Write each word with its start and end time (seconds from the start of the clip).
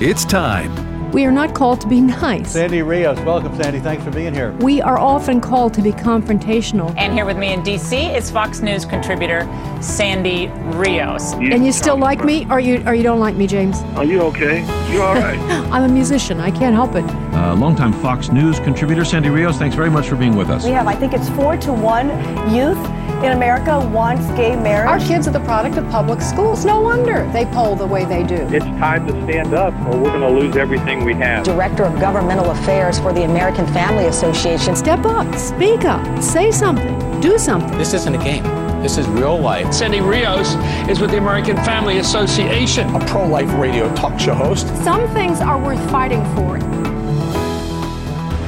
It's 0.00 0.24
time. 0.24 1.10
We 1.10 1.24
are 1.24 1.32
not 1.32 1.56
called 1.56 1.80
to 1.80 1.88
be 1.88 2.00
nice. 2.00 2.52
Sandy 2.52 2.82
Rios, 2.82 3.18
welcome, 3.22 3.56
Sandy. 3.60 3.80
Thanks 3.80 4.04
for 4.04 4.12
being 4.12 4.32
here. 4.32 4.52
We 4.60 4.80
are 4.80 4.96
often 4.96 5.40
called 5.40 5.74
to 5.74 5.82
be 5.82 5.90
confrontational. 5.90 6.94
And 6.96 7.12
here 7.12 7.24
with 7.26 7.36
me 7.36 7.52
in 7.52 7.64
D.C. 7.64 7.96
is 7.96 8.30
Fox 8.30 8.60
News 8.60 8.84
contributor 8.84 9.40
Sandy 9.82 10.46
Rios. 10.76 11.32
and 11.32 11.66
you 11.66 11.72
still 11.72 11.96
like 11.96 12.24
me, 12.24 12.46
or 12.48 12.60
you 12.60 12.80
or 12.86 12.94
you 12.94 13.02
don't 13.02 13.18
like 13.18 13.34
me, 13.34 13.48
James? 13.48 13.80
Are 13.96 14.04
you 14.04 14.20
okay? 14.22 14.60
You 14.92 15.02
all 15.02 15.14
right? 15.14 15.38
I'm 15.72 15.82
a 15.82 15.88
musician. 15.88 16.38
I 16.38 16.52
can't 16.52 16.76
help 16.76 16.94
it. 16.94 17.04
Uh, 17.38 17.54
longtime 17.54 17.92
Fox 17.92 18.30
News 18.30 18.58
contributor 18.58 19.04
Sandy 19.04 19.28
Rios, 19.28 19.58
thanks 19.58 19.76
very 19.76 19.88
much 19.88 20.08
for 20.08 20.16
being 20.16 20.34
with 20.34 20.50
us. 20.50 20.64
We 20.64 20.72
have, 20.72 20.88
I 20.88 20.96
think 20.96 21.12
it's 21.12 21.28
four 21.28 21.56
to 21.58 21.72
one 21.72 22.08
youth 22.52 22.76
in 23.22 23.30
America 23.30 23.78
wants 23.90 24.26
gay 24.32 24.56
marriage. 24.56 24.88
Our 24.88 24.98
kids 24.98 25.28
are 25.28 25.30
the 25.30 25.40
product 25.40 25.76
of 25.76 25.88
public 25.88 26.20
schools. 26.20 26.64
No 26.64 26.80
wonder 26.80 27.30
they 27.32 27.46
poll 27.46 27.76
the 27.76 27.86
way 27.86 28.04
they 28.04 28.24
do. 28.24 28.34
It's 28.50 28.64
time 28.64 29.06
to 29.06 29.12
stand 29.22 29.54
up 29.54 29.72
or 29.86 29.96
we're 29.96 30.10
going 30.10 30.20
to 30.22 30.28
lose 30.28 30.56
everything 30.56 31.04
we 31.04 31.14
have. 31.14 31.44
Director 31.44 31.84
of 31.84 32.00
Governmental 32.00 32.50
Affairs 32.50 32.98
for 32.98 33.12
the 33.12 33.22
American 33.22 33.68
Family 33.68 34.06
Association. 34.06 34.74
Step 34.74 35.06
up, 35.06 35.32
speak 35.36 35.84
up, 35.84 36.20
say 36.20 36.50
something, 36.50 37.20
do 37.20 37.38
something. 37.38 37.78
This 37.78 37.94
isn't 37.94 38.16
a 38.16 38.18
game. 38.18 38.42
This 38.82 38.98
is 38.98 39.06
real 39.08 39.38
life. 39.38 39.72
Sandy 39.72 40.00
Rios 40.00 40.54
is 40.88 40.98
with 40.98 41.10
the 41.12 41.18
American 41.18 41.56
Family 41.58 41.98
Association, 41.98 42.92
a 42.96 43.06
pro 43.06 43.26
life 43.26 43.52
radio 43.54 43.92
talk 43.94 44.18
show 44.18 44.34
host. 44.34 44.66
Some 44.82 45.08
things 45.14 45.40
are 45.40 45.60
worth 45.60 45.90
fighting 45.90 46.24
for. 46.34 46.67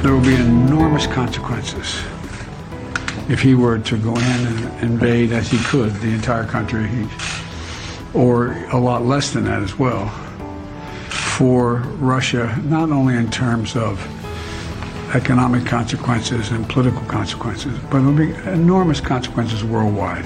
There 0.01 0.15
will 0.15 0.21
be 0.25 0.33
enormous 0.33 1.05
consequences 1.05 2.01
if 3.29 3.39
he 3.39 3.53
were 3.53 3.77
to 3.77 3.97
go 3.97 4.15
in 4.15 4.47
and 4.47 4.83
invade, 4.83 5.31
as 5.31 5.51
he 5.51 5.59
could, 5.59 5.93
the 5.93 6.09
entire 6.09 6.43
country, 6.43 7.07
or 8.15 8.53
a 8.71 8.79
lot 8.79 9.05
less 9.05 9.31
than 9.31 9.43
that 9.43 9.61
as 9.61 9.77
well, 9.77 10.09
for 11.09 11.75
Russia, 11.99 12.59
not 12.63 12.89
only 12.89 13.15
in 13.15 13.29
terms 13.29 13.75
of 13.75 14.03
economic 15.13 15.67
consequences 15.67 16.49
and 16.49 16.67
political 16.67 17.03
consequences, 17.03 17.77
but 17.91 17.99
there'll 17.99 18.11
be 18.11 18.33
enormous 18.49 18.99
consequences 18.99 19.63
worldwide. 19.63 20.25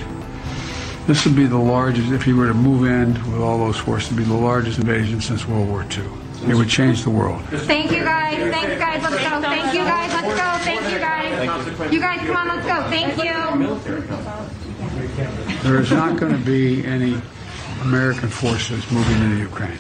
This 1.05 1.25
would 1.25 1.35
be 1.35 1.47
the 1.47 1.57
largest, 1.57 2.13
if 2.13 2.23
he 2.23 2.31
were 2.31 2.47
to 2.47 2.53
move 2.53 2.85
in 2.85 3.13
with 3.29 3.41
all 3.41 3.57
those 3.57 3.77
forces, 3.77 4.11
would 4.11 4.19
be 4.19 4.23
the 4.23 4.33
largest 4.33 4.79
invasion 4.79 5.19
since 5.19 5.45
World 5.45 5.67
War 5.67 5.83
II. 5.83 6.24
It 6.47 6.55
would 6.55 6.69
change 6.69 7.03
the 7.03 7.09
world. 7.09 7.41
Thank 7.45 7.91
you 7.91 8.03
guys. 8.03 8.38
Thank 8.38 8.69
you 8.69 8.77
guys. 8.77 9.01
Let's 9.01 9.15
go. 9.15 9.41
Thank 9.41 9.73
you 9.73 9.83
guys. 9.83 10.13
Let's 10.13 10.27
go. 10.27 10.57
Thank 10.63 10.91
you 10.91 10.99
guys. 10.99 11.93
You 11.93 11.99
guys, 11.99 12.19
come 12.19 12.35
on. 12.37 12.47
Let's 12.47 12.65
go. 12.67 12.83
Thank 12.89 13.17
you. 13.17 13.33
There 15.63 15.79
is 15.81 15.91
not 15.91 16.19
going 16.19 16.31
to 16.31 16.45
be 16.45 16.85
any 16.85 17.19
American 17.81 18.29
forces 18.29 18.89
moving 18.91 19.21
into 19.23 19.37
Ukraine. 19.37 19.77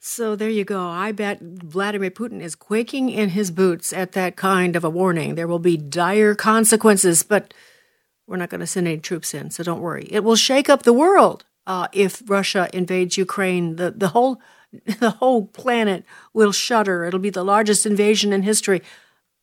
So 0.00 0.34
there 0.34 0.48
you 0.48 0.64
go. 0.64 0.86
I 0.86 1.12
bet 1.12 1.40
Vladimir 1.42 2.10
Putin 2.10 2.40
is 2.40 2.54
quaking 2.54 3.10
in 3.10 3.30
his 3.30 3.50
boots 3.50 3.92
at 3.92 4.12
that 4.12 4.36
kind 4.36 4.76
of 4.76 4.84
a 4.84 4.90
warning. 4.90 5.34
There 5.34 5.48
will 5.48 5.58
be 5.58 5.76
dire 5.76 6.34
consequences, 6.34 7.22
but 7.22 7.52
we're 8.26 8.36
not 8.36 8.48
going 8.48 8.60
to 8.60 8.66
send 8.66 8.88
any 8.88 8.98
troops 8.98 9.34
in, 9.34 9.50
so 9.50 9.62
don't 9.62 9.80
worry. 9.82 10.08
It 10.10 10.24
will 10.24 10.36
shake 10.36 10.70
up 10.70 10.84
the 10.84 10.92
world 10.92 11.44
uh, 11.66 11.88
if 11.92 12.22
Russia 12.26 12.70
invades 12.72 13.18
Ukraine. 13.18 13.76
The 13.76 13.90
the 13.90 14.08
whole 14.08 14.40
the 15.00 15.10
whole 15.10 15.46
planet 15.46 16.04
will 16.32 16.52
shudder. 16.52 17.04
It'll 17.04 17.20
be 17.20 17.30
the 17.30 17.44
largest 17.44 17.86
invasion 17.86 18.32
in 18.32 18.42
history, 18.42 18.82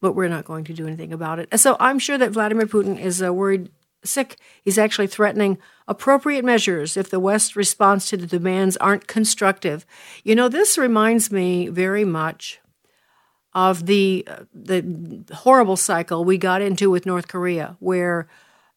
but 0.01 0.13
we're 0.13 0.29
not 0.29 0.45
going 0.45 0.63
to 0.65 0.73
do 0.73 0.87
anything 0.87 1.13
about 1.13 1.39
it. 1.39 1.59
So 1.59 1.77
I'm 1.79 1.99
sure 1.99 2.17
that 2.17 2.31
Vladimir 2.31 2.65
Putin 2.65 2.99
is 2.99 3.21
uh, 3.21 3.33
worried 3.33 3.69
sick. 4.03 4.37
He's 4.61 4.77
actually 4.77 5.07
threatening 5.07 5.57
appropriate 5.87 6.45
measures 6.45 6.97
if 6.97 7.09
the 7.09 7.19
West's 7.19 7.55
response 7.55 8.09
to 8.09 8.17
the 8.17 8.27
demands 8.27 8.77
aren't 8.77 9.07
constructive. 9.07 9.85
You 10.23 10.35
know, 10.35 10.49
this 10.49 10.77
reminds 10.77 11.31
me 11.31 11.67
very 11.69 12.05
much 12.05 12.59
of 13.53 13.85
the 13.85 14.25
uh, 14.27 14.43
the 14.53 15.23
horrible 15.33 15.77
cycle 15.77 16.25
we 16.25 16.37
got 16.37 16.61
into 16.61 16.89
with 16.89 17.05
North 17.05 17.27
Korea, 17.27 17.77
where 17.79 18.27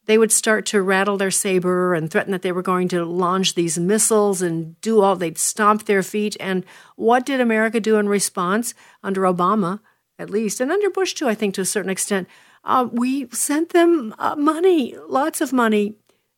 they 0.07 0.19
would 0.19 0.33
start 0.33 0.67
to 0.67 0.83
rattle 0.83 1.17
their 1.17 1.31
saber 1.31 1.95
and 1.95 2.11
threaten 2.11 2.33
that 2.33 2.43
they 2.43 2.53
were 2.53 2.63
going 2.63 2.89
to 2.89 3.05
launch 3.05 3.55
these 3.55 3.79
missiles 3.79 4.41
and 4.41 4.81
do 4.81 5.01
all, 5.01 5.17
they'd 5.17 5.39
stomp 5.39 5.85
their 5.85 6.03
feet. 6.03 6.37
And 6.41 6.65
what 6.97 7.27
did 7.27 7.41
America 7.41 7.81
do 7.81 7.97
in 7.97 8.09
response 8.09 8.75
under 9.03 9.23
Obama, 9.23 9.81
at 10.19 10.31
least, 10.31 10.61
and 10.61 10.73
under 10.73 10.91
Bush 10.91 11.15
too, 11.15 11.29
I 11.29 11.35
think 11.35 11.55
to 11.55 11.61
a 11.61 11.67
certain 11.67 11.91
extent? 11.91 12.29
Uh, 12.65 12.89
we 12.91 13.29
sent 13.31 13.71
them 13.71 14.15
uh, 14.19 14.35
money, 14.35 14.97
lots 15.09 15.41
of 15.41 15.53
money. 15.53 15.97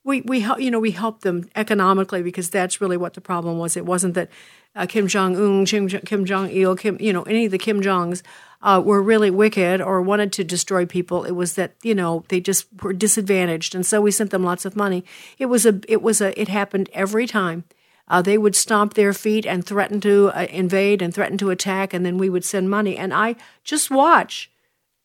We, 0.08 0.22
we, 0.22 0.38
you 0.58 0.70
know, 0.70 0.80
we 0.80 0.92
helped 0.92 1.20
them 1.20 1.50
economically 1.54 2.22
because 2.22 2.48
that's 2.48 2.80
really 2.80 2.96
what 2.96 3.12
the 3.12 3.20
problem 3.20 3.58
was. 3.58 3.76
It 3.76 3.84
wasn't 3.84 4.14
that 4.14 4.30
uh, 4.74 4.86
Kim 4.86 5.06
Jong 5.06 5.36
Un, 5.36 5.66
Kim, 5.66 5.86
Kim 5.88 6.24
Jong 6.24 6.48
Il, 6.50 6.76
Kim, 6.76 6.96
you 6.98 7.12
know, 7.12 7.24
any 7.24 7.44
of 7.44 7.50
the 7.50 7.58
Kim 7.58 7.82
Jongs 7.82 8.22
uh, 8.62 8.80
were 8.84 9.02
really 9.02 9.30
wicked 9.30 9.80
or 9.80 10.00
wanted 10.00 10.32
to 10.32 10.44
destroy 10.44 10.86
people. 10.86 11.24
It 11.24 11.32
was 11.32 11.54
that 11.54 11.74
you 11.82 11.94
know 11.94 12.24
they 12.28 12.40
just 12.40 12.66
were 12.82 12.92
disadvantaged, 12.92 13.74
and 13.74 13.84
so 13.84 14.00
we 14.00 14.10
sent 14.10 14.30
them 14.30 14.44
lots 14.44 14.64
of 14.64 14.76
money. 14.76 15.04
It 15.38 15.46
was 15.46 15.66
a 15.66 15.80
it 15.88 16.02
was 16.02 16.20
a 16.20 16.38
it 16.40 16.48
happened 16.48 16.88
every 16.92 17.26
time. 17.26 17.64
Uh, 18.10 18.22
they 18.22 18.38
would 18.38 18.56
stomp 18.56 18.94
their 18.94 19.12
feet 19.12 19.44
and 19.44 19.66
threaten 19.66 20.00
to 20.00 20.30
uh, 20.34 20.46
invade 20.48 21.02
and 21.02 21.12
threaten 21.12 21.36
to 21.38 21.50
attack, 21.50 21.92
and 21.92 22.06
then 22.06 22.16
we 22.16 22.30
would 22.30 22.44
send 22.44 22.70
money. 22.70 22.96
And 22.96 23.12
I 23.12 23.36
just 23.64 23.90
watch, 23.90 24.50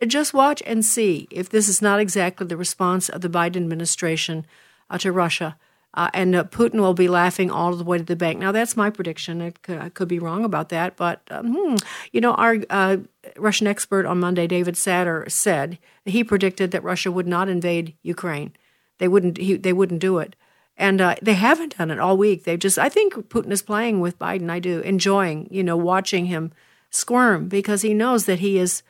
just 0.07 0.33
watch 0.33 0.63
and 0.65 0.85
see 0.85 1.27
if 1.29 1.49
this 1.49 1.67
is 1.67 1.81
not 1.81 1.99
exactly 1.99 2.47
the 2.47 2.55
response 2.55 3.09
of 3.09 3.19
the 3.19 3.29
Biden 3.29 3.57
administration 3.57 4.45
uh, 4.89 4.97
to 4.99 5.11
Russia. 5.11 5.57
Uh, 5.95 6.09
and 6.13 6.35
uh, 6.35 6.43
Putin 6.45 6.79
will 6.79 6.95
be 6.95 7.07
laughing 7.07 7.51
all 7.51 7.75
the 7.75 7.83
way 7.83 7.99
to 7.99 8.03
the 8.03 8.15
bank. 8.15 8.39
Now, 8.39 8.51
that's 8.51 8.75
my 8.75 8.89
prediction. 8.89 9.53
Could, 9.61 9.77
I 9.77 9.89
could 9.89 10.07
be 10.07 10.17
wrong 10.17 10.43
about 10.43 10.69
that, 10.69 10.97
but 10.97 11.21
um, 11.29 11.53
hmm, 11.53 11.75
you 12.11 12.19
know, 12.19 12.33
our 12.33 12.57
uh, 12.69 12.97
Russian 13.37 13.67
expert 13.67 14.07
on 14.07 14.19
Monday, 14.19 14.47
David 14.47 14.73
Satter, 14.73 15.29
said 15.29 15.77
he 16.03 16.23
predicted 16.23 16.71
that 16.71 16.83
Russia 16.83 17.11
would 17.11 17.27
not 17.27 17.47
invade 17.47 17.93
Ukraine. 18.01 18.53
They 18.97 19.07
wouldn't. 19.07 19.37
He, 19.37 19.55
they 19.55 19.73
wouldn't 19.73 20.01
do 20.01 20.17
it, 20.17 20.35
and 20.77 20.99
uh, 20.99 21.15
they 21.21 21.33
haven't 21.33 21.77
done 21.77 21.91
it 21.91 21.99
all 21.99 22.17
week. 22.17 22.43
They 22.43 22.57
just. 22.57 22.79
I 22.79 22.89
think 22.89 23.13
Putin 23.29 23.51
is 23.51 23.61
playing 23.61 23.99
with 23.99 24.17
Biden. 24.17 24.49
I 24.49 24.59
do, 24.59 24.79
enjoying 24.79 25.47
you 25.51 25.63
know 25.63 25.77
watching 25.77 26.25
him 26.25 26.53
squirm 26.89 27.47
because 27.47 27.81
he 27.81 27.93
knows 27.93 28.25
that 28.25 28.39
he 28.39 28.57
is 28.57 28.81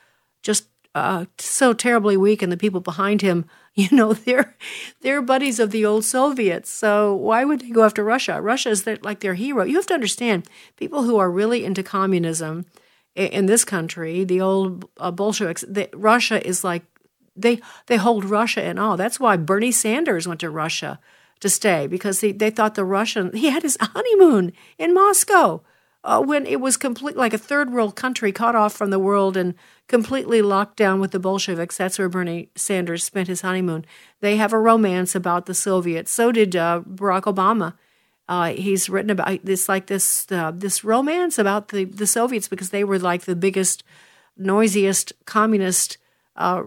just 0.41 0.67
uh, 0.95 1.25
so 1.37 1.73
terribly 1.73 2.17
weak, 2.17 2.41
and 2.41 2.51
the 2.51 2.57
people 2.57 2.81
behind 2.81 3.21
him 3.21 3.45
You 3.75 3.87
know, 3.91 4.13
they're 4.13 4.55
they're 5.01 5.21
buddies 5.21 5.59
of 5.59 5.71
the 5.71 5.83
old 5.83 6.05
Soviets. 6.05 6.69
So 6.69 7.15
why 7.15 7.43
would 7.43 7.61
they 7.61 7.71
go 7.71 7.83
after 7.83 8.03
Russia? 8.03 8.39
Russia 8.39 8.69
is 8.69 8.83
their, 8.83 8.97
like 9.01 9.21
their 9.21 9.33
hero. 9.33 9.63
You 9.63 9.77
have 9.77 9.87
to 9.87 9.95
understand, 9.95 10.47
people 10.77 11.03
who 11.03 11.17
are 11.17 11.31
really 11.31 11.65
into 11.65 11.81
communism 11.81 12.65
in, 13.15 13.27
in 13.27 13.45
this 13.47 13.65
country, 13.65 14.23
the 14.23 14.41
old 14.41 14.85
uh, 14.99 15.09
Bolsheviks, 15.09 15.65
Russia 15.95 16.45
is 16.47 16.63
like 16.63 16.83
they 17.35 17.61
they 17.87 17.97
hold 17.97 18.25
Russia 18.25 18.63
in 18.63 18.77
awe. 18.77 18.95
That's 18.95 19.19
why 19.19 19.37
Bernie 19.37 19.71
Sanders 19.71 20.27
went 20.27 20.41
to 20.41 20.51
Russia 20.51 20.99
to 21.39 21.49
stay 21.49 21.87
because 21.87 22.21
he, 22.21 22.31
they 22.31 22.51
thought 22.51 22.75
the 22.75 22.85
Russian 22.85 23.33
he 23.33 23.49
had 23.49 23.63
his 23.63 23.77
honeymoon 23.81 24.53
in 24.77 24.93
Moscow 24.93 25.63
uh, 26.03 26.21
when 26.21 26.45
it 26.45 26.59
was 26.59 26.75
complete 26.77 27.15
like 27.15 27.33
a 27.33 27.37
third 27.37 27.71
world 27.71 27.95
country 27.95 28.31
cut 28.31 28.55
off 28.55 28.73
from 28.73 28.89
the 28.89 28.99
world 28.99 29.37
and 29.37 29.55
completely 29.87 30.41
locked 30.41 30.75
down 30.75 30.99
with 30.99 31.11
the 31.11 31.19
Bolsheviks. 31.19 31.77
That's 31.77 31.97
where 31.97 32.09
Bernie 32.09 32.49
Sanders 32.55 33.03
spent 33.03 33.27
his 33.27 33.41
honeymoon. 33.41 33.85
They 34.19 34.37
have 34.37 34.53
a 34.53 34.59
romance 34.59 35.15
about 35.15 35.45
the 35.45 35.53
Soviets. 35.53 36.11
So 36.11 36.31
did 36.31 36.55
uh, 36.55 36.81
Barack 36.87 37.23
Obama. 37.23 37.73
Uh, 38.27 38.53
he's 38.53 38.89
written 38.89 39.09
about 39.09 39.43
this 39.43 39.67
like 39.67 39.87
this 39.87 40.31
uh, 40.31 40.51
this 40.53 40.83
romance 40.83 41.37
about 41.37 41.69
the, 41.69 41.85
the 41.85 42.07
Soviets 42.07 42.47
because 42.47 42.69
they 42.69 42.83
were 42.83 42.99
like 42.99 43.23
the 43.23 43.35
biggest, 43.35 43.83
noisiest 44.37 45.13
communist 45.25 45.97
uh, 46.35 46.63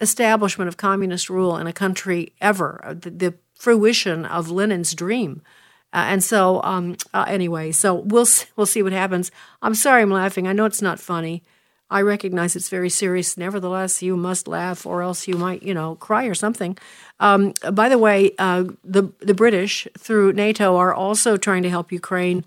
establishment 0.00 0.68
of 0.68 0.76
communist 0.76 1.28
rule 1.28 1.56
in 1.56 1.66
a 1.66 1.72
country 1.72 2.34
ever. 2.40 2.96
The, 3.00 3.10
the 3.10 3.34
fruition 3.54 4.24
of 4.24 4.50
Lenin's 4.50 4.94
dream. 4.94 5.42
Uh, 5.92 6.06
and 6.08 6.22
so, 6.22 6.62
um, 6.62 6.96
uh, 7.12 7.24
anyway, 7.26 7.72
so 7.72 7.94
we'll 7.94 8.26
we'll 8.56 8.66
see 8.66 8.82
what 8.82 8.92
happens. 8.92 9.30
I'm 9.60 9.74
sorry, 9.74 10.02
I'm 10.02 10.10
laughing. 10.10 10.46
I 10.46 10.52
know 10.52 10.64
it's 10.64 10.82
not 10.82 11.00
funny. 11.00 11.42
I 11.90 12.02
recognize 12.02 12.54
it's 12.54 12.68
very 12.68 12.88
serious. 12.90 13.36
Nevertheless, 13.36 14.00
you 14.00 14.16
must 14.16 14.46
laugh, 14.46 14.86
or 14.86 15.02
else 15.02 15.26
you 15.26 15.34
might, 15.34 15.64
you 15.64 15.74
know, 15.74 15.96
cry 15.96 16.26
or 16.26 16.34
something. 16.34 16.78
Um, 17.18 17.54
by 17.72 17.88
the 17.88 17.98
way, 17.98 18.32
uh, 18.38 18.64
the 18.84 19.12
the 19.18 19.34
British 19.34 19.88
through 19.98 20.32
NATO 20.32 20.76
are 20.76 20.94
also 20.94 21.36
trying 21.36 21.64
to 21.64 21.70
help 21.70 21.90
Ukraine, 21.90 22.44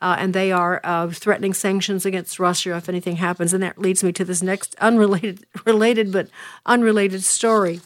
uh, 0.00 0.14
and 0.20 0.32
they 0.32 0.52
are 0.52 0.80
uh, 0.84 1.08
threatening 1.08 1.54
sanctions 1.54 2.06
against 2.06 2.38
Russia 2.38 2.76
if 2.76 2.88
anything 2.88 3.16
happens. 3.16 3.52
And 3.52 3.62
that 3.64 3.78
leads 3.78 4.04
me 4.04 4.12
to 4.12 4.24
this 4.24 4.42
next 4.42 4.76
unrelated, 4.76 5.44
related 5.66 6.12
but 6.12 6.28
unrelated 6.64 7.24
story. 7.24 7.80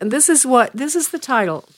And 0.00 0.10
this 0.10 0.28
is 0.28 0.44
what 0.44 0.72
this 0.72 0.96
is 0.96 1.10
the 1.10 1.20
title. 1.20 1.68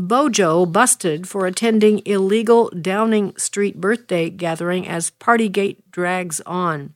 Bojo 0.00 0.66
busted 0.66 1.28
for 1.28 1.46
attending 1.46 2.02
illegal 2.04 2.70
Downing 2.70 3.36
Street 3.36 3.80
birthday 3.80 4.30
gathering 4.30 4.86
as 4.88 5.10
Partygate 5.12 5.78
drags 5.90 6.40
on. 6.42 6.94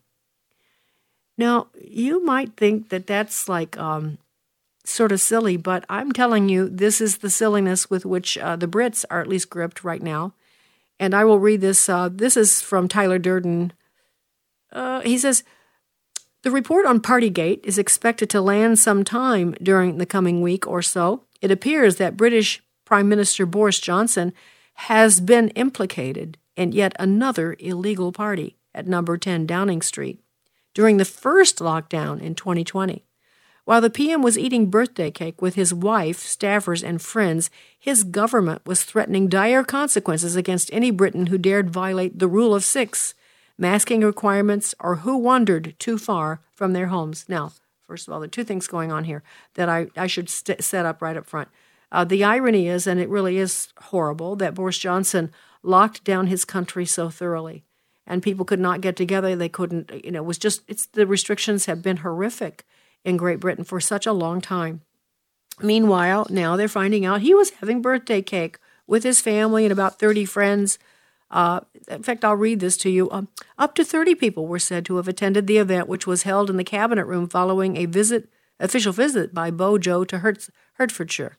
Now, 1.37 1.69
you 1.81 2.25
might 2.25 2.57
think 2.57 2.91
that 2.91 3.07
that's 3.07 3.49
like 3.49 3.77
um, 3.79 4.19
sort 4.85 5.13
of 5.13 5.21
silly, 5.21 5.57
but 5.57 5.85
I'm 5.89 6.13
telling 6.13 6.49
you, 6.49 6.69
this 6.69 7.01
is 7.01 7.19
the 7.19 7.31
silliness 7.31 7.91
with 7.91 8.05
which 8.07 8.39
uh, 8.39 8.57
the 8.57 8.69
Brits 8.69 9.05
are 9.11 9.21
at 9.21 9.29
least 9.29 9.51
gripped 9.51 9.83
right 9.85 10.03
now. 10.03 10.35
And 11.01 11.15
I 11.15 11.25
will 11.25 11.41
read 11.41 11.61
this. 11.61 11.89
Uh, 11.89 12.09
this 12.13 12.37
is 12.37 12.63
from 12.63 12.87
Tyler 12.87 13.19
Durden. 13.19 13.73
Uh, 14.73 15.01
he 15.01 15.19
says, 15.19 15.43
the 16.43 16.51
report 16.51 16.87
on 16.87 17.01
Partygate 17.01 17.65
is 17.65 17.79
expected 17.79 18.29
to 18.31 18.41
land 18.41 18.79
sometime 18.79 19.55
during 19.63 19.99
the 19.99 20.07
coming 20.07 20.43
week 20.43 20.67
or 20.67 20.83
so. 20.83 21.23
It 21.41 21.51
appears 21.51 21.97
that 21.97 22.17
British 22.17 22.63
Prime 22.85 23.09
Minister 23.09 23.47
Boris 23.47 23.81
Johnson 23.81 24.33
has 24.75 25.21
been 25.21 25.49
implicated 25.51 26.39
in 26.57 26.73
yet 26.73 26.95
another 26.99 27.57
illegal 27.59 28.13
party 28.13 28.57
at 28.75 28.87
number 28.87 29.17
10 29.17 29.47
Downing 29.47 29.83
Street 29.83 30.21
during 30.75 30.97
the 30.97 31.05
first 31.05 31.59
lockdown 31.59 32.21
in 32.21 32.35
2020. 32.35 33.05
While 33.65 33.81
the 33.81 33.89
PM 33.89 34.21
was 34.21 34.37
eating 34.37 34.69
birthday 34.69 35.11
cake 35.11 35.41
with 35.41 35.55
his 35.55 35.73
wife, 35.73 36.21
staffers, 36.21 36.87
and 36.87 37.01
friends, 37.01 37.51
his 37.79 38.05
government 38.05 38.61
was 38.67 38.85
threatening 38.85 39.29
dire 39.29 39.65
consequences 39.65 40.37
against 40.37 40.69
any 40.73 40.91
Briton 40.91 41.27
who 41.27 41.39
dared 41.39 41.71
violate 41.71 42.19
the 42.19 42.29
rule 42.29 42.55
of 42.55 42.63
six, 42.63 43.15
masking 43.57 44.03
requirements, 44.03 44.75
or 44.81 44.97
who 44.97 45.17
wandered 45.17 45.75
too 45.79 45.97
far 45.97 46.43
from 46.53 46.75
their 46.75 46.89
homes. 46.89 47.25
Now, 47.27 47.53
first 47.81 48.07
of 48.07 48.13
all, 48.13 48.21
there 48.21 48.27
are 48.27 48.29
two 48.29 48.45
things 48.45 48.67
going 48.67 48.93
on 48.93 49.05
here 49.05 49.23
that 49.55 49.71
I, 49.71 49.87
I 49.97 50.09
should 50.09 50.29
st- 50.29 50.63
set 50.63 50.85
up 50.85 51.01
right 51.01 51.17
up 51.17 51.25
front. 51.25 51.49
Uh, 51.95 52.05
the 52.05 52.25
irony 52.25 52.67
is, 52.67 52.87
and 52.87 52.99
it 52.99 53.09
really 53.09 53.39
is 53.39 53.69
horrible, 53.79 54.35
that 54.37 54.55
Boris 54.55 54.79
Johnson 54.79 55.31
locked 55.63 56.03
down 56.03 56.27
his 56.27 56.45
country 56.45 56.85
so 56.85 57.09
thoroughly 57.09 57.65
and 58.07 58.23
people 58.23 58.45
could 58.45 58.61
not 58.61 58.81
get 58.81 58.97
together. 58.97 59.35
They 59.35 59.49
couldn't, 59.49 59.91
you 60.05 60.11
know, 60.11 60.23
it 60.23 60.27
was 60.27 60.39
just, 60.39 60.63
it's 60.69 60.87
the 60.87 61.07
restrictions 61.07 61.67
have 61.67 61.83
been 61.83 61.99
horrific 61.99 62.65
in 63.05 63.17
Great 63.17 63.41
Britain 63.41 63.65
for 63.65 63.81
such 63.81 64.07
a 64.07 64.13
long 64.13 64.41
time. 64.41 64.83
Meanwhile, 65.61 66.27
now 66.31 66.57
they're 66.57 66.69
finding 66.69 67.05
out 67.05 67.21
he 67.21 67.35
was 67.35 67.51
having 67.51 67.81
birthday 67.81 68.23
cake 68.23 68.59
with 68.87 69.05
his 69.05 69.21
family 69.21 69.65
and 69.65 69.73
about 69.73 69.99
30 69.99 70.25
friends. 70.25 70.79
Uh, 71.31 71.61
in 71.89 72.03
fact, 72.03 72.25
I'll 72.25 72.35
read 72.35 72.61
this 72.61 72.77
to 72.79 72.91
you. 72.91 73.11
Um, 73.11 73.29
up 73.57 73.75
to 73.77 73.85
30 73.85 74.15
people 74.17 74.47
were 74.47 74.59
said 74.59 74.85
to 74.87 74.97
have 74.97 75.09
attended 75.09 75.47
the 75.47 75.59
event, 75.59 75.89
which 75.89 76.07
was 76.07 76.25
held 76.25 76.51
in 76.51 76.57
the 76.57 76.65
cabinet 76.65 77.07
room 77.07 77.29
following 77.29 77.77
a 77.77 77.87
visit, 77.87 78.29
official 78.59 78.93
visit 78.93 79.33
by 79.33 79.51
Bojo 79.51 80.05
to 80.05 80.35
Hertfordshire. 80.75 81.39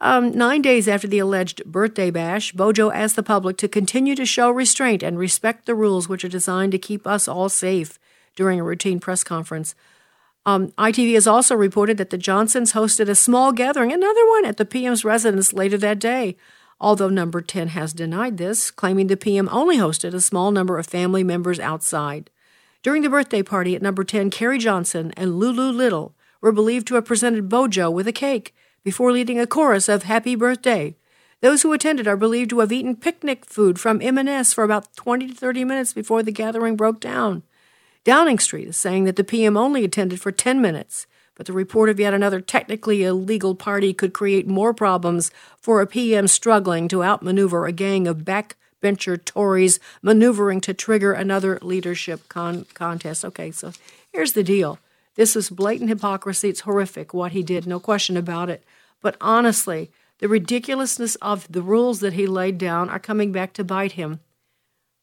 Um, 0.00 0.30
nine 0.30 0.62
days 0.62 0.86
after 0.86 1.08
the 1.08 1.18
alleged 1.18 1.64
birthday 1.64 2.10
bash, 2.10 2.52
Bojo 2.52 2.90
asked 2.92 3.16
the 3.16 3.22
public 3.22 3.56
to 3.58 3.68
continue 3.68 4.14
to 4.14 4.24
show 4.24 4.50
restraint 4.50 5.02
and 5.02 5.18
respect 5.18 5.66
the 5.66 5.74
rules 5.74 6.08
which 6.08 6.24
are 6.24 6.28
designed 6.28 6.72
to 6.72 6.78
keep 6.78 7.06
us 7.06 7.26
all 7.26 7.48
safe 7.48 7.98
during 8.36 8.60
a 8.60 8.64
routine 8.64 9.00
press 9.00 9.24
conference. 9.24 9.74
Um, 10.46 10.68
ITV 10.78 11.14
has 11.14 11.26
also 11.26 11.56
reported 11.56 11.98
that 11.98 12.10
the 12.10 12.16
Johnsons 12.16 12.72
hosted 12.72 13.08
a 13.08 13.14
small 13.16 13.52
gathering, 13.52 13.92
another 13.92 14.26
one, 14.28 14.44
at 14.44 14.56
the 14.56 14.64
PM's 14.64 15.04
residence 15.04 15.52
later 15.52 15.76
that 15.78 15.98
day. 15.98 16.36
Although 16.80 17.08
number 17.08 17.40
10 17.40 17.68
has 17.68 17.92
denied 17.92 18.38
this, 18.38 18.70
claiming 18.70 19.08
the 19.08 19.16
PM 19.16 19.48
only 19.50 19.78
hosted 19.78 20.14
a 20.14 20.20
small 20.20 20.52
number 20.52 20.78
of 20.78 20.86
family 20.86 21.24
members 21.24 21.58
outside. 21.58 22.30
During 22.84 23.02
the 23.02 23.10
birthday 23.10 23.42
party 23.42 23.74
at 23.74 23.82
number 23.82 24.04
10, 24.04 24.30
Carrie 24.30 24.58
Johnson 24.58 25.12
and 25.16 25.40
Lulu 25.40 25.72
Lytle 25.72 26.14
were 26.40 26.52
believed 26.52 26.86
to 26.86 26.94
have 26.94 27.04
presented 27.04 27.48
Bojo 27.48 27.90
with 27.90 28.06
a 28.06 28.12
cake 28.12 28.54
before 28.88 29.12
leading 29.12 29.38
a 29.38 29.46
chorus 29.46 29.86
of 29.86 30.04
Happy 30.04 30.34
Birthday. 30.34 30.96
Those 31.42 31.60
who 31.60 31.74
attended 31.74 32.08
are 32.08 32.16
believed 32.16 32.48
to 32.48 32.60
have 32.60 32.72
eaten 32.72 32.96
picnic 32.96 33.44
food 33.44 33.78
from 33.78 34.00
M&S 34.00 34.54
for 34.54 34.64
about 34.64 34.96
20 34.96 35.28
to 35.28 35.34
30 35.34 35.62
minutes 35.64 35.92
before 35.92 36.22
the 36.22 36.32
gathering 36.32 36.74
broke 36.74 36.98
down. 36.98 37.42
Downing 38.04 38.38
Street 38.38 38.66
is 38.66 38.78
saying 38.78 39.04
that 39.04 39.16
the 39.16 39.24
PM 39.24 39.58
only 39.58 39.84
attended 39.84 40.22
for 40.22 40.32
10 40.32 40.62
minutes, 40.62 41.06
but 41.34 41.44
the 41.44 41.52
report 41.52 41.90
of 41.90 42.00
yet 42.00 42.14
another 42.14 42.40
technically 42.40 43.02
illegal 43.02 43.54
party 43.54 43.92
could 43.92 44.14
create 44.14 44.48
more 44.48 44.72
problems 44.72 45.30
for 45.60 45.82
a 45.82 45.86
PM 45.86 46.26
struggling 46.26 46.88
to 46.88 47.04
outmaneuver 47.04 47.66
a 47.66 47.72
gang 47.72 48.08
of 48.08 48.24
backbencher 48.24 49.22
Tories 49.22 49.78
maneuvering 50.00 50.62
to 50.62 50.72
trigger 50.72 51.12
another 51.12 51.58
leadership 51.60 52.26
con- 52.30 52.64
contest. 52.72 53.22
Okay, 53.22 53.50
so 53.50 53.70
here's 54.14 54.32
the 54.32 54.42
deal. 54.42 54.78
This 55.14 55.36
is 55.36 55.50
blatant 55.50 55.90
hypocrisy. 55.90 56.48
It's 56.48 56.60
horrific 56.60 57.12
what 57.12 57.32
he 57.32 57.42
did, 57.42 57.66
no 57.66 57.78
question 57.78 58.16
about 58.16 58.48
it. 58.48 58.64
But 59.00 59.16
honestly, 59.20 59.90
the 60.18 60.28
ridiculousness 60.28 61.14
of 61.16 61.50
the 61.50 61.62
rules 61.62 62.00
that 62.00 62.14
he 62.14 62.26
laid 62.26 62.58
down 62.58 62.90
are 62.90 62.98
coming 62.98 63.32
back 63.32 63.52
to 63.54 63.64
bite 63.64 63.92
him. 63.92 64.20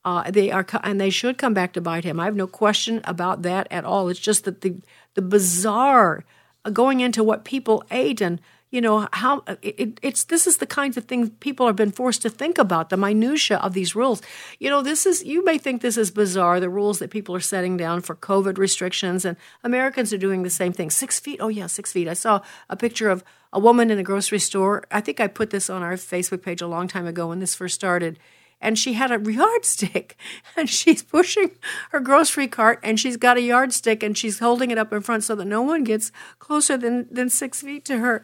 Uh, 0.04 0.30
they 0.30 0.52
are, 0.52 0.66
and 0.84 1.02
they 1.02 1.10
should 1.10 1.38
come 1.38 1.54
back 1.54 1.74
to 1.74 1.82
bite 1.82 2.04
him. 2.04 2.20
I 2.20 2.26
have 2.26 2.36
no 2.36 2.48
question 2.48 3.02
about 3.06 3.42
that 3.42 3.68
at 3.72 3.86
all. 3.86 4.10
It's 4.10 4.20
just 4.20 4.44
that 4.44 4.62
the 4.62 4.82
the 5.16 5.22
bizarre 5.22 6.24
uh, 6.64 6.70
going 6.70 7.00
into 7.00 7.24
what 7.24 7.44
people 7.44 7.84
ate 7.90 8.22
and 8.22 8.40
you 8.76 8.82
know 8.82 9.08
how 9.14 9.42
uh, 9.48 9.56
it, 9.62 10.00
it's 10.04 10.26
this 10.26 10.46
is 10.46 10.58
the 10.58 10.66
kinds 10.66 10.98
of 10.98 11.06
things 11.06 11.32
people 11.40 11.66
have 11.66 11.78
been 11.78 11.92
forced 11.92 12.22
to 12.24 12.30
think 12.30 12.58
about 12.58 12.90
the 12.90 12.98
minutia 12.98 13.58
of 13.58 13.72
these 13.72 13.96
rules. 13.96 14.22
You 14.60 14.70
know 14.70 14.82
this 14.82 15.06
is 15.06 15.24
you 15.24 15.46
may 15.46 15.58
think 15.58 15.82
this 15.82 15.98
is 15.98 16.12
bizarre 16.12 16.60
the 16.60 16.70
rules 16.70 17.00
that 17.00 17.10
people 17.10 17.34
are 17.34 17.40
setting 17.40 17.78
down 17.78 18.02
for 18.02 18.16
covid 18.16 18.58
restrictions 18.58 19.24
and 19.24 19.38
americans 19.64 20.12
are 20.12 20.18
doing 20.18 20.44
the 20.44 20.50
same 20.50 20.74
thing. 20.74 20.90
Six 20.90 21.22
feet? 21.22 21.40
Oh 21.40 21.48
yeah 21.48 21.68
six 21.68 21.94
feet. 21.94 22.10
I 22.10 22.14
saw 22.14 22.42
a 22.70 22.76
picture 22.76 23.10
of 23.10 23.24
a 23.54 23.60
woman 23.60 23.90
in 23.90 23.98
a 23.98 24.04
grocery 24.04 24.40
store. 24.40 24.84
I 24.92 25.00
think 25.00 25.22
i 25.22 25.28
put 25.28 25.52
this 25.52 25.70
on 25.70 25.82
our 25.82 25.94
facebook 25.94 26.44
page 26.44 26.62
a 26.62 26.68
long 26.68 26.90
time 26.90 27.08
ago 27.08 27.28
when 27.28 27.40
this 27.40 27.56
first 27.56 27.76
started 27.76 28.20
and 28.60 28.78
she 28.78 28.94
had 28.94 29.12
a 29.12 29.32
yardstick 29.32 30.18
and 30.58 30.70
she's 30.70 31.02
pushing 31.02 31.52
her 31.92 32.02
grocery 32.02 32.48
cart 32.48 32.80
and 32.84 33.00
she's 33.00 33.16
got 33.16 33.38
a 33.38 33.42
yardstick 33.42 34.04
and 34.04 34.18
she's 34.18 34.40
holding 34.40 34.70
it 34.72 34.78
up 34.78 34.92
in 34.92 35.00
front 35.02 35.24
so 35.24 35.34
that 35.36 35.46
no 35.46 35.62
one 35.62 35.86
gets 35.86 36.12
closer 36.40 36.76
than, 36.78 37.08
than 37.10 37.30
six 37.30 37.62
feet 37.62 37.86
to 37.86 38.00
her 38.00 38.22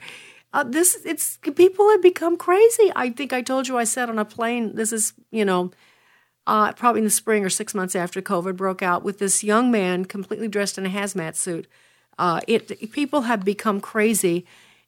uh, 0.54 0.64
this 0.64 1.00
it's 1.06 1.38
people 1.56 1.90
have 1.90 2.02
become 2.02 2.38
crazy. 2.38 2.92
I 2.96 3.10
think 3.10 3.32
I 3.32 3.42
told 3.42 3.68
you 3.68 3.78
I 3.78 3.86
sat 3.86 4.10
on 4.10 4.20
a 4.20 4.26
plane. 4.26 4.76
This 4.76 4.92
is 4.92 5.14
you 5.32 5.46
know 5.46 5.72
uh, 6.46 6.74
probably 6.74 7.00
in 7.00 7.06
the 7.06 7.12
spring 7.12 7.46
or 7.46 7.50
six 7.50 7.74
months 7.74 7.96
after 7.96 8.22
COVID 8.22 8.58
broke 8.58 8.82
out 8.82 9.04
with 9.04 9.20
this 9.20 9.44
young 9.44 9.72
man 9.72 10.06
completely 10.06 10.48
dressed 10.48 10.78
in 10.78 10.86
a 10.86 10.90
hazmat 10.90 11.36
suit. 11.36 11.68
Uh, 12.20 12.42
it 12.48 12.92
people 12.92 13.22
have 13.22 13.46
become 13.46 13.80
crazy, 13.80 14.46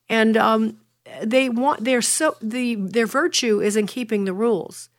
and 0.10 0.36
um, 0.36 0.78
they 1.24 1.48
want 1.48 1.86
they're 1.86 2.02
so 2.02 2.36
the 2.42 2.76
their 2.76 3.08
virtue 3.08 3.62
is 3.62 3.78
in 3.78 3.88
keeping 3.88 4.26
the 4.26 4.34
rules. 4.34 4.90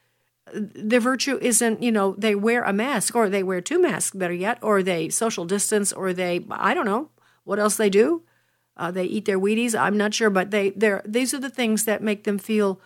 Their 0.54 1.00
virtue 1.00 1.38
isn't 1.42 1.82
you 1.82 1.92
know 1.92 2.14
they 2.16 2.34
wear 2.34 2.62
a 2.62 2.72
mask 2.72 3.14
or 3.14 3.28
they 3.28 3.42
wear 3.42 3.60
two 3.60 3.80
masks 3.80 4.16
better 4.16 4.32
yet 4.32 4.58
or 4.62 4.82
they 4.82 5.10
social 5.10 5.44
distance 5.44 5.92
or 5.92 6.14
they 6.14 6.44
I 6.50 6.72
don't 6.72 6.86
know 6.86 7.10
what 7.44 7.58
else 7.58 7.76
they 7.76 7.90
do 7.90 8.22
uh, 8.76 8.90
they 8.90 9.04
eat 9.04 9.24
their 9.24 9.38
Wheaties. 9.38 9.78
I'm 9.78 9.96
not 9.96 10.14
sure, 10.14 10.30
but 10.30 10.50
they 10.50 10.70
they 10.70 11.00
these 11.04 11.32
are 11.34 11.40
the 11.40 11.50
things 11.50 11.84
that 11.84 12.02
make 12.02 12.24
them 12.24 12.38
feel 12.38 12.80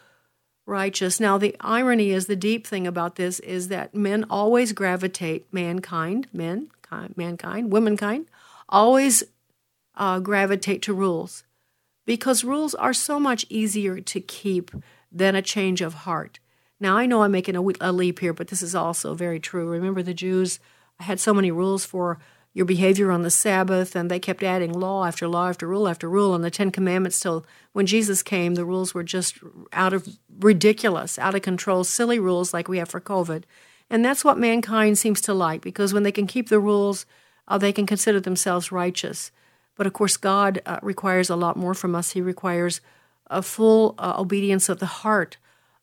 righteous. 0.67 1.19
Now, 1.19 1.39
the 1.39 1.57
irony 1.61 2.11
is 2.11 2.27
the 2.27 2.37
deep 2.37 2.67
thing 2.67 2.87
about 2.87 3.17
this 3.17 3.41
is 3.41 3.69
that 3.69 3.95
men 3.95 4.25
always 4.29 4.73
gravitate 4.73 5.53
mankind, 5.53 6.29
men, 6.33 6.69
kind, 6.83 7.17
mankind, 7.17 7.73
womankind, 7.73 8.27
always 8.69 9.25
uh, 9.97 10.21
gravitate 10.21 10.83
to 10.83 10.93
rules 10.93 11.45
because 12.05 12.45
rules 12.45 12.75
are 12.75 12.93
so 12.93 13.19
much 13.19 13.47
easier 13.49 14.01
to 14.01 14.21
keep 14.21 14.71
than 15.11 15.35
a 15.35 15.43
change 15.43 15.81
of 15.81 15.95
heart. 15.95 16.39
Now, 16.79 16.97
I 16.97 17.07
know 17.07 17.23
I'm 17.23 17.33
making 17.33 17.57
a, 17.57 17.63
a 17.81 17.93
leap 17.93 18.21
here, 18.21 18.33
but 18.33 18.49
this 18.49 18.63
is 18.63 18.75
also 18.75 19.15
very 19.15 19.41
true. 19.41 19.69
Remember, 19.69 20.03
the 20.03 20.15
Jews 20.15 20.61
had 21.01 21.19
so 21.19 21.35
many 21.35 21.51
rules 21.51 21.85
for 21.85 22.19
your 22.59 22.67
behavior 22.67 23.13
on 23.13 23.23
the 23.23 23.31
Sabbath, 23.31 23.95
and 23.95 24.11
they 24.11 24.19
kept 24.19 24.43
adding 24.43 24.73
law 24.73 25.05
after 25.05 25.29
law 25.29 25.49
after 25.49 25.69
rule 25.69 25.87
after 25.87 26.09
rule 26.09 26.33
on 26.33 26.43
the 26.43 26.51
Ten 26.51 26.73
Commandments 26.73 27.21
till 27.21 27.47
when 27.73 27.87
Jesus 27.87 28.21
came, 28.21 28.57
the 28.57 28.65
rules 28.65 28.93
were 28.93 29.05
just 29.05 29.39
out 29.73 29.93
of 29.93 30.09
ridiculous, 30.41 31.21
out 31.21 31.37
of 31.37 31.43
control, 31.43 31.85
silly 31.85 32.19
rules 32.19 32.53
like 32.53 32.67
we 32.67 32.79
have 32.79 32.89
for 32.89 33.01
COVID. 33.01 33.45
And 33.89 34.05
that's 34.05 34.25
what 34.25 34.39
mankind 34.39 34.99
seems 34.99 35.21
to 35.21 35.35
like 35.35 35.61
because 35.61 35.95
when 35.95 36.03
they 36.03 36.11
can 36.11 36.27
keep 36.27 36.49
the 36.49 36.59
rules, 36.59 37.07
uh, 37.47 37.59
they 37.59 37.73
can 37.73 37.87
consider 37.87 38.19
themselves 38.19 38.73
righteous. 38.73 39.31
But 39.77 39.87
of 39.87 39.93
course, 39.93 40.17
God 40.17 40.61
uh, 40.67 40.81
requires 40.83 41.31
a 41.31 41.37
lot 41.37 41.57
more 41.57 41.75
from 41.75 41.95
us. 41.95 42.11
He 42.11 42.21
requires 42.21 42.81
a 43.29 43.41
full 43.41 43.95
uh, 43.99 44.15
obedience 44.19 44.69
of 44.69 44.81
the 44.81 44.87
heart, 44.87 45.37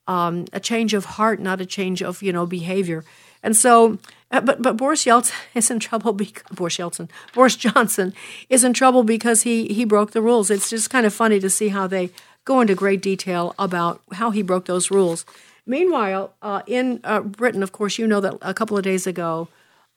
um, 0.10 0.44
a 0.51 0.60
change 0.60 0.94
of 0.94 1.05
heart, 1.05 1.39
not 1.39 1.62
a 1.62 1.65
change 1.65 2.03
of 2.03 2.22
you 2.22 2.34
know 2.34 2.46
behavior. 2.46 3.05
And 3.41 3.55
so 3.55 3.98
uh, 4.32 4.41
but 4.41 4.62
but 4.62 4.77
Boris 4.77 5.05
Yeltsin 5.05 5.34
is 5.55 5.70
in 5.70 5.79
trouble 5.79 6.13
because 6.13 6.44
Boris 6.51 6.77
Yeltsin, 6.77 7.10
Boris 7.34 7.55
Johnson 7.55 8.13
is 8.50 8.63
in 8.63 8.74
trouble 8.74 9.03
because 9.03 9.44
he 9.44 9.67
he 9.67 9.86
broke 9.86 10.12
the 10.12 10.22
rules. 10.22 10.50
It's 10.50 10.70
just 10.70 10.89
kind 10.89 11.05
of 11.05 11.13
funny 11.13 11.39
to 11.39 11.50
see 11.50 11.70
how 11.70 11.88
they 11.88 12.10
go 12.44 12.62
into 12.62 12.75
great 12.75 13.01
detail 13.01 13.55
about 13.58 14.01
how 14.13 14.32
he 14.32 14.41
broke 14.41 14.65
those 14.65 14.91
rules. 14.91 15.25
Meanwhile, 15.65 16.34
uh, 16.44 16.62
in 16.67 17.00
uh, 17.03 17.22
Britain, 17.22 17.63
of 17.63 17.72
course, 17.72 17.98
you 17.98 18.05
know 18.05 18.22
that 18.22 18.38
a 18.41 18.53
couple 18.53 18.77
of 18.77 18.84
days 18.84 19.08
ago, 19.08 19.48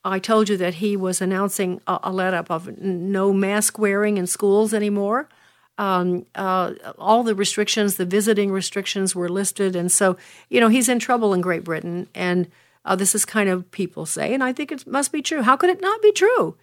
I 0.03 0.19
told 0.19 0.49
you 0.49 0.57
that 0.57 0.75
he 0.75 0.97
was 0.97 1.21
announcing 1.21 1.83
a, 1.87 1.99
a 2.05 2.13
let 2.13 2.33
up 2.33 2.51
of 2.51 2.79
no 2.79 3.33
mask 3.35 3.79
wearing 3.79 4.17
in 4.17 4.27
schools 4.27 4.73
anymore. 4.73 5.29
Um, 5.77 6.27
uh, 6.35 6.73
all 6.99 7.23
the 7.23 7.35
restrictions, 7.35 7.97
the 7.97 8.07
visiting 8.07 8.51
restrictions 8.51 9.15
were 9.15 9.29
listed, 9.29 9.77
and 9.77 9.93
so 9.93 10.17
you 10.49 10.61
know 10.61 10.69
he's 10.69 10.89
in 10.89 10.99
trouble 10.99 11.33
in 11.33 11.41
Great 11.41 11.65
Britain 11.65 12.09
and. 12.15 12.51
Uh, 12.89 12.97
this 12.97 13.15
is 13.15 13.27
kind 13.27 13.51
of 13.51 13.71
people 13.71 14.07
say, 14.07 14.33
and 14.33 14.43
I 14.43 14.55
think 14.55 14.73
it 14.73 14.87
must 14.87 15.13
be 15.13 15.21
true. 15.21 15.43
How 15.43 15.57
could 15.59 15.69
it 15.69 15.83
not 15.83 16.01
be 16.01 16.11
true? 16.11 16.57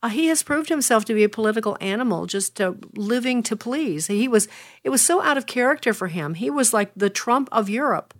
Uh, 0.00 0.08
he 0.08 0.26
has 0.28 0.44
proved 0.44 0.68
himself 0.68 1.04
to 1.06 1.14
be 1.14 1.24
a 1.24 1.28
political 1.28 1.76
animal, 1.80 2.26
just 2.26 2.60
uh, 2.60 2.74
living 2.94 3.42
to 3.42 3.56
please. 3.56 4.06
He 4.06 4.28
was. 4.28 4.46
It 4.84 4.90
was 4.90 5.02
so 5.02 5.20
out 5.20 5.36
of 5.36 5.46
character 5.46 5.92
for 5.92 6.06
him. 6.06 6.34
He 6.34 6.50
was 6.50 6.72
like 6.72 6.92
the 6.94 7.10
Trump 7.10 7.48
of 7.50 7.68
Europe. 7.68 8.14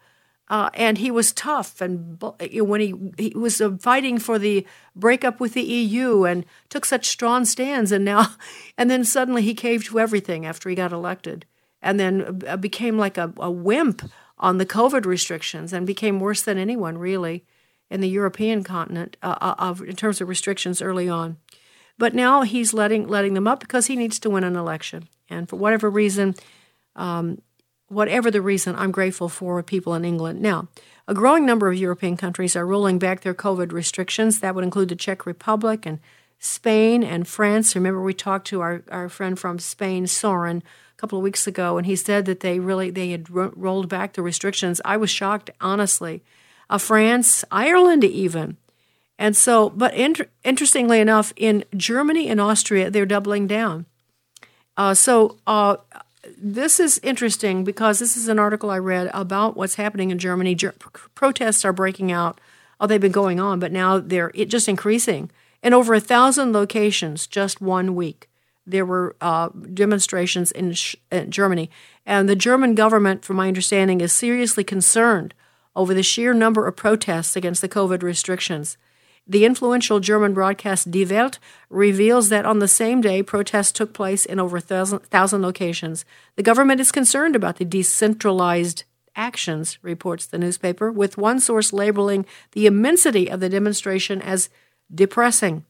Uh, 0.49 0.71
and 0.75 0.99
he 0.99 1.11
was 1.11 1.33
tough, 1.33 1.81
and 1.81 2.21
when 2.53 2.81
he 2.81 2.95
he 3.17 3.33
was 3.35 3.61
uh, 3.61 3.71
fighting 3.79 4.19
for 4.19 4.41
the 4.41 4.67
breakup 4.97 5.39
with 5.39 5.55
the 5.55 5.63
EU, 5.63 6.25
and 6.25 6.45
took 6.69 6.85
such 6.85 7.07
strong 7.07 7.45
stands, 7.45 7.93
and 7.93 8.05
now, 8.05 8.27
and 8.77 8.91
then 8.91 9.05
suddenly 9.05 9.43
he 9.43 9.55
caved 9.55 9.87
to 9.87 10.01
everything 10.01 10.45
after 10.45 10.69
he 10.69 10.75
got 10.75 10.93
elected, 10.93 11.47
and 11.81 11.99
then 11.99 12.43
uh, 12.47 12.57
became 12.57 12.99
like 12.99 13.17
a, 13.17 13.33
a 13.39 13.51
wimp 13.53 14.03
on 14.37 14.59
the 14.59 14.67
COVID 14.67 15.07
restrictions, 15.07 15.73
and 15.73 15.87
became 15.87 16.19
worse 16.19 16.43
than 16.43 16.59
anyone 16.59 16.99
really 16.99 17.45
in 17.93 18.01
the 18.01 18.09
European 18.09 18.65
continent 18.65 19.17
uh, 19.23 19.37
uh 19.41 19.55
of 19.59 19.83
in 19.83 19.95
terms 19.95 20.21
of 20.21 20.29
restrictions 20.29 20.83
early 20.83 21.09
on. 21.09 21.37
But 21.99 22.15
now 22.15 22.43
he's 22.43 22.73
letting 22.73 23.07
letting 23.07 23.35
them 23.35 23.47
up 23.47 23.61
because 23.61 23.87
he 23.87 23.97
needs 23.97 24.19
to 24.21 24.31
win 24.31 24.45
an 24.45 24.57
election, 24.57 25.09
and 25.29 25.49
for 25.49 25.57
whatever 25.57 25.91
reason, 25.91 26.35
um, 26.97 27.43
whatever 27.89 28.31
the 28.31 28.41
reason, 28.41 28.75
I'm 28.75 28.91
grateful 28.91 29.29
for 29.29 29.63
people 29.63 29.95
in 29.95 30.05
England. 30.05 30.41
Now, 30.41 30.69
a 31.07 31.15
growing 31.15 31.45
number 31.45 31.71
of 31.71 31.77
European 31.77 32.17
countries 32.17 32.57
are 32.57 32.67
rolling 32.67 32.99
back 32.99 33.21
their 33.21 33.35
COVID 33.35 33.73
restrictions. 33.73 34.41
That 34.41 34.55
would 34.55 34.65
include 34.65 34.89
the 34.89 34.97
Czech 34.97 35.27
Republic 35.27 35.85
and 35.85 36.01
Spain 36.39 37.05
and 37.05 37.29
France. 37.29 37.77
Remember, 37.77 38.03
we 38.03 38.15
talked 38.15 38.47
to 38.49 38.63
our, 38.63 38.83
our 38.91 39.09
friend 39.09 39.39
from 39.39 39.59
Spain, 39.59 40.07
Soren, 40.07 40.63
a 40.97 41.01
couple 41.01 41.19
of 41.19 41.23
weeks 41.23 41.47
ago, 41.47 41.77
and 41.77 41.87
he 41.87 41.97
said 41.97 42.25
that 42.25 42.41
they 42.41 42.59
really 42.59 42.91
they 42.91 43.11
had 43.11 43.31
ro- 43.31 43.53
rolled 43.55 43.89
back 43.89 44.15
the 44.15 44.23
restrictions. 44.23 44.81
I 44.85 44.97
was 44.97 45.11
shocked, 45.11 45.51
honestly. 45.61 46.23
France, 46.79 47.45
Ireland, 47.51 48.05
even. 48.05 48.57
And 49.19 49.37
so, 49.37 49.71
but 49.71 49.95
inter- 49.95 50.29
interestingly 50.43 51.01
enough, 51.01 51.33
in 51.37 51.65
Germany 51.77 52.29
and 52.29 52.41
Austria, 52.41 52.91
they're 52.91 53.07
doubling 53.07 53.47
down. 53.47 53.87
Uh, 54.77 54.95
so, 54.95 55.39
uh, 55.47 55.77
this 56.37 56.81
is 56.81 56.99
interesting 57.03 57.65
because 57.65 57.99
this 57.99 58.17
is 58.17 58.29
an 58.29 58.39
article 58.39 58.71
I 58.71 58.79
read 58.79 59.11
about 59.13 59.57
what's 59.57 59.75
happening 59.75 60.11
in 60.11 60.19
Germany. 60.19 60.55
Ger- 60.55 60.75
protests 61.15 61.65
are 61.65 61.73
breaking 61.73 62.11
out. 62.11 62.41
Oh, 62.81 62.87
they've 62.87 63.01
been 63.01 63.13
going 63.13 63.39
on, 63.39 63.61
but 63.61 63.73
now 63.73 63.99
they're 63.99 64.31
just 64.31 64.69
increasing. 64.69 65.31
In 65.63 65.75
over 65.75 65.95
a 65.95 66.01
thousand 66.01 66.53
locations, 66.53 67.27
just 67.27 67.61
one 67.61 67.95
week, 67.95 68.29
there 68.67 68.87
were 68.87 69.15
uh, 69.21 69.51
demonstrations 69.73 70.51
in, 70.53 70.73
sh- 70.73 70.97
in 71.11 71.31
Germany. 71.31 71.71
And 72.05 72.29
the 72.29 72.37
German 72.37 72.75
government, 72.75 73.25
from 73.25 73.37
my 73.37 73.49
understanding, 73.49 74.01
is 74.01 74.13
seriously 74.13 74.65
concerned 74.65 75.35
over 75.75 75.95
the 75.95 76.03
sheer 76.03 76.35
number 76.35 76.67
of 76.67 76.77
protests 76.77 77.37
against 77.37 77.61
the 77.61 77.69
COVID 77.69 78.03
restrictions. 78.03 78.77
The 79.27 79.45
influential 79.45 80.01
German 80.01 80.35
broadcast 80.35 80.91
Die 80.91 81.05
Welt 81.05 81.39
reveals 81.71 82.29
that 82.29 82.45
on 82.45 82.59
the 82.59 82.69
same 82.69 83.01
day, 83.01 83.23
protests 83.23 83.73
took 83.73 83.93
place 83.93 84.25
in 84.27 84.41
over 84.41 84.57
a 84.57 84.61
thousand, 84.61 85.01
thousand 85.05 85.43
locations. 85.43 86.05
The 86.37 86.43
government 86.43 86.81
is 86.81 86.91
concerned 86.91 87.37
about 87.37 87.57
the 87.57 87.65
decentralized 87.65 88.83
actions, 89.15 89.79
reports 89.83 90.27
the 90.27 90.39
newspaper, 90.39 90.91
with 90.91 91.19
one 91.19 91.39
source 91.39 91.73
labeling 91.73 92.27
the 92.53 92.67
immensity 92.67 93.31
of 93.31 93.41
the 93.41 93.49
demonstration 93.49 94.21
as 94.21 94.49
depressing. 94.93 95.65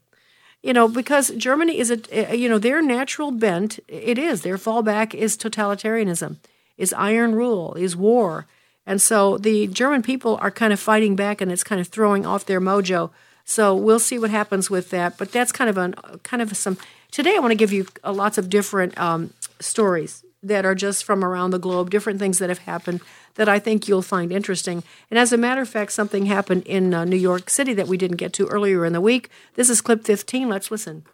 You 0.63 0.73
know, 0.73 0.87
because 0.87 1.29
Germany 1.31 1.77
is 1.77 1.91
a, 1.91 2.35
you 2.35 2.47
know, 2.47 2.57
their 2.57 2.81
natural 2.81 3.31
bent, 3.31 3.79
it 3.87 4.17
is, 4.17 4.41
their 4.41 4.57
fallback 4.57 5.13
is 5.13 5.37
totalitarianism, 5.37 6.37
is 6.77 6.93
iron 6.93 7.35
rule, 7.35 7.75
is 7.75 7.95
war. 7.95 8.47
And 8.85 9.01
so 9.01 9.37
the 9.37 9.67
German 9.67 10.01
people 10.01 10.37
are 10.41 10.51
kind 10.51 10.73
of 10.73 10.79
fighting 10.79 11.15
back 11.15 11.41
and 11.41 11.51
it's 11.51 11.63
kind 11.63 11.79
of 11.79 11.87
throwing 11.87 12.25
off 12.25 12.45
their 12.45 12.61
mojo. 12.61 13.11
So 13.45 13.75
we'll 13.75 13.99
see 13.99 14.19
what 14.19 14.29
happens 14.29 14.69
with 14.69 14.89
that. 14.91 15.17
But 15.17 15.31
that's 15.31 15.51
kind 15.51 15.69
of 15.69 15.77
a 15.77 16.19
kind 16.23 16.41
of 16.41 16.55
some. 16.55 16.77
Today, 17.11 17.35
I 17.35 17.39
want 17.39 17.51
to 17.51 17.55
give 17.55 17.71
you 17.71 17.85
lots 18.03 18.37
of 18.37 18.49
different 18.49 18.97
um, 18.97 19.33
stories 19.59 20.23
that 20.41 20.65
are 20.65 20.75
just 20.75 21.03
from 21.03 21.23
around 21.23 21.51
the 21.51 21.59
globe, 21.59 21.89
different 21.89 22.19
things 22.19 22.39
that 22.39 22.49
have 22.49 22.59
happened 22.59 23.01
that 23.35 23.47
I 23.47 23.59
think 23.59 23.87
you'll 23.87 24.01
find 24.01 24.31
interesting. 24.31 24.83
And 25.09 25.17
as 25.17 25.31
a 25.31 25.37
matter 25.37 25.61
of 25.61 25.69
fact, 25.69 25.91
something 25.93 26.25
happened 26.25 26.63
in 26.65 26.93
uh, 26.93 27.05
New 27.05 27.17
York 27.17 27.49
City 27.49 27.73
that 27.73 27.87
we 27.87 27.97
didn't 27.97 28.17
get 28.17 28.33
to 28.33 28.47
earlier 28.47 28.85
in 28.85 28.93
the 28.93 29.01
week. 29.01 29.29
This 29.55 29.69
is 29.69 29.81
clip 29.81 30.03
15. 30.03 30.49
Let's 30.49 30.69
listen. 30.69 31.05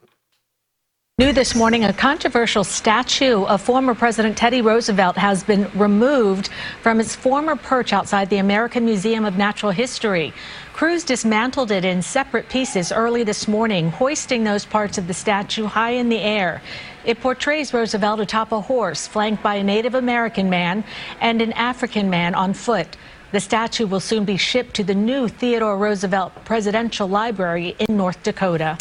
New 1.19 1.33
this 1.33 1.53
morning, 1.53 1.83
a 1.83 1.91
controversial 1.91 2.63
statue 2.63 3.43
of 3.43 3.61
former 3.61 3.93
President 3.93 4.37
Teddy 4.37 4.61
Roosevelt 4.61 5.17
has 5.17 5.43
been 5.43 5.69
removed 5.77 6.47
from 6.81 7.01
its 7.01 7.13
former 7.13 7.57
perch 7.57 7.91
outside 7.91 8.29
the 8.29 8.37
American 8.37 8.85
Museum 8.85 9.25
of 9.25 9.35
Natural 9.35 9.73
History. 9.73 10.31
Crews 10.71 11.03
dismantled 11.03 11.71
it 11.71 11.83
in 11.83 12.01
separate 12.01 12.47
pieces 12.47 12.93
early 12.93 13.25
this 13.25 13.49
morning, 13.49 13.89
hoisting 13.89 14.45
those 14.45 14.63
parts 14.65 14.97
of 14.97 15.07
the 15.07 15.13
statue 15.13 15.65
high 15.65 15.91
in 15.91 16.07
the 16.07 16.21
air. 16.21 16.61
It 17.03 17.19
portrays 17.19 17.73
Roosevelt 17.73 18.21
atop 18.21 18.53
a 18.53 18.61
horse, 18.61 19.05
flanked 19.05 19.43
by 19.43 19.55
a 19.55 19.63
Native 19.63 19.95
American 19.95 20.49
man 20.49 20.85
and 21.19 21.41
an 21.41 21.51
African 21.51 22.09
man 22.09 22.33
on 22.33 22.53
foot. 22.53 22.95
The 23.33 23.41
statue 23.41 23.87
will 23.87 23.99
soon 23.99 24.23
be 24.23 24.37
shipped 24.37 24.73
to 24.75 24.85
the 24.85 24.95
new 24.95 25.27
Theodore 25.27 25.77
Roosevelt 25.77 26.45
Presidential 26.45 27.09
Library 27.09 27.75
in 27.77 27.97
North 27.97 28.23
Dakota. 28.23 28.77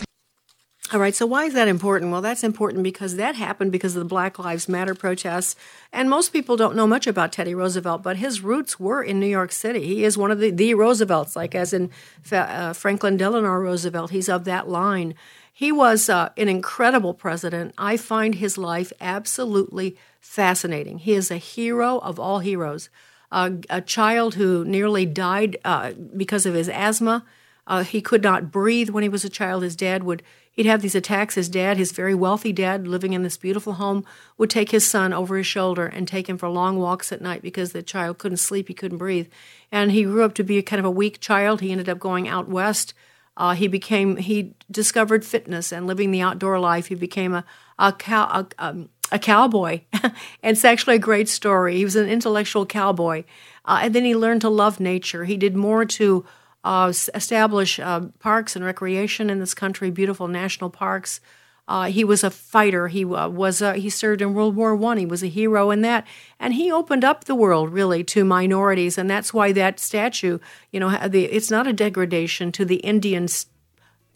All 0.90 1.00
right, 1.00 1.14
so 1.14 1.26
why 1.26 1.45
is 1.45 1.52
that 1.52 1.68
important? 1.68 2.12
Well, 2.12 2.23
that's 2.23 2.42
important 2.42 2.83
because 2.83 3.16
that 3.16 3.35
happened 3.35 3.73
because 3.73 3.95
of 3.95 4.00
the 4.00 4.09
Black 4.09 4.38
Lives 4.38 4.71
Matter 4.71 4.95
protests. 4.95 5.54
And 5.92 6.09
most 6.09 6.33
people 6.33 6.57
don't 6.57 6.75
know 6.75 6.87
much 6.87 7.07
about 7.07 7.30
Teddy 7.30 7.54
Roosevelt, 7.54 8.02
but 8.02 8.16
his 8.16 8.40
roots 8.40 8.80
were 8.80 9.02
in 9.02 9.21
New 9.21 9.26
York 9.26 9.52
City. 9.52 9.87
He 9.87 10.04
is 10.04 10.16
one 10.16 10.30
of 10.30 10.38
the, 10.38 10.50
the 10.50 10.73
Roosevelts, 10.73 11.37
like 11.37 11.54
as 11.54 11.75
in 11.75 11.90
uh, 12.33 12.73
Franklin 12.73 13.18
Delano 13.18 13.50
Roosevelt. 13.57 14.12
He's 14.12 14.30
of 14.30 14.45
that 14.45 14.66
line. 14.66 15.14
He 15.52 15.71
was 15.71 16.09
uh, 16.09 16.30
an 16.38 16.49
incredible 16.49 17.12
president. 17.12 17.75
I 17.76 17.99
find 17.99 18.37
his 18.37 18.57
life 18.57 18.90
absolutely 18.99 19.95
fascinating. 20.21 21.00
He 21.00 21.12
is 21.12 21.30
a 21.30 21.37
hero 21.37 21.99
of 21.99 22.18
all 22.18 22.38
heroes. 22.38 22.88
Uh, 23.30 23.50
a 23.68 23.83
child 23.83 24.37
who 24.37 24.64
nearly 24.64 25.04
died 25.04 25.59
uh, 25.66 25.92
because 26.16 26.47
of 26.47 26.54
his 26.54 26.71
asthma. 26.71 27.26
Uh, 27.66 27.85
he 27.85 28.00
could 28.00 28.23
not 28.23 28.50
breathe 28.50 28.88
when 28.88 29.02
he 29.02 29.11
was 29.11 29.26
a 29.26 29.28
child. 29.28 29.62
His 29.62 29.76
dad 29.76 30.02
would 30.02 30.23
He'd 30.58 30.66
have 30.66 30.82
these 30.82 30.96
attacks. 30.96 31.36
His 31.36 31.48
dad, 31.48 31.76
his 31.76 31.92
very 31.92 32.16
wealthy 32.16 32.52
dad, 32.52 32.88
living 32.88 33.12
in 33.12 33.22
this 33.22 33.36
beautiful 33.36 33.74
home, 33.74 34.04
would 34.38 34.50
take 34.50 34.72
his 34.72 34.84
son 34.84 35.12
over 35.12 35.36
his 35.36 35.46
shoulder 35.46 35.86
and 35.86 36.08
take 36.08 36.28
him 36.28 36.36
for 36.36 36.48
long 36.48 36.78
walks 36.80 37.12
at 37.12 37.20
night 37.20 37.42
because 37.42 37.70
the 37.70 37.80
child 37.80 38.18
couldn't 38.18 38.38
sleep, 38.38 38.66
he 38.66 38.74
couldn't 38.74 38.98
breathe. 38.98 39.28
And 39.70 39.92
he 39.92 40.02
grew 40.02 40.24
up 40.24 40.34
to 40.34 40.42
be 40.42 40.58
a 40.58 40.62
kind 40.64 40.80
of 40.80 40.84
a 40.84 40.90
weak 40.90 41.20
child. 41.20 41.60
He 41.60 41.70
ended 41.70 41.88
up 41.88 42.00
going 42.00 42.26
out 42.26 42.48
west. 42.48 42.92
Uh, 43.36 43.54
he 43.54 43.68
became 43.68 44.16
he 44.16 44.56
discovered 44.68 45.24
fitness 45.24 45.70
and 45.70 45.86
living 45.86 46.10
the 46.10 46.22
outdoor 46.22 46.58
life. 46.58 46.88
He 46.88 46.96
became 46.96 47.34
a 47.34 47.44
a 47.78 47.92
cow 47.92 48.24
a, 48.24 48.48
um, 48.58 48.88
a 49.12 49.18
cowboy, 49.20 49.82
and 49.92 50.12
it's 50.42 50.64
actually 50.64 50.96
a 50.96 50.98
great 50.98 51.28
story. 51.28 51.76
He 51.76 51.84
was 51.84 51.94
an 51.94 52.08
intellectual 52.08 52.66
cowboy, 52.66 53.22
uh, 53.64 53.78
and 53.82 53.94
then 53.94 54.04
he 54.04 54.16
learned 54.16 54.40
to 54.40 54.48
love 54.48 54.80
nature. 54.80 55.24
He 55.24 55.36
did 55.36 55.54
more 55.54 55.84
to 55.84 56.26
uh, 56.64 56.92
establish 57.14 57.78
uh, 57.78 58.00
parks 58.18 58.56
and 58.56 58.64
recreation 58.64 59.30
in 59.30 59.38
this 59.38 59.54
country, 59.54 59.90
beautiful 59.90 60.28
national 60.28 60.70
parks. 60.70 61.20
Uh, 61.66 61.84
he 61.84 62.02
was 62.02 62.24
a 62.24 62.30
fighter. 62.30 62.88
He 62.88 63.04
uh, 63.04 63.28
was 63.28 63.58
he 63.58 63.90
served 63.90 64.22
in 64.22 64.32
World 64.32 64.56
War 64.56 64.74
One. 64.74 64.96
He 64.96 65.04
was 65.04 65.22
a 65.22 65.28
hero 65.28 65.70
in 65.70 65.82
that, 65.82 66.06
and 66.40 66.54
he 66.54 66.72
opened 66.72 67.04
up 67.04 67.24
the 67.24 67.34
world 67.34 67.70
really 67.70 68.02
to 68.04 68.24
minorities, 68.24 68.96
and 68.96 69.10
that's 69.10 69.34
why 69.34 69.52
that 69.52 69.78
statue, 69.78 70.38
you 70.72 70.80
know, 70.80 71.08
the, 71.08 71.24
it's 71.26 71.50
not 71.50 71.66
a 71.66 71.74
degradation 71.74 72.52
to 72.52 72.64
the 72.64 72.76
Indian 72.76 73.28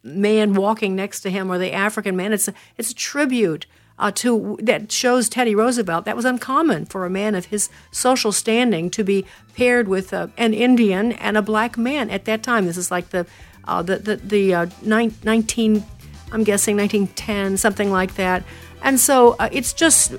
man 0.02 0.54
walking 0.54 0.96
next 0.96 1.20
to 1.20 1.30
him 1.30 1.50
or 1.50 1.58
the 1.58 1.72
African 1.72 2.16
man. 2.16 2.32
It's 2.32 2.48
a, 2.48 2.54
it's 2.76 2.90
a 2.90 2.94
tribute 2.94 3.66
uh, 3.98 4.10
to 4.12 4.58
that 4.62 4.90
shows 4.90 5.28
Teddy 5.28 5.54
Roosevelt. 5.54 6.04
That 6.04 6.16
was 6.16 6.24
uncommon 6.24 6.86
for 6.86 7.04
a 7.04 7.10
man 7.10 7.34
of 7.34 7.46
his 7.46 7.70
social 7.90 8.32
standing 8.32 8.90
to 8.90 9.04
be 9.04 9.24
paired 9.54 9.88
with 9.88 10.12
uh, 10.12 10.28
an 10.36 10.54
Indian 10.54 11.12
and 11.12 11.36
a 11.36 11.42
black 11.42 11.76
man 11.76 12.10
at 12.10 12.24
that 12.24 12.42
time. 12.42 12.66
This 12.66 12.76
is 12.76 12.90
like 12.90 13.10
the 13.10 13.26
uh, 13.64 13.82
the 13.82 13.96
the, 13.98 14.16
the 14.16 14.54
uh, 14.54 14.66
19 14.82 15.84
I'm 16.32 16.44
guessing 16.44 16.76
1910 16.76 17.58
something 17.58 17.90
like 17.90 18.14
that. 18.14 18.42
And 18.82 18.98
so 18.98 19.36
uh, 19.38 19.48
it's 19.52 19.72
just 19.72 20.14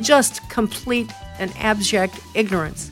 just 0.00 0.48
complete 0.48 1.10
and 1.38 1.52
abject 1.58 2.20
ignorance, 2.34 2.90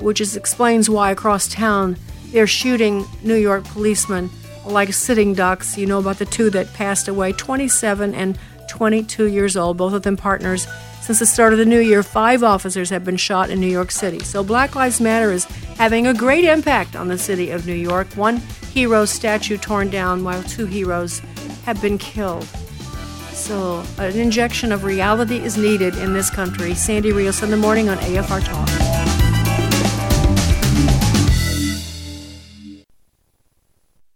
which 0.00 0.20
is 0.20 0.36
explains 0.36 0.90
why 0.90 1.10
across 1.10 1.48
town 1.48 1.96
they're 2.32 2.46
shooting 2.46 3.06
New 3.22 3.34
York 3.34 3.64
policemen 3.64 4.30
like 4.66 4.92
sitting 4.92 5.34
ducks. 5.34 5.78
You 5.78 5.86
know 5.86 5.98
about 5.98 6.18
the 6.18 6.26
two 6.26 6.50
that 6.50 6.72
passed 6.74 7.08
away, 7.08 7.32
27 7.32 8.14
and 8.14 8.38
22 8.80 9.26
years 9.26 9.58
old, 9.58 9.76
both 9.76 9.92
of 9.92 10.04
them 10.04 10.16
partners. 10.16 10.66
Since 11.02 11.18
the 11.18 11.26
start 11.26 11.52
of 11.52 11.58
the 11.58 11.66
new 11.66 11.80
year, 11.80 12.02
five 12.02 12.42
officers 12.42 12.88
have 12.88 13.04
been 13.04 13.18
shot 13.18 13.50
in 13.50 13.60
New 13.60 13.66
York 13.66 13.90
City. 13.90 14.20
So 14.20 14.42
Black 14.42 14.74
Lives 14.74 15.02
Matter 15.02 15.30
is 15.32 15.44
having 15.76 16.06
a 16.06 16.14
great 16.14 16.44
impact 16.44 16.96
on 16.96 17.08
the 17.08 17.18
city 17.18 17.50
of 17.50 17.66
New 17.66 17.74
York. 17.74 18.10
One 18.14 18.38
hero 18.72 19.04
statue 19.04 19.58
torn 19.58 19.90
down 19.90 20.24
while 20.24 20.42
two 20.44 20.64
heroes 20.64 21.18
have 21.66 21.82
been 21.82 21.98
killed. 21.98 22.44
So 23.34 23.84
an 23.98 24.16
injection 24.16 24.72
of 24.72 24.84
reality 24.84 25.36
is 25.36 25.58
needed 25.58 25.94
in 25.96 26.14
this 26.14 26.30
country. 26.30 26.72
Sandy 26.72 27.12
Rios 27.12 27.42
in 27.42 27.50
the 27.50 27.58
morning 27.58 27.90
on 27.90 27.98
AFR 27.98 28.42
Talk. 28.42 29.09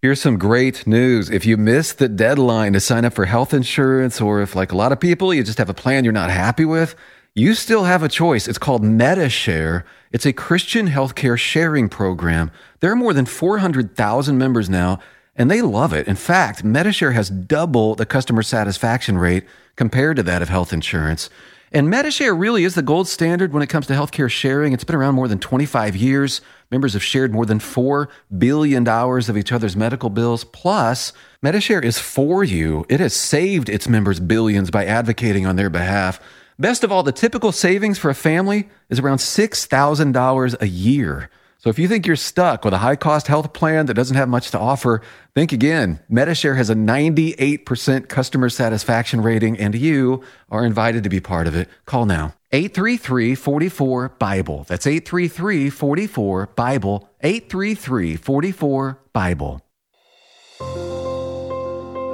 Here's 0.05 0.21
some 0.21 0.37
great 0.37 0.87
news. 0.87 1.31
If 1.31 1.47
you 1.47 1.57
missed 1.57 1.97
the 1.97 2.11
deadline 2.11 2.75
to 2.75 2.81
sign 2.81 3.07
up 3.07 3.15
for 3.15 3.25
health 3.25 3.55
insurance, 3.55 4.21
or 4.21 4.43
if, 4.43 4.55
like 4.55 4.71
a 4.71 4.77
lot 4.77 4.93
of 4.93 5.01
people, 5.01 5.33
you 5.33 5.43
just 5.43 5.57
have 5.57 5.71
a 5.71 5.73
plan 5.73 6.05
you're 6.05 6.13
not 6.13 6.29
happy 6.29 6.67
with, 6.67 6.95
you 7.35 7.55
still 7.55 7.85
have 7.85 8.03
a 8.03 8.09
choice. 8.11 8.47
It's 8.47 8.59
called 8.59 8.83
MediShare. 8.83 9.83
It's 10.13 10.27
a 10.27 10.35
Christian 10.35 10.89
healthcare 10.89 11.39
sharing 11.39 11.89
program. 11.89 12.51
There 12.81 12.93
are 12.93 12.97
more 12.97 13.15
than 13.15 13.25
400,000 13.25 14.37
members 14.37 14.69
now, 14.69 14.99
and 15.37 15.51
they 15.51 15.63
love 15.63 15.95
it. 15.95 16.07
In 16.07 16.17
fact, 16.17 16.63
MediShare 16.63 17.15
has 17.15 17.31
double 17.31 17.95
the 17.95 18.05
customer 18.05 18.43
satisfaction 18.43 19.17
rate 19.17 19.47
compared 19.75 20.17
to 20.17 20.23
that 20.25 20.43
of 20.43 20.51
health 20.51 20.75
insurance. 20.75 21.31
And 21.75 21.93
MediShare 21.93 22.39
really 22.39 22.63
is 22.63 22.77
the 22.77 22.83
gold 22.83 23.09
standard 23.09 23.53
when 23.53 23.61
it 23.61 23.67
comes 23.67 23.89
to 23.89 23.95
healthcare 23.95 24.31
sharing. 24.31 24.73
It's 24.73 24.85
been 24.85 24.95
around 24.95 25.17
more 25.17 25.27
than 25.27 25.41
25 25.41 25.97
years. 25.97 26.41
Members 26.71 26.93
have 26.93 27.03
shared 27.03 27.33
more 27.33 27.45
than 27.45 27.59
$4 27.59 28.07
billion 28.39 28.87
of 28.87 29.37
each 29.37 29.51
other's 29.51 29.75
medical 29.75 30.09
bills. 30.09 30.45
Plus, 30.45 31.13
MediShare 31.43 31.83
is 31.83 31.99
for 31.99 32.45
you. 32.45 32.87
It 32.89 33.01
has 33.01 33.13
saved 33.13 33.69
its 33.69 33.89
members 33.89 34.21
billions 34.21 34.71
by 34.71 34.85
advocating 34.85 35.47
on 35.47 35.57
their 35.57 35.69
behalf. 35.69 36.21
Best 36.61 36.85
of 36.85 36.93
all, 36.93 37.03
the 37.03 37.11
typical 37.11 37.51
savings 37.51 37.99
for 37.99 38.09
a 38.09 38.15
family 38.15 38.69
is 38.89 39.01
around 39.01 39.19
$6,000 39.19 40.61
a 40.61 40.69
year. 40.69 41.29
So 41.65 41.71
if 41.71 41.79
you 41.79 41.89
think 41.89 42.07
you're 42.07 42.15
stuck 42.15 42.63
with 42.63 42.75
a 42.75 42.79
high 42.79 42.97
cost 42.97 43.27
health 43.27 43.55
plan 43.55 43.87
that 43.87 43.95
doesn't 43.95 44.19
have 44.19 44.29
much 44.29 44.51
to 44.51 44.59
offer, 44.59 45.01
think 45.35 45.51
again. 45.51 45.99
MediShare 46.13 46.59
has 46.59 46.69
a 46.69 46.75
98% 46.75 48.07
customer 48.07 48.51
satisfaction 48.51 49.23
rating, 49.23 49.59
and 49.59 49.75
you 49.75 50.23
are 50.51 50.67
invited 50.67 51.05
to 51.05 51.09
be 51.09 51.21
part 51.21 51.47
of 51.47 51.57
it. 51.57 51.71
Call 51.87 52.05
now. 52.05 52.35
833 52.53 53.35
44 53.35 54.11
Bible. 54.19 54.67
That's 54.69 54.87
833 54.87 55.71
44 55.71 56.47
Bible. 56.49 57.09
833 57.23 58.17
44 58.17 58.99
Bible. 59.15 59.63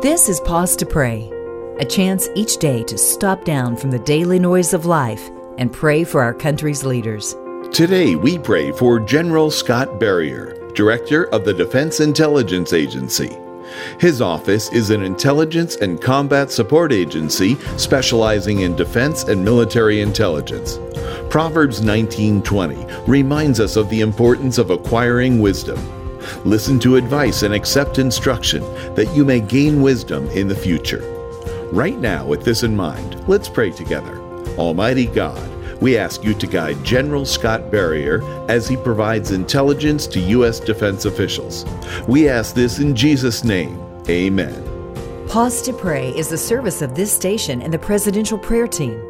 This 0.01 0.29
is 0.29 0.39
Pause 0.43 0.77
to 0.77 0.87
Pray, 0.87 1.29
a 1.81 1.85
chance 1.85 2.29
each 2.37 2.59
day 2.59 2.85
to 2.85 2.97
stop 2.97 3.45
down 3.45 3.77
from 3.77 3.91
the 3.91 3.99
daily 3.99 4.39
noise 4.39 4.73
of 4.73 4.87
life 4.87 5.29
and 5.59 5.73
pray 5.73 6.05
for 6.05 6.23
our 6.23 6.35
country's 6.35 6.85
leaders. 6.85 7.35
Today, 7.73 8.17
we 8.17 8.37
pray 8.37 8.73
for 8.73 8.99
General 8.99 9.49
Scott 9.49 10.01
Berrier, 10.01 10.75
Director 10.75 11.27
of 11.27 11.45
the 11.45 11.55
Defense 11.55 12.01
Intelligence 12.01 12.73
Agency. 12.73 13.39
His 14.01 14.21
office 14.21 14.71
is 14.73 14.91
an 14.91 15.05
intelligence 15.05 15.77
and 15.77 16.03
combat 16.03 16.51
support 16.51 16.93
agency 16.93 17.55
specializing 17.77 18.61
in 18.61 18.75
defense 18.75 19.23
and 19.23 19.45
military 19.45 20.01
intelligence. 20.01 20.81
Proverbs 21.31 21.81
19:20 21.81 22.87
reminds 23.07 23.61
us 23.61 23.77
of 23.77 23.89
the 23.89 24.01
importance 24.01 24.59
of 24.59 24.71
acquiring 24.71 25.41
wisdom. 25.41 25.79
Listen 26.45 26.81
to 26.81 26.97
advice 26.97 27.45
and 27.45 27.55
accept 27.55 28.01
instruction 28.01 28.63
that 28.97 29.15
you 29.15 29.25
may 29.25 29.39
gain 29.39 29.81
wisdom 29.81 30.29
in 30.31 30.49
the 30.49 30.57
future. 30.57 31.05
Right 31.71 31.99
now, 32.01 32.27
with 32.27 32.43
this 32.43 32.65
in 32.65 32.75
mind, 32.75 33.17
let's 33.29 33.49
pray 33.49 33.71
together. 33.71 34.21
Almighty 34.59 35.07
God, 35.07 35.49
we 35.81 35.97
ask 35.97 36.23
you 36.23 36.35
to 36.35 36.47
guide 36.47 36.83
General 36.85 37.25
Scott 37.25 37.71
Berrier 37.71 38.23
as 38.49 38.69
he 38.69 38.77
provides 38.77 39.31
intelligence 39.31 40.07
to 40.09 40.21
U.S. 40.21 40.61
defense 40.61 41.05
officials. 41.05 41.65
We 42.07 42.29
ask 42.29 42.55
this 42.55 42.79
in 42.79 42.95
Jesus' 42.95 43.45
name. 43.45 43.81
Amen. 44.09 44.67
Pause 45.29 45.63
to 45.63 45.73
Pray 45.73 46.11
is 46.11 46.29
the 46.29 46.39
service 46.39 46.83
of 46.83 46.95
this 46.95 47.13
station 47.13 47.63
and 47.63 47.73
the 47.73 47.79
Presidential 47.79 48.39
Prayer 48.39 48.67
Team. 48.67 49.01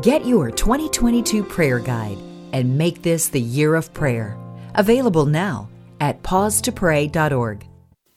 Get 0.00 0.24
your 0.24 0.50
2022 0.50 1.44
prayer 1.44 1.78
guide 1.78 2.18
and 2.52 2.78
make 2.78 3.02
this 3.02 3.28
the 3.28 3.40
year 3.40 3.74
of 3.74 3.92
prayer. 3.92 4.36
Available 4.74 5.26
now 5.26 5.68
at 6.00 6.22
pausetopray.org. 6.22 7.66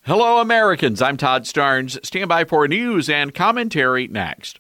Hello, 0.06 0.40
Americans. 0.40 1.02
I'm 1.02 1.18
Todd 1.18 1.44
Starnes. 1.44 2.04
Stand 2.06 2.30
by 2.30 2.46
for 2.46 2.68
news 2.68 3.10
and 3.10 3.34
commentary 3.34 4.08
next. 4.08 4.60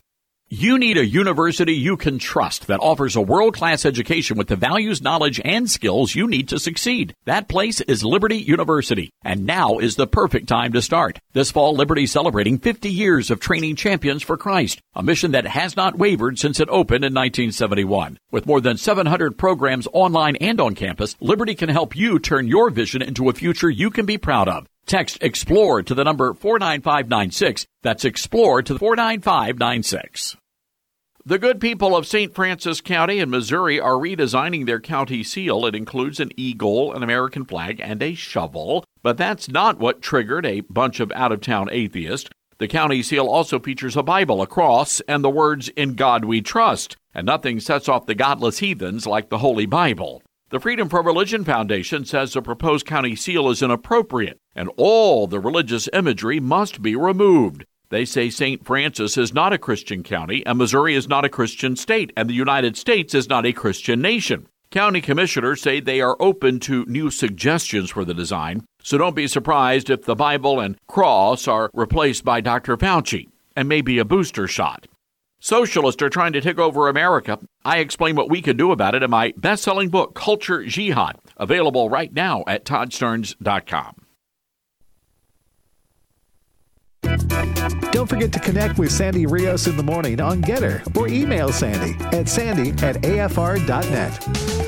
You 0.56 0.78
need 0.78 0.98
a 0.98 1.04
university 1.04 1.74
you 1.74 1.98
can 1.98 2.20
trust 2.20 2.68
that 2.68 2.80
offers 2.80 3.16
a 3.16 3.22
world 3.22 3.56
class 3.56 3.88
education 3.88 4.38
with 4.38 4.50
the 4.50 4.56
values, 4.56 5.02
knowledge, 5.02 5.42
and 5.44 5.68
skills 5.68 6.13
you 6.13 6.28
need 6.28 6.50
to 6.50 6.60
succeed. 6.60 7.16
That 7.26 7.48
place 7.48 7.82
is 7.82 8.06
Liberty 8.06 8.38
University, 8.38 9.10
and 9.24 9.48
now 9.48 9.80
is 9.80 9.96
the 9.96 10.06
perfect 10.06 10.48
time 10.48 10.72
to 10.74 10.82
start. 10.84 11.18
This 11.32 11.50
fall, 11.50 11.76
Liberty 11.76 12.06
celebrating 12.06 12.60
50 12.60 12.88
years 12.92 13.32
of 13.32 13.39
training 13.39 13.78
champions 13.78 14.22
for 14.22 14.38
Christ, 14.38 14.80
a 14.94 15.02
mission 15.02 15.32
that 15.32 15.48
has 15.48 15.76
not 15.76 15.98
wavered 15.98 16.38
since 16.38 16.60
it 16.60 16.70
opened 16.70 17.04
in 17.04 17.16
1971. 17.16 18.20
With 18.30 18.46
more 18.46 18.62
than 18.62 18.78
700 18.78 19.36
programs 19.36 19.88
online 19.92 20.36
and 20.36 20.62
on 20.62 20.76
campus, 20.76 21.16
Liberty 21.20 21.56
can 21.56 21.70
help 21.70 21.96
you 21.96 22.20
turn 22.20 22.48
your 22.48 22.70
vision 22.70 23.02
into 23.02 23.28
a 23.28 23.34
future 23.34 23.72
you 23.72 23.89
can 23.89 24.06
be 24.06 24.20
proud 24.20 24.48
of. 24.48 24.68
Text 24.86 25.18
EXPLORE 25.20 25.82
to 25.82 25.96
the 25.96 26.04
number 26.04 26.32
49596. 26.36 27.66
That's 27.82 28.06
EXPLORE 28.06 28.62
to 28.62 28.74
the 28.74 28.80
49596. 28.80 30.38
The 31.25 31.39
good 31.39 31.62
people 31.62 31.95
of 31.95 32.05
St. 32.05 32.36
Francis 32.36 32.81
County 32.81 33.19
in 33.19 33.29
Missouri 33.29 33.79
are 33.79 33.93
redesigning 33.93 34.65
their 34.65 34.81
county 34.81 35.23
seal. 35.23 35.65
It 35.65 35.73
includes 35.73 36.19
an 36.19 36.31
eagle, 36.36 36.91
an 36.91 37.01
American 37.01 37.45
flag, 37.45 37.79
and 37.79 38.03
a 38.03 38.13
shovel. 38.13 38.83
But 39.03 39.15
that's 39.15 39.47
not 39.47 39.79
what 39.79 40.01
triggered 40.01 40.45
a 40.45 40.59
bunch 40.62 40.99
of 40.99 41.13
out 41.13 41.31
of 41.31 41.39
town 41.39 41.69
atheists. 41.71 42.29
The 42.57 42.67
county 42.67 43.01
seal 43.01 43.25
also 43.27 43.57
features 43.57 43.95
a 43.95 44.03
Bible, 44.03 44.41
a 44.41 44.47
cross, 44.47 44.99
and 45.07 45.23
the 45.23 45.29
words, 45.29 45.69
In 45.69 45.95
God 45.95 46.25
We 46.25 46.41
Trust. 46.41 46.97
And 47.13 47.25
nothing 47.25 47.62
sets 47.62 47.88
off 47.88 48.05
the 48.05 48.15
godless 48.15 48.59
heathens 48.59 49.07
like 49.07 49.29
the 49.29 49.38
Holy 49.38 49.65
Bible. 49.65 50.21
The 50.49 50.59
Freedom 50.59 50.89
from 50.89 51.07
Religion 51.07 51.45
Foundation 51.45 52.03
says 52.03 52.33
the 52.33 52.41
proposed 52.41 52.86
county 52.86 53.15
seal 53.15 53.49
is 53.49 53.62
inappropriate, 53.62 54.39
and 54.55 54.69
all 54.75 55.27
the 55.27 55.39
religious 55.39 55.88
imagery 55.93 56.41
must 56.41 56.81
be 56.81 56.97
removed. 56.97 57.63
They 57.93 58.06
say 58.06 58.32
St. 58.32 58.65
Francis 58.65 59.19
is 59.19 59.36
not 59.36 59.53
a 59.53 59.60
Christian 59.60 60.01
county, 60.01 60.43
and 60.47 60.58
Missouri 60.58 60.95
is 60.95 61.08
not 61.08 61.25
a 61.25 61.29
Christian 61.29 61.75
state, 61.75 62.12
and 62.17 62.27
the 62.27 62.34
United 62.34 62.75
States 62.75 63.13
is 63.13 63.29
not 63.29 63.45
a 63.45 63.53
Christian 63.53 64.01
nation. 64.01 64.47
County 64.71 64.99
commissioners 64.99 65.62
say 65.62 65.79
they 65.79 66.01
are 66.01 66.17
open 66.19 66.60
to 66.62 66.86
new 66.86 67.12
suggestions 67.12 67.91
for 67.91 68.03
the 68.03 68.15
design, 68.15 68.65
so 68.82 68.97
don't 68.97 69.15
be 69.15 69.27
surprised 69.27 69.91
if 69.91 70.06
the 70.06 70.15
Bible 70.15 70.60
and 70.60 70.75
cross 70.88 71.47
are 71.47 71.69
replaced 71.71 72.25
by 72.25 72.41
Dr. 72.41 72.77
Fauci 72.77 73.27
and 73.56 73.69
maybe 73.69 73.99
a 73.99 74.06
booster 74.06 74.47
shot. 74.47 74.88
Socialists 75.39 76.01
are 76.01 76.10
trying 76.10 76.34
to 76.34 76.41
take 76.41 76.58
over 76.58 76.88
America. 76.88 77.38
I 77.63 77.77
explain 77.77 78.15
what 78.15 78.32
we 78.32 78.41
can 78.41 78.58
do 78.58 78.71
about 78.71 78.95
it 78.95 79.03
in 79.03 79.12
my 79.12 79.36
best 79.38 79.62
selling 79.62 79.89
book, 79.89 80.15
Culture 80.15 80.65
Jihad, 80.65 81.19
available 81.38 81.91
right 81.91 82.12
now 82.12 82.43
at 82.47 82.65
toddstarnes.com. 82.65 84.03
Don't 87.92 88.08
forget 88.08 88.34
to 88.34 88.39
connect 88.39 88.78
with 88.78 88.92
Sandy 88.92 89.26
Rios 89.26 89.68
in 89.68 89.78
the 89.78 89.84
morning 89.84 90.20
on 90.20 90.42
GETTR 90.42 90.98
or 90.98 91.08
email 91.08 91.52
Sandy 91.52 91.96
at 92.16 92.28
sandy 92.28 92.72
at 92.86 92.96
afr.net. 92.98 94.20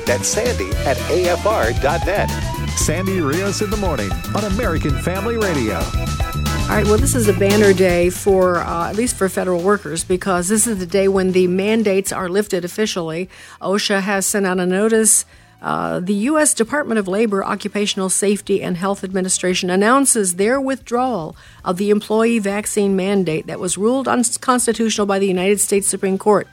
That's 0.06 0.28
sandy 0.28 0.70
at 0.86 0.96
afr.net. 0.96 2.30
Sandy 2.78 3.20
Rios 3.20 3.62
in 3.62 3.70
the 3.70 3.76
morning 3.76 4.10
on 4.34 4.44
American 4.44 4.96
Family 5.02 5.36
Radio. 5.36 5.74
All 5.74 6.72
right, 6.72 6.84
well, 6.84 6.98
this 6.98 7.14
is 7.14 7.28
a 7.28 7.32
banner 7.32 7.72
day 7.72 8.10
for, 8.10 8.58
uh, 8.58 8.90
at 8.90 8.96
least 8.96 9.16
for 9.16 9.28
federal 9.28 9.62
workers, 9.62 10.02
because 10.02 10.48
this 10.48 10.66
is 10.66 10.78
the 10.78 10.86
day 10.86 11.06
when 11.06 11.30
the 11.30 11.46
mandates 11.46 12.10
are 12.10 12.28
lifted 12.28 12.64
officially. 12.64 13.30
OSHA 13.60 14.00
has 14.00 14.26
sent 14.26 14.46
out 14.46 14.58
a 14.58 14.66
notice 14.66 15.24
uh, 15.62 16.00
the 16.00 16.14
U.S. 16.14 16.54
Department 16.54 16.98
of 16.98 17.08
Labor 17.08 17.44
Occupational 17.44 18.08
Safety 18.08 18.62
and 18.62 18.76
Health 18.76 19.02
Administration 19.02 19.70
announces 19.70 20.34
their 20.34 20.60
withdrawal 20.60 21.36
of 21.64 21.76
the 21.76 21.90
employee 21.90 22.38
vaccine 22.38 22.94
mandate 22.94 23.46
that 23.46 23.60
was 23.60 23.78
ruled 23.78 24.06
unconstitutional 24.06 25.06
by 25.06 25.18
the 25.18 25.26
United 25.26 25.60
States 25.60 25.88
Supreme 25.88 26.18
Court. 26.18 26.46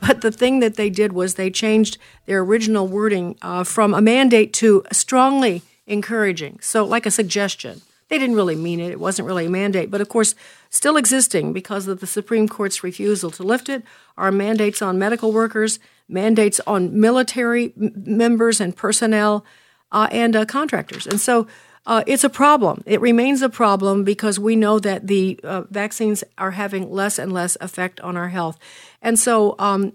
But 0.00 0.20
the 0.20 0.30
thing 0.30 0.60
that 0.60 0.76
they 0.76 0.90
did 0.90 1.12
was 1.12 1.34
they 1.34 1.50
changed 1.50 1.98
their 2.26 2.40
original 2.40 2.86
wording 2.86 3.36
uh, 3.42 3.64
from 3.64 3.94
a 3.94 4.02
mandate 4.02 4.52
to 4.54 4.84
strongly 4.92 5.62
encouraging, 5.86 6.58
so 6.60 6.84
like 6.84 7.06
a 7.06 7.10
suggestion. 7.10 7.80
They 8.08 8.18
didn't 8.18 8.36
really 8.36 8.56
mean 8.56 8.80
it. 8.80 8.90
It 8.90 9.00
wasn't 9.00 9.26
really 9.26 9.46
a 9.46 9.50
mandate. 9.50 9.90
But 9.90 10.00
of 10.00 10.08
course, 10.08 10.34
still 10.68 10.96
existing 10.96 11.52
because 11.52 11.88
of 11.88 12.00
the 12.00 12.06
Supreme 12.06 12.48
Court's 12.48 12.84
refusal 12.84 13.30
to 13.32 13.42
lift 13.42 13.68
it 13.68 13.82
are 14.16 14.30
mandates 14.30 14.82
on 14.82 14.98
medical 14.98 15.32
workers, 15.32 15.78
mandates 16.08 16.60
on 16.66 16.98
military 16.98 17.72
m- 17.80 17.92
members 17.96 18.60
and 18.60 18.76
personnel, 18.76 19.44
uh, 19.92 20.08
and 20.10 20.36
uh, 20.36 20.44
contractors. 20.44 21.06
And 21.06 21.20
so 21.20 21.46
uh, 21.86 22.02
it's 22.06 22.24
a 22.24 22.30
problem. 22.30 22.82
It 22.86 23.00
remains 23.00 23.42
a 23.42 23.48
problem 23.48 24.04
because 24.04 24.40
we 24.40 24.56
know 24.56 24.78
that 24.78 25.06
the 25.06 25.38
uh, 25.44 25.62
vaccines 25.70 26.24
are 26.38 26.52
having 26.52 26.90
less 26.90 27.18
and 27.18 27.32
less 27.32 27.56
effect 27.60 28.00
on 28.00 28.16
our 28.16 28.28
health. 28.28 28.58
And 29.02 29.18
so 29.18 29.54
um, 29.58 29.92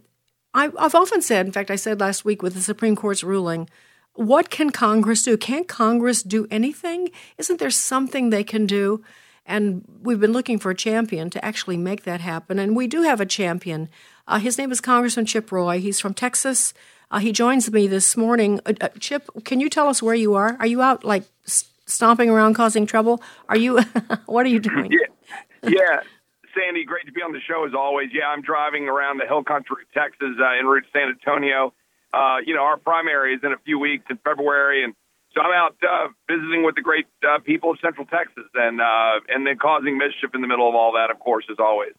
I, 0.53 0.71
I've 0.77 0.95
often 0.95 1.21
said, 1.21 1.45
in 1.45 1.51
fact, 1.51 1.71
I 1.71 1.75
said 1.75 1.99
last 1.99 2.25
week 2.25 2.41
with 2.41 2.53
the 2.53 2.61
Supreme 2.61 2.95
Court's 2.95 3.23
ruling, 3.23 3.69
what 4.13 4.49
can 4.49 4.69
Congress 4.69 5.23
do? 5.23 5.37
Can't 5.37 5.67
Congress 5.67 6.23
do 6.23 6.47
anything? 6.51 7.09
Isn't 7.37 7.59
there 7.59 7.71
something 7.71 8.29
they 8.29 8.43
can 8.43 8.65
do? 8.65 9.03
And 9.45 9.83
we've 10.01 10.19
been 10.19 10.33
looking 10.33 10.59
for 10.59 10.69
a 10.69 10.75
champion 10.75 11.29
to 11.31 11.43
actually 11.43 11.77
make 11.77 12.03
that 12.03 12.21
happen. 12.21 12.59
And 12.59 12.75
we 12.75 12.87
do 12.87 13.01
have 13.01 13.19
a 13.19 13.25
champion. 13.25 13.89
Uh, 14.29 14.37
his 14.37 14.59
name 14.59 14.71
is 14.71 14.79
Congressman 14.79 15.25
Chip 15.25 15.51
Roy. 15.51 15.79
He's 15.79 15.99
from 15.99 16.13
Texas. 16.13 16.71
Uh, 17.09 17.17
he 17.17 17.31
joins 17.31 17.69
me 17.71 17.87
this 17.87 18.15
morning. 18.15 18.59
Uh, 18.63 18.73
uh 18.79 18.89
Chip, 18.99 19.27
can 19.43 19.59
you 19.59 19.69
tell 19.69 19.87
us 19.87 20.03
where 20.03 20.13
you 20.13 20.35
are? 20.35 20.55
Are 20.59 20.67
you 20.67 20.83
out 20.83 21.03
like 21.03 21.23
stomping 21.43 22.29
around 22.29 22.53
causing 22.53 22.85
trouble? 22.85 23.23
Are 23.49 23.57
you? 23.57 23.79
what 24.27 24.45
are 24.45 24.49
you 24.49 24.59
doing? 24.59 24.91
Yeah, 24.91 25.69
yeah. 25.69 25.99
Sandy, 26.53 26.85
great 26.85 27.07
to 27.07 27.11
be 27.11 27.21
on 27.21 27.33
the 27.33 27.39
show 27.41 27.65
as 27.65 27.73
always. 27.73 28.09
Yeah, 28.13 28.27
I'm 28.27 28.43
driving 28.43 28.87
around 28.87 29.17
the 29.17 29.25
hill 29.25 29.43
country 29.43 29.77
of 29.81 29.91
Texas 29.93 30.37
en 30.37 30.65
route 30.65 30.85
to 30.85 30.89
San 30.93 31.09
Antonio. 31.09 31.73
Uh, 32.13 32.37
you 32.45 32.53
know, 32.53 32.61
our 32.61 32.77
primary 32.77 33.33
is 33.33 33.41
in 33.43 33.51
a 33.51 33.57
few 33.65 33.79
weeks 33.79 34.05
in 34.11 34.17
February, 34.17 34.83
and 34.83 34.93
so 35.33 35.41
I'm 35.41 35.53
out 35.53 35.75
uh, 35.81 36.09
visiting 36.29 36.63
with 36.63 36.75
the 36.75 36.81
great 36.81 37.07
uh, 37.25 37.39
people 37.39 37.71
of 37.71 37.79
Central 37.81 38.05
Texas, 38.05 38.45
and 38.53 38.79
uh, 38.79 39.25
and 39.27 39.45
then 39.47 39.57
causing 39.57 39.97
mischief 39.97 40.35
in 40.35 40.41
the 40.41 40.47
middle 40.47 40.69
of 40.69 40.75
all 40.75 40.93
that, 40.93 41.09
of 41.09 41.19
course, 41.19 41.45
as 41.49 41.57
always. 41.57 41.93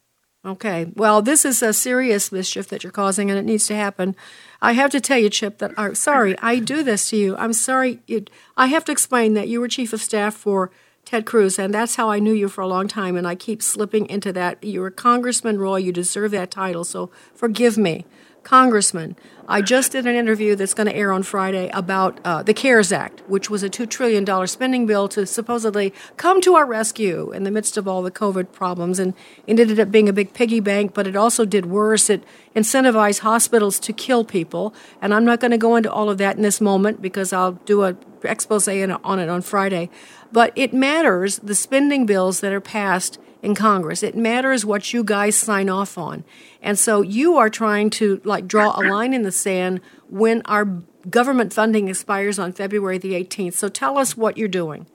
Okay. 0.45 0.91
Well, 0.97 1.21
this 1.21 1.45
is 1.45 1.63
a 1.63 1.75
serious 1.75 2.33
mischief 2.33 2.69
that 2.69 2.83
you're 2.83 2.91
causing, 2.91 3.31
and 3.31 3.39
it 3.39 3.45
needs 3.45 3.67
to 3.67 3.75
happen. 3.75 4.17
I 4.63 4.73
have 4.73 4.91
to 4.93 5.01
tell 5.01 5.19
you, 5.19 5.29
Chip, 5.29 5.59
that 5.59 5.73
I'm 5.77 5.95
sorry 5.95 6.35
I 6.39 6.59
do 6.61 6.83
this 6.83 7.11
to 7.11 7.17
you. 7.17 7.37
I'm 7.37 7.53
sorry. 7.53 8.01
It, 8.09 8.31
I 8.57 8.67
have 8.69 8.85
to 8.87 8.93
explain 8.93 9.35
that 9.35 9.49
you 9.49 9.61
were 9.61 9.69
chief 9.69 9.93
of 9.93 10.01
staff 10.01 10.35
for 10.35 10.71
Ted 11.05 11.27
Cruz, 11.27 11.59
and 11.59 11.75
that's 11.75 11.97
how 11.97 12.11
I 12.11 12.21
knew 12.21 12.33
you 12.33 12.49
for 12.49 12.63
a 12.63 12.67
long 12.67 12.89
time, 12.89 13.17
and 13.17 13.27
I 13.27 13.35
keep 13.35 13.63
slipping 13.63 14.07
into 14.07 14.33
that. 14.33 14.63
You're 14.65 14.87
a 14.87 14.93
Congressman 14.93 15.59
Roy. 15.59 15.77
You 15.77 15.93
deserve 15.93 16.31
that 16.31 16.51
title, 16.51 16.85
so 16.85 17.11
forgive 17.35 17.77
me. 17.77 18.07
Congressman, 18.43 19.17
I 19.47 19.63
just 19.63 19.93
did 19.93 20.07
an 20.07 20.15
interview 20.15 20.55
that's 20.55 20.75
going 20.75 20.87
to 20.87 20.95
air 20.95 21.13
on 21.13 21.23
Friday 21.23 21.71
about 21.75 22.21
uh, 22.25 22.43
the 22.43 22.55
CARES 22.55 22.93
Act, 22.93 23.23
which 23.29 23.51
was 23.51 23.63
a 23.63 23.69
$2 23.69 23.89
trillion 23.89 24.47
spending 24.47 24.87
bill 24.87 25.09
to 25.09 25.27
supposedly 25.27 25.93
come 26.17 26.41
to 26.43 26.55
our 26.55 26.65
rescue 26.65 27.33
in 27.33 27.45
the 27.45 27.51
midst 27.51 27.77
of 27.77 27.89
all 27.89 28.03
the 28.03 28.11
COVID 28.11 28.53
problems. 28.53 28.99
And 28.99 29.15
it 29.47 29.59
ended 29.59 29.81
up 29.81 29.91
being 29.91 30.09
a 30.09 30.13
big 30.13 30.33
piggy 30.35 30.61
bank, 30.61 30.95
but 30.95 31.07
it 31.07 31.17
also 31.17 31.45
did 31.45 31.67
worse. 31.67 32.09
It 32.09 32.25
incentivized 32.55 33.21
hospitals 33.21 33.79
to 33.81 33.93
kill 33.93 34.25
people. 34.25 34.73
And 35.03 35.13
I'm 35.13 35.25
not 35.25 35.41
going 35.41 35.51
to 35.51 35.59
go 35.59 35.77
into 35.77 35.93
all 35.93 36.09
of 36.09 36.19
that 36.19 36.37
in 36.37 36.43
this 36.43 36.61
moment 36.61 37.03
because 37.03 37.33
I'll 37.33 37.53
do 37.53 37.83
a 37.83 37.97
expose 38.23 38.69
on 38.69 39.19
it 39.19 39.29
on 39.29 39.43
Friday. 39.43 39.91
But 40.33 40.53
it 40.55 40.73
matters 40.73 41.39
the 41.39 41.55
spending 41.55 42.07
bills 42.07 42.41
that 42.41 42.53
are 42.53 42.61
passed 42.61 43.19
in 43.43 43.55
Congress. 43.55 44.03
It 44.03 44.17
matters 44.17 44.65
what 44.65 44.93
you 44.93 45.03
guys 45.03 45.37
sign 45.37 45.69
off 45.69 45.97
on. 45.97 46.25
And 46.63 46.79
so 46.79 47.03
you 47.03 47.37
are 47.37 47.51
trying 47.51 47.91
to 47.91 48.21
like 48.25 48.47
draw 48.47 48.79
a 48.79 48.83
line 48.89 49.15
in 49.15 49.23
the 49.23 49.33
sand 49.33 49.81
when 50.09 50.43
our 50.45 50.67
government 51.09 51.53
funding 51.53 51.89
expires 51.89 52.39
on 52.39 52.53
February 52.53 52.99
the 52.99 53.13
18th. 53.13 53.55
So 53.55 53.69
tell 53.69 53.99
us 53.99 54.17
what 54.17 54.37
you're 54.37 54.49
doing. 54.49 54.87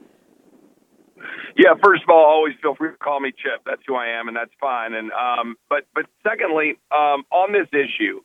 Yeah, 1.58 1.74
first 1.82 2.04
of 2.04 2.10
all, 2.10 2.26
always 2.26 2.54
feel 2.62 2.76
free 2.76 2.92
to 2.92 2.98
call 2.98 3.22
me 3.22 3.32
Chip. 3.32 3.64
That's 3.66 3.82
who 3.88 3.96
I 3.96 4.20
am, 4.20 4.28
and 4.28 4.36
that's 4.36 4.52
fine. 4.60 4.94
And 4.94 5.10
um, 5.14 5.56
but 5.70 5.86
but 5.96 6.06
secondly, 6.22 6.78
um, 6.92 7.24
on 7.32 7.54
this 7.54 7.68
issue, 7.72 8.20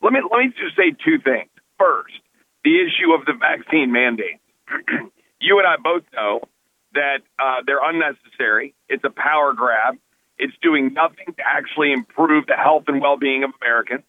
let 0.00 0.12
me 0.12 0.20
let 0.22 0.38
me 0.38 0.52
just 0.56 0.76
say 0.76 0.94
two 1.04 1.18
things. 1.18 1.50
First, 1.80 2.14
the 2.62 2.76
issue 2.78 3.12
of 3.12 3.26
the 3.26 3.34
vaccine 3.34 3.90
mandate. 3.90 4.38
you 5.40 5.58
and 5.58 5.66
I 5.66 5.76
both 5.82 6.04
know 6.14 6.42
that 6.96 7.22
uh, 7.38 7.62
they're 7.64 7.82
unnecessary. 7.82 8.74
It's 8.88 9.04
a 9.04 9.10
power 9.10 9.52
grab. 9.52 9.96
It's 10.38 10.52
doing 10.60 10.92
nothing 10.92 11.32
to 11.36 11.42
actually 11.44 11.92
improve 11.92 12.46
the 12.46 12.56
health 12.56 12.84
and 12.88 13.00
well-being 13.00 13.44
of 13.44 13.50
Americans. 13.62 14.04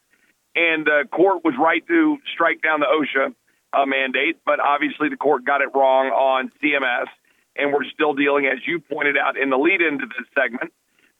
And 0.55 0.85
the 0.85 1.03
court 1.11 1.45
was 1.45 1.53
right 1.59 1.85
to 1.87 2.17
strike 2.33 2.61
down 2.61 2.79
the 2.79 2.87
OSHA 2.87 3.33
uh, 3.73 3.85
mandate, 3.85 4.37
but 4.45 4.59
obviously 4.59 5.09
the 5.09 5.17
court 5.17 5.45
got 5.45 5.61
it 5.61 5.69
wrong 5.75 6.07
on 6.07 6.51
CMS. 6.61 7.07
And 7.55 7.71
we're 7.71 7.85
still 7.93 8.13
dealing, 8.13 8.45
as 8.45 8.59
you 8.65 8.79
pointed 8.79 9.17
out 9.17 9.37
in 9.37 9.49
the 9.49 9.57
lead 9.57 9.81
into 9.81 10.05
this 10.05 10.27
segment, 10.35 10.73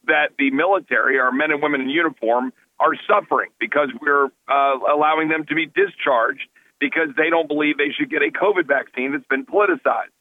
that 0.06 0.32
the 0.38 0.51
military, 0.51 1.19
our 1.19 1.32
men 1.32 1.51
and 1.51 1.62
women 1.62 1.82
in 1.82 1.89
uniform, 1.89 2.51
are 2.80 2.93
suffering 3.08 3.49
because 3.60 3.89
we're 4.01 4.25
uh, 4.47 4.77
allowing 4.93 5.30
them 5.30 5.45
to 5.45 5.56
be 5.56 5.65
discharged 5.65 6.47
because 6.80 7.10
they 7.17 7.30
don't 7.30 7.47
believe 7.47 7.77
they 7.77 7.91
should 7.97 8.10
get 8.10 8.21
a 8.21 8.32
COVID 8.32 8.67
vaccine 8.67 9.13
that's 9.13 9.25
been 9.30 9.45
politicized. 9.45 10.13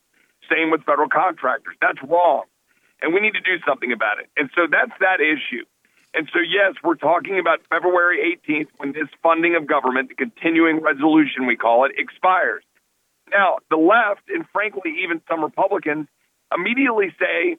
Same 0.50 0.70
with 0.70 0.84
federal 0.84 1.08
contractors. 1.08 1.76
That's 1.80 1.98
wrong. 2.02 2.44
And 3.02 3.12
we 3.12 3.20
need 3.20 3.34
to 3.34 3.40
do 3.40 3.58
something 3.66 3.92
about 3.92 4.18
it. 4.18 4.28
And 4.36 4.50
so 4.54 4.66
that's 4.70 4.92
that 5.00 5.20
issue. 5.20 5.64
And 6.14 6.28
so, 6.32 6.40
yes, 6.40 6.74
we're 6.82 6.96
talking 6.96 7.38
about 7.38 7.60
February 7.68 8.40
18th 8.48 8.68
when 8.78 8.92
this 8.92 9.08
funding 9.22 9.54
of 9.54 9.66
government, 9.66 10.08
the 10.08 10.14
continuing 10.14 10.80
resolution, 10.80 11.46
we 11.46 11.56
call 11.56 11.84
it, 11.84 11.92
expires. 11.98 12.64
Now, 13.30 13.58
the 13.70 13.76
left, 13.76 14.22
and 14.28 14.46
frankly, 14.52 14.94
even 15.04 15.20
some 15.28 15.42
Republicans, 15.42 16.06
immediately 16.54 17.14
say 17.18 17.58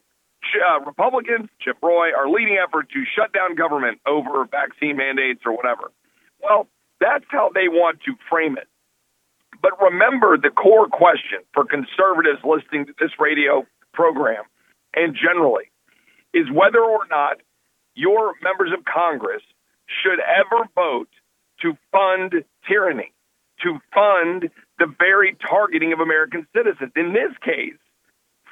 uh, 0.58 0.80
Republicans, 0.84 1.48
Chip 1.60 1.76
Roy, 1.82 2.10
are 2.16 2.28
leading 2.28 2.56
effort 2.56 2.88
to 2.90 3.04
shut 3.04 3.32
down 3.32 3.54
government 3.54 4.00
over 4.06 4.44
vaccine 4.46 4.96
mandates 4.96 5.42
or 5.44 5.54
whatever. 5.54 5.92
Well, 6.42 6.66
that's 7.00 7.24
how 7.28 7.50
they 7.54 7.68
want 7.68 8.00
to 8.06 8.14
frame 8.28 8.56
it. 8.56 8.66
But 9.60 9.80
remember 9.80 10.36
the 10.36 10.50
core 10.50 10.86
question 10.86 11.40
for 11.52 11.64
conservatives 11.64 12.40
listening 12.44 12.86
to 12.86 12.94
this 12.98 13.10
radio 13.18 13.66
program 13.92 14.44
and 14.94 15.16
generally 15.16 15.70
is 16.32 16.46
whether 16.52 16.80
or 16.80 17.06
not 17.10 17.38
your 17.94 18.34
members 18.42 18.70
of 18.72 18.84
Congress 18.84 19.42
should 19.86 20.20
ever 20.20 20.68
vote 20.74 21.08
to 21.62 21.76
fund 21.90 22.44
tyranny, 22.68 23.12
to 23.62 23.78
fund 23.92 24.50
the 24.78 24.86
very 24.98 25.36
targeting 25.48 25.92
of 25.92 26.00
American 26.00 26.46
citizens. 26.54 26.92
In 26.94 27.12
this 27.12 27.32
case, 27.42 27.78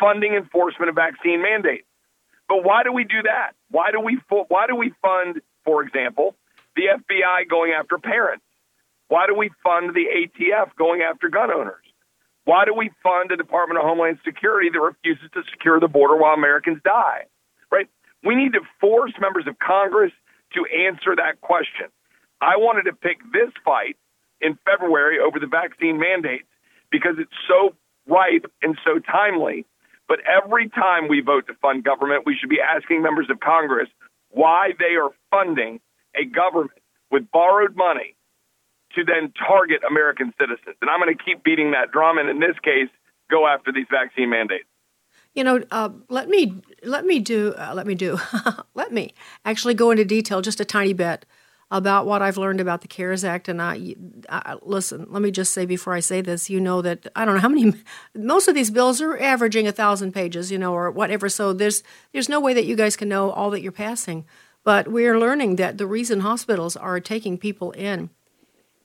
funding 0.01 0.35
enforcement 0.35 0.89
of 0.89 0.95
vaccine 0.97 1.43
mandates. 1.43 1.87
But 2.49 2.65
why 2.65 2.83
do 2.83 2.93
we 2.93 3.05
do 3.05 3.23
that? 3.23 3.53
Why 3.71 3.91
do 3.91 4.01
we 4.01 4.19
why 4.29 4.67
do 4.67 4.77
we 4.77 4.93
fund, 5.03 5.41
for 5.65 5.83
example, 5.83 6.37
the 6.77 6.83
FBI 6.95 7.49
going 7.49 7.73
after 7.73 7.99
parents? 7.99 8.45
Why 9.09 9.27
do 9.27 9.35
we 9.35 9.51
fund 9.63 9.95
the 9.95 10.07
ATF 10.07 10.75
going 10.77 11.03
after 11.03 11.29
gun 11.29 11.51
owners? 11.51 11.85
Why 12.45 12.65
do 12.65 12.75
we 12.75 12.91
fund 13.03 13.31
the 13.31 13.37
Department 13.37 13.79
of 13.79 13.85
Homeland 13.85 14.19
Security 14.25 14.71
that 14.73 14.81
refuses 14.81 15.31
to 15.35 15.43
secure 15.51 15.81
the 15.81 15.89
border 15.89 16.17
while 16.17 16.35
Americans 16.35 16.79
die? 16.85 17.27
Right? 17.71 17.89
We 18.25 18.35
need 18.35 18.53
to 18.55 18.61
force 18.81 19.13
members 19.21 19.47
of 19.47 19.59
Congress 19.59 20.13
to 20.55 20.65
answer 20.87 21.15
that 21.17 21.41
question. 21.41 21.87
I 22.41 22.57
wanted 22.57 22.85
to 22.85 22.93
pick 22.93 23.19
this 23.33 23.51
fight 23.65 23.97
in 24.41 24.59
February 24.65 25.19
over 25.19 25.39
the 25.39 25.47
vaccine 25.47 25.99
mandates 25.99 26.47
because 26.91 27.17
it's 27.19 27.33
so 27.49 27.75
ripe 28.07 28.51
and 28.63 28.79
so 28.85 28.99
timely. 28.99 29.67
But 30.09 30.21
every 30.27 30.69
time 30.69 31.09
we 31.09 31.21
vote 31.21 31.47
to 31.49 31.55
fund 31.55 31.83
government, 31.85 32.25
we 32.27 32.37
should 32.39 32.51
be 32.51 32.61
asking 32.61 33.03
members 33.03 33.29
of 33.31 33.41
Congress 33.41 33.89
why 34.31 34.71
they 34.79 34.95
are 34.95 35.11
funding 35.31 35.81
a 36.15 36.25
government 36.25 36.79
with 37.11 37.31
borrowed 37.31 37.77
money 37.77 38.16
to 38.97 39.05
then 39.05 39.33
target 39.47 39.83
American 39.89 40.35
citizens. 40.41 40.77
And 40.81 40.91
I'm 40.91 41.01
going 41.01 41.17
to 41.17 41.23
keep 41.23 41.45
beating 41.45 41.71
that 41.71 41.93
drum, 41.93 42.19
and 42.19 42.29
in 42.29 42.41
this 42.41 42.59
case, 42.63 42.91
go 43.31 43.47
after 43.47 43.73
these 43.73 43.87
vaccine 43.91 44.31
mandates. 44.31 44.67
You 45.35 45.45
know, 45.45 45.63
uh, 45.71 45.91
let 46.09 46.29
me 46.29 46.61
let 46.83 47.05
me 47.05 47.19
do 47.19 47.55
uh, 47.59 47.73
let 47.75 47.87
me 47.87 47.95
do 47.95 48.19
let 48.75 48.91
me 48.91 49.13
actually 49.45 49.75
go 49.75 49.91
into 49.91 50.05
detail 50.05 50.41
just 50.41 50.61
a 50.61 50.65
tiny 50.65 50.95
bit 50.95 51.27
about 51.71 52.07
what 52.07 52.23
I've 52.23 52.39
learned 52.39 52.61
about 52.61 52.81
the 52.81 52.89
CARES 52.89 53.25
Act. 53.25 53.49
And 53.49 53.61
I, 53.61 53.97
I, 54.29 54.57
listen, 54.63 55.07
let 55.11 55.21
me 55.21 55.31
just 55.31 55.53
say 55.53 55.67
before 55.67 55.95
I 55.95 56.01
say 56.01 56.21
this, 56.21 56.49
you 56.49 56.61
know 56.61 56.81
that 56.81 57.09
I 57.17 57.25
don't 57.25 57.35
know 57.35 57.41
how 57.41 57.49
many. 57.49 57.75
Most 58.15 58.49
of 58.49 58.55
these 58.55 58.71
bills 58.71 59.03
are 59.03 59.19
averaging 59.19 59.67
a 59.67 59.73
thousand 59.73 60.13
pages, 60.13 60.51
you 60.51 60.59
know, 60.59 60.73
or 60.73 60.91
whatever. 60.91 61.29
So 61.29 61.53
there's 61.53 61.83
there's 62.13 62.29
no 62.29 62.41
way 62.41 62.55
that 62.55 62.65
you 62.65 62.77
guys 62.77 62.97
can 62.97 63.09
know 63.09 63.31
all 63.31 63.51
that 63.51 63.61
you're 63.61 63.73
passing. 63.73 64.25
But 64.65 64.89
we 64.89 65.07
are 65.07 65.19
learning 65.19 65.57
that 65.57 65.79
the 65.79 65.87
reason 65.87 66.21
hospitals 66.21 66.77
are 66.77 66.99
taking 66.99 67.39
people 67.39 67.73
in 67.73 68.11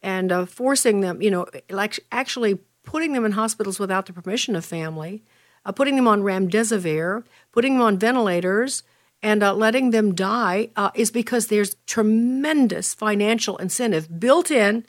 and 0.01 0.31
uh, 0.31 0.45
forcing 0.45 1.01
them, 1.01 1.21
you 1.21 1.31
know, 1.31 1.45
like 1.69 1.99
actually 2.11 2.59
putting 2.83 3.13
them 3.13 3.25
in 3.25 3.33
hospitals 3.33 3.79
without 3.79 4.05
the 4.05 4.13
permission 4.13 4.55
of 4.55 4.65
family, 4.65 5.23
uh, 5.65 5.71
putting 5.71 5.95
them 5.95 6.07
on 6.07 6.21
remdesivir, 6.21 7.23
putting 7.51 7.73
them 7.73 7.83
on 7.83 7.99
ventilators, 7.99 8.83
and 9.21 9.43
uh, 9.43 9.53
letting 9.53 9.91
them 9.91 10.15
die 10.15 10.69
uh, 10.75 10.89
is 10.95 11.11
because 11.11 11.47
there's 11.47 11.75
tremendous 11.85 12.93
financial 12.93 13.57
incentive 13.57 14.19
built 14.19 14.49
in, 14.49 14.85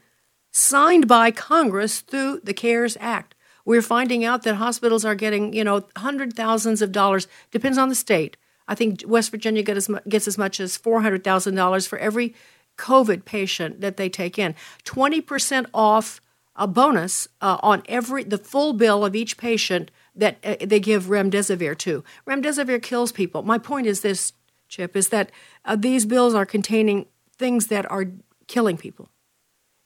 signed 0.51 1.07
by 1.07 1.31
Congress 1.31 2.01
through 2.01 2.40
the 2.42 2.55
CARES 2.55 2.96
Act. 3.01 3.35
We're 3.64 3.83
finding 3.83 4.25
out 4.25 4.42
that 4.42 4.57
hospitals 4.57 5.05
are 5.05 5.14
getting, 5.14 5.53
you 5.53 5.64
know, 5.64 5.85
hundred 5.96 6.35
thousands 6.35 6.83
of 6.83 6.92
dollars. 6.92 7.29
Depends 7.51 7.79
on 7.79 7.88
the 7.88 7.94
state. 7.94 8.37
I 8.66 8.75
think 8.75 9.03
West 9.07 9.31
Virginia 9.31 9.62
gets 9.62 10.27
as 10.29 10.38
much 10.38 10.61
as 10.61 10.77
four 10.77 11.03
hundred 11.03 11.22
thousand 11.25 11.55
dollars 11.55 11.87
for 11.87 11.98
every 11.98 12.35
COVID 12.77 13.25
patient 13.25 13.81
that 13.81 13.97
they 13.97 14.09
take 14.09 14.39
in. 14.39 14.55
20% 14.85 15.67
off 15.73 16.21
a 16.57 16.67
bonus 16.67 17.29
uh, 17.41 17.59
on 17.63 17.83
every 17.89 18.25
the 18.25 18.39
full 18.39 18.73
bill 18.73 19.05
of 19.05 19.17
each 19.17 19.37
patient 19.37 19.91
that 20.15 20.39
uh, 20.45 20.57
they 20.61 20.81
give 20.81 21.05
remdesivir 21.05 21.77
to. 21.79 22.05
Remdesivir 22.27 22.83
kills 22.83 23.13
people. 23.13 23.43
My 23.43 23.59
point 23.59 23.87
is 23.87 24.03
this, 24.03 24.33
Chip, 24.69 24.95
is 24.97 25.09
that 25.09 25.31
uh, 25.65 25.77
these 25.77 26.05
bills 26.05 26.35
are 26.35 26.47
containing 26.47 27.07
things 27.39 27.69
that 27.69 27.91
are 27.91 28.07
killing 28.49 28.77
people. 28.77 29.09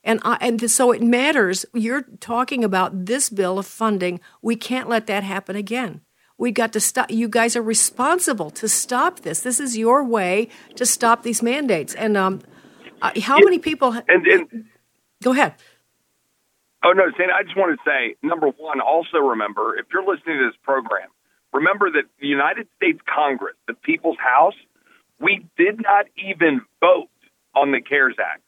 And, 0.02 0.20
I, 0.24 0.38
and 0.40 0.70
so 0.70 0.92
it 0.92 1.02
matters. 1.02 1.66
You're 1.74 2.02
talking 2.20 2.62
about 2.62 3.06
this 3.06 3.28
bill 3.28 3.58
of 3.58 3.66
funding. 3.66 4.20
We 4.40 4.54
can't 4.54 4.88
let 4.88 5.06
that 5.08 5.24
happen 5.24 5.56
again. 5.56 6.00
We 6.38 6.52
got 6.52 6.72
to 6.74 6.80
stop. 6.80 7.10
You 7.10 7.28
guys 7.28 7.56
are 7.56 7.62
responsible 7.62 8.50
to 8.50 8.68
stop 8.68 9.20
this. 9.20 9.40
This 9.40 9.58
is 9.58 9.76
your 9.76 10.04
way 10.04 10.48
to 10.76 10.84
stop 10.84 11.22
these 11.22 11.42
mandates. 11.42 11.94
And 11.94 12.16
um, 12.16 12.40
uh, 13.02 13.12
how 13.20 13.38
yeah. 13.38 13.44
many 13.44 13.58
people? 13.58 13.92
Ha- 13.92 14.02
and, 14.08 14.26
and 14.26 14.64
go 15.22 15.32
ahead. 15.32 15.54
Oh 16.84 16.92
no, 16.92 17.04
Sandy. 17.16 17.32
I 17.32 17.42
just 17.42 17.56
want 17.56 17.78
to 17.78 17.90
say, 17.90 18.16
number 18.22 18.48
one, 18.48 18.80
also 18.80 19.18
remember 19.18 19.76
if 19.78 19.86
you're 19.92 20.04
listening 20.04 20.38
to 20.38 20.46
this 20.46 20.58
program, 20.62 21.08
remember 21.52 21.90
that 21.90 22.04
the 22.20 22.26
United 22.26 22.68
States 22.76 23.00
Congress, 23.12 23.56
the 23.66 23.74
People's 23.74 24.18
House, 24.18 24.54
We 25.18 25.46
did 25.56 25.80
not 25.80 26.06
even 26.16 26.60
vote 26.80 27.08
on 27.54 27.72
the 27.72 27.80
CARES 27.80 28.16
Act. 28.20 28.42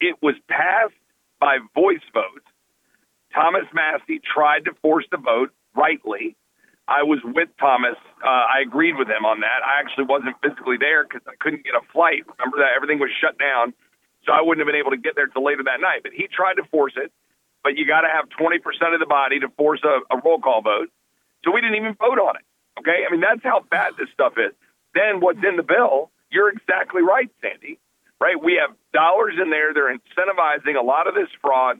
It 0.00 0.16
was 0.22 0.34
passed 0.48 0.94
by 1.40 1.58
voice 1.74 1.98
vote. 2.14 2.44
Thomas 3.34 3.66
Massie 3.74 4.20
tried 4.20 4.64
to 4.66 4.72
force 4.82 5.04
the 5.10 5.18
vote, 5.18 5.50
rightly. 5.74 6.36
I 6.90 7.06
was 7.06 7.22
with 7.22 7.48
Thomas. 7.62 7.94
Uh, 8.18 8.26
I 8.50 8.66
agreed 8.66 8.98
with 8.98 9.06
him 9.06 9.22
on 9.24 9.46
that. 9.46 9.62
I 9.62 9.78
actually 9.78 10.10
wasn't 10.10 10.34
physically 10.42 10.74
there 10.74 11.06
because 11.06 11.22
I 11.22 11.38
couldn't 11.38 11.62
get 11.62 11.78
a 11.78 11.86
flight. 11.94 12.26
Remember 12.26 12.58
that 12.58 12.74
everything 12.74 12.98
was 12.98 13.14
shut 13.14 13.38
down, 13.38 13.72
so 14.26 14.34
I 14.34 14.42
wouldn't 14.42 14.58
have 14.58 14.66
been 14.66 14.82
able 14.82 14.90
to 14.90 14.98
get 14.98 15.14
there 15.14 15.30
till 15.30 15.46
later 15.46 15.62
that 15.70 15.78
night. 15.78 16.02
But 16.02 16.10
he 16.18 16.26
tried 16.26 16.58
to 16.58 16.66
force 16.66 16.98
it. 16.98 17.14
But 17.62 17.78
you 17.78 17.86
got 17.86 18.02
to 18.02 18.10
have 18.10 18.26
20% 18.34 18.58
of 18.90 18.98
the 18.98 19.06
body 19.06 19.38
to 19.38 19.48
force 19.54 19.80
a, 19.86 20.02
a 20.10 20.18
roll 20.18 20.42
call 20.42 20.66
vote. 20.66 20.90
So 21.46 21.54
we 21.54 21.62
didn't 21.62 21.78
even 21.78 21.94
vote 21.94 22.18
on 22.18 22.34
it. 22.34 22.44
Okay, 22.82 23.06
I 23.06 23.12
mean 23.12 23.20
that's 23.20 23.42
how 23.44 23.62
bad 23.70 23.94
this 23.94 24.10
stuff 24.12 24.34
is. 24.34 24.50
Then 24.92 25.20
what's 25.20 25.38
in 25.46 25.54
the 25.56 25.62
bill? 25.62 26.10
You're 26.30 26.50
exactly 26.50 27.02
right, 27.02 27.30
Sandy. 27.40 27.78
Right? 28.18 28.34
We 28.34 28.58
have 28.58 28.74
dollars 28.92 29.38
in 29.40 29.50
there. 29.50 29.72
They're 29.72 29.94
incentivizing 29.94 30.74
a 30.74 30.82
lot 30.82 31.06
of 31.06 31.14
this 31.14 31.28
fraud, 31.40 31.78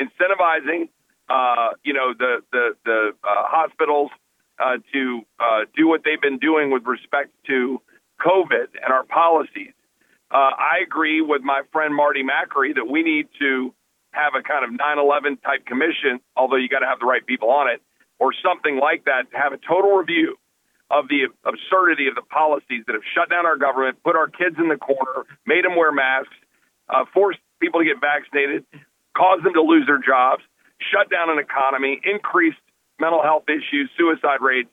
incentivizing, 0.00 0.88
uh, 1.28 1.76
you 1.84 1.92
know, 1.92 2.14
the 2.16 2.40
the 2.52 2.76
the 2.84 3.12
uh, 3.22 3.44
hospitals 3.52 4.10
uh, 4.58 4.78
to 4.92 5.22
uh, 5.38 5.60
do 5.76 5.88
what 5.88 6.02
they've 6.04 6.20
been 6.20 6.38
doing 6.38 6.70
with 6.70 6.84
respect 6.84 7.30
to 7.46 7.80
COVID 8.20 8.68
and 8.82 8.92
our 8.92 9.04
policies. 9.04 9.72
Uh, 10.30 10.50
I 10.58 10.80
agree 10.84 11.20
with 11.20 11.42
my 11.42 11.62
friend 11.72 11.94
Marty 11.94 12.22
Makary 12.22 12.74
that 12.74 12.88
we 12.90 13.02
need 13.02 13.28
to 13.38 13.72
have 14.10 14.34
a 14.34 14.42
kind 14.42 14.64
of 14.64 14.70
9/11 14.70 15.42
type 15.42 15.66
commission, 15.66 16.20
although 16.36 16.56
you 16.56 16.68
got 16.68 16.80
to 16.80 16.86
have 16.86 16.98
the 16.98 17.06
right 17.06 17.24
people 17.24 17.50
on 17.50 17.68
it, 17.68 17.82
or 18.18 18.32
something 18.32 18.78
like 18.78 19.04
that. 19.04 19.30
To 19.30 19.36
have 19.36 19.52
a 19.52 19.58
total 19.58 19.96
review 19.96 20.36
of 20.90 21.08
the 21.08 21.28
absurdity 21.44 22.08
of 22.08 22.14
the 22.14 22.22
policies 22.22 22.82
that 22.86 22.94
have 22.94 23.04
shut 23.14 23.28
down 23.28 23.44
our 23.44 23.56
government, 23.56 24.02
put 24.02 24.16
our 24.16 24.28
kids 24.28 24.56
in 24.58 24.68
the 24.68 24.76
corner, 24.76 25.26
made 25.44 25.64
them 25.64 25.76
wear 25.76 25.92
masks, 25.92 26.34
uh, 26.88 27.04
forced 27.12 27.40
people 27.60 27.80
to 27.80 27.86
get 27.86 28.00
vaccinated, 28.00 28.64
caused 29.16 29.44
them 29.44 29.54
to 29.54 29.62
lose 29.62 29.86
their 29.86 29.98
jobs, 29.98 30.42
shut 30.78 31.10
down 31.10 31.30
an 31.30 31.38
economy, 31.38 32.00
increased 32.04 32.58
mental 33.00 33.22
health 33.22 33.44
issues, 33.48 33.90
suicide 33.96 34.40
rates. 34.40 34.70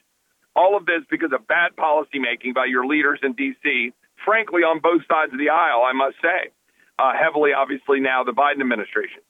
All 0.55 0.77
of 0.77 0.85
this 0.85 1.01
because 1.09 1.31
of 1.33 1.47
bad 1.47 1.75
policy 1.75 2.19
making 2.19 2.53
by 2.53 2.65
your 2.65 2.85
leaders 2.85 3.19
in 3.23 3.33
D.C., 3.33 3.93
frankly, 4.23 4.61
on 4.61 4.79
both 4.79 5.01
sides 5.09 5.33
of 5.33 5.39
the 5.39 5.49
aisle, 5.49 5.83
I 5.83 5.93
must 5.93 6.17
say. 6.21 6.51
Uh, 6.99 7.13
heavily, 7.17 7.51
obviously, 7.57 7.99
now 7.99 8.23
the 8.23 8.33
Biden 8.33 8.61
administration. 8.61 9.21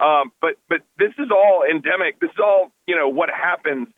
Um, 0.00 0.32
but 0.40 0.56
but 0.68 0.80
this 0.98 1.12
is 1.18 1.30
all 1.30 1.64
endemic. 1.70 2.18
This 2.18 2.30
is 2.30 2.40
all 2.42 2.72
you 2.86 2.96
know 2.96 3.08
what 3.08 3.28
happens 3.28 3.88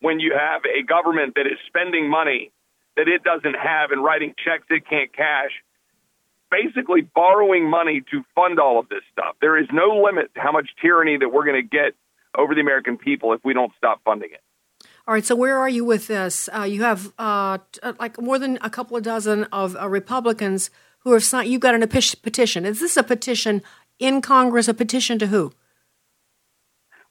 when 0.00 0.20
you 0.20 0.36
have 0.38 0.62
a 0.64 0.82
government 0.82 1.34
that 1.36 1.46
is 1.46 1.58
spending 1.66 2.10
money 2.10 2.52
that 2.96 3.08
it 3.08 3.22
doesn't 3.24 3.54
have 3.54 3.90
and 3.90 4.04
writing 4.04 4.34
checks 4.44 4.66
it 4.68 4.86
can't 4.88 5.12
cash, 5.12 5.52
basically 6.50 7.00
borrowing 7.00 7.68
money 7.68 8.02
to 8.10 8.24
fund 8.34 8.58
all 8.58 8.78
of 8.78 8.88
this 8.88 9.02
stuff. 9.12 9.36
There 9.40 9.56
is 9.56 9.68
no 9.72 10.02
limit 10.04 10.34
to 10.34 10.40
how 10.40 10.52
much 10.52 10.68
tyranny 10.82 11.16
that 11.16 11.30
we're 11.30 11.44
going 11.44 11.62
to 11.62 11.68
get 11.68 11.94
over 12.36 12.54
the 12.54 12.60
American 12.60 12.96
people 12.96 13.32
if 13.32 13.40
we 13.44 13.54
don't 13.54 13.72
stop 13.76 14.00
funding 14.04 14.30
it. 14.32 14.40
All 15.06 15.14
right, 15.14 15.24
so 15.24 15.34
where 15.34 15.56
are 15.56 15.68
you 15.68 15.84
with 15.84 16.06
this? 16.06 16.48
Uh, 16.54 16.64
you 16.64 16.82
have 16.82 17.12
uh, 17.18 17.58
uh 17.82 17.94
like 17.98 18.20
more 18.20 18.38
than 18.38 18.58
a 18.60 18.68
couple 18.68 18.96
of 18.96 19.02
dozen 19.02 19.44
of 19.44 19.74
uh, 19.76 19.88
Republicans 19.88 20.70
who 21.00 21.12
have 21.12 21.24
signed. 21.24 21.50
You've 21.50 21.62
got 21.62 21.74
an, 21.74 21.86
petition. 21.88 22.66
Is 22.66 22.80
this 22.80 22.96
a 22.96 23.02
petition 23.02 23.62
in 23.98 24.20
Congress? 24.20 24.68
A 24.68 24.74
petition 24.74 25.18
to 25.20 25.28
who? 25.28 25.52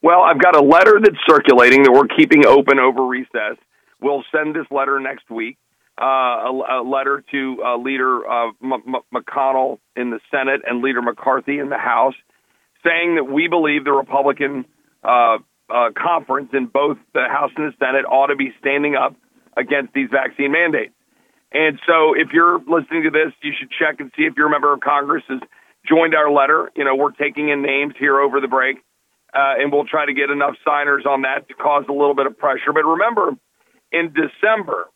Well, 0.01 0.21
I've 0.21 0.39
got 0.39 0.55
a 0.55 0.61
letter 0.61 0.99
that's 1.01 1.17
circulating 1.27 1.83
that 1.83 1.91
we're 1.91 2.07
keeping 2.15 2.45
open 2.45 2.77
over 2.79 3.03
recess. 3.03 3.57
We'll 3.99 4.23
send 4.31 4.55
this 4.55 4.67
letter 4.69 4.99
next 4.99 5.29
week. 5.29 5.57
Uh, 5.99 6.05
a, 6.05 6.81
a, 6.81 6.83
letter 6.87 7.23
to 7.31 7.57
uh, 7.65 7.77
Leader 7.77 8.29
uh, 8.29 8.51
M- 8.61 8.73
M- 8.73 9.01
McConnell 9.11 9.79
in 9.95 10.11
the 10.11 10.19
Senate 10.29 10.61
and 10.67 10.83
Leader 10.83 11.01
McCarthy 11.01 11.57
in 11.57 11.69
the 11.69 11.77
House, 11.77 12.13
saying 12.85 13.15
that 13.15 13.23
we 13.23 13.47
believe 13.47 13.83
the 13.83 13.91
Republican 13.91 14.65
uh, 15.03 15.37
uh, 15.69 15.89
conference 15.95 16.49
in 16.53 16.67
both 16.67 16.97
the 17.13 17.25
House 17.29 17.51
and 17.55 17.71
the 17.71 17.75
Senate 17.77 18.05
ought 18.05 18.27
to 18.27 18.35
be 18.35 18.53
standing 18.59 18.95
up 18.95 19.15
against 19.55 19.93
these 19.93 20.09
vaccine 20.11 20.51
mandates. 20.51 20.93
And 21.51 21.79
so, 21.87 22.13
if 22.13 22.33
you're 22.33 22.59
listening 22.59 23.03
to 23.03 23.09
this, 23.09 23.33
you 23.41 23.53
should 23.57 23.69
check 23.71 23.99
and 23.99 24.11
see 24.17 24.23
if 24.23 24.35
your 24.35 24.49
member 24.49 24.73
of 24.73 24.81
Congress 24.81 25.23
has 25.29 25.39
joined 25.87 26.13
our 26.13 26.31
letter. 26.31 26.71
You 26.75 26.83
know, 26.83 26.95
we're 26.95 27.11
taking 27.11 27.49
in 27.49 27.61
names 27.61 27.93
here 27.97 28.19
over 28.19 28.41
the 28.41 28.47
break 28.47 28.77
uh, 29.33 29.59
and 29.59 29.71
we'll 29.71 29.85
try 29.85 30.05
to 30.05 30.13
get 30.13 30.29
enough 30.29 30.55
signers 30.65 31.05
on 31.05 31.21
that 31.23 31.47
to 31.47 31.53
cause 31.53 31.85
a 31.89 31.91
little 31.91 32.15
bit 32.15 32.25
of 32.25 32.37
pressure. 32.37 32.73
But 32.73 32.85
remember, 32.85 33.35
in 33.91 34.13
December, 34.13 34.87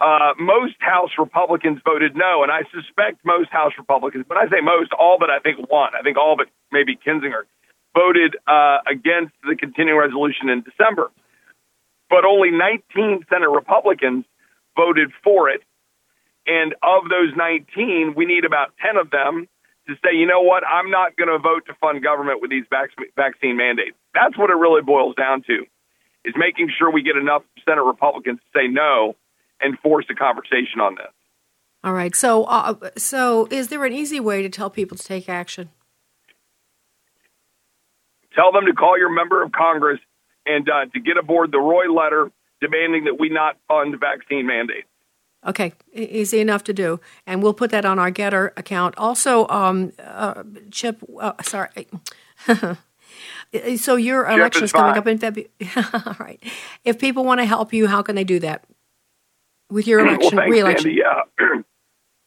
uh, 0.00 0.34
most 0.38 0.74
House 0.80 1.10
Republicans 1.18 1.78
voted 1.84 2.16
no, 2.16 2.42
and 2.42 2.50
I 2.50 2.62
suspect 2.74 3.24
most 3.24 3.50
House 3.50 3.72
Republicans, 3.78 4.24
but 4.28 4.36
I 4.36 4.48
say 4.48 4.60
most, 4.62 4.92
all 4.92 5.16
but 5.18 5.30
I 5.30 5.38
think 5.38 5.70
one, 5.70 5.92
I 5.98 6.02
think 6.02 6.18
all 6.18 6.36
but 6.36 6.48
maybe 6.72 6.96
Kinzinger, 6.96 7.46
voted 7.94 8.36
uh, 8.46 8.78
against 8.90 9.34
the 9.42 9.56
continuing 9.56 9.98
resolution 9.98 10.48
in 10.48 10.62
December. 10.62 11.10
But 12.08 12.24
only 12.24 12.50
19 12.50 13.26
Senate 13.28 13.48
Republicans 13.48 14.24
voted 14.76 15.10
for 15.24 15.48
it. 15.48 15.62
And 16.46 16.74
of 16.82 17.08
those 17.08 17.36
19, 17.36 18.14
we 18.16 18.26
need 18.26 18.44
about 18.44 18.72
10 18.84 18.96
of 18.96 19.10
them 19.10 19.48
to 19.86 19.94
say, 20.04 20.14
you 20.14 20.26
know 20.26 20.42
what, 20.42 20.62
I'm 20.66 20.90
not 20.90 21.16
going 21.16 21.28
to 21.28 21.38
vote 21.38 21.66
to 21.66 21.74
fund 21.80 22.02
government 22.02 22.40
with 22.40 22.50
these 22.50 22.64
vaccine 22.70 23.56
mandates. 23.56 23.96
That's 24.14 24.36
what 24.36 24.50
it 24.50 24.54
really 24.54 24.82
boils 24.82 25.14
down 25.16 25.42
to, 25.42 25.64
is 26.24 26.34
making 26.36 26.70
sure 26.76 26.90
we 26.90 27.02
get 27.02 27.16
enough 27.16 27.42
Senate 27.64 27.82
Republicans 27.82 28.38
to 28.40 28.58
say 28.58 28.68
no 28.68 29.16
and 29.60 29.78
force 29.78 30.06
a 30.10 30.14
conversation 30.14 30.80
on 30.80 30.96
this. 30.96 31.12
All 31.84 31.92
right. 31.92 32.14
So, 32.14 32.44
uh, 32.44 32.90
so 32.96 33.48
is 33.50 33.68
there 33.68 33.84
an 33.84 33.92
easy 33.92 34.20
way 34.20 34.42
to 34.42 34.48
tell 34.48 34.70
people 34.70 34.96
to 34.96 35.04
take 35.04 35.28
action? 35.28 35.70
Tell 38.34 38.52
them 38.52 38.66
to 38.66 38.72
call 38.72 38.98
your 38.98 39.10
member 39.10 39.42
of 39.42 39.52
Congress 39.52 40.00
and 40.46 40.68
uh, 40.68 40.86
to 40.86 41.00
get 41.00 41.16
aboard 41.16 41.52
the 41.52 41.58
Roy 41.58 41.92
letter 41.92 42.30
demanding 42.60 43.04
that 43.04 43.18
we 43.18 43.28
not 43.28 43.58
fund 43.68 43.98
vaccine 43.98 44.46
mandates. 44.46 44.86
Okay, 45.44 45.72
easy 45.92 46.38
enough 46.38 46.62
to 46.64 46.72
do, 46.72 47.00
and 47.26 47.42
we'll 47.42 47.52
put 47.52 47.72
that 47.72 47.84
on 47.84 47.98
our 47.98 48.12
GETTR 48.12 48.52
account. 48.56 48.94
Also, 48.96 49.48
um, 49.48 49.92
uh, 49.98 50.44
Chip, 50.70 51.02
uh, 51.20 51.32
sorry. 51.42 51.88
so 53.76 53.96
your 53.96 54.24
election 54.30 54.62
is 54.62 54.72
coming 54.72 54.96
up 54.96 55.06
in 55.08 55.18
February. 55.18 55.50
All 55.76 56.16
right. 56.20 56.40
If 56.84 57.00
people 57.00 57.24
want 57.24 57.40
to 57.40 57.44
help 57.44 57.72
you, 57.72 57.88
how 57.88 58.02
can 58.02 58.14
they 58.14 58.22
do 58.22 58.38
that 58.38 58.64
with 59.68 59.88
your 59.88 59.98
election, 60.06 60.36
well, 60.36 60.48
reelection? 60.48 60.92
Yeah, 60.92 61.22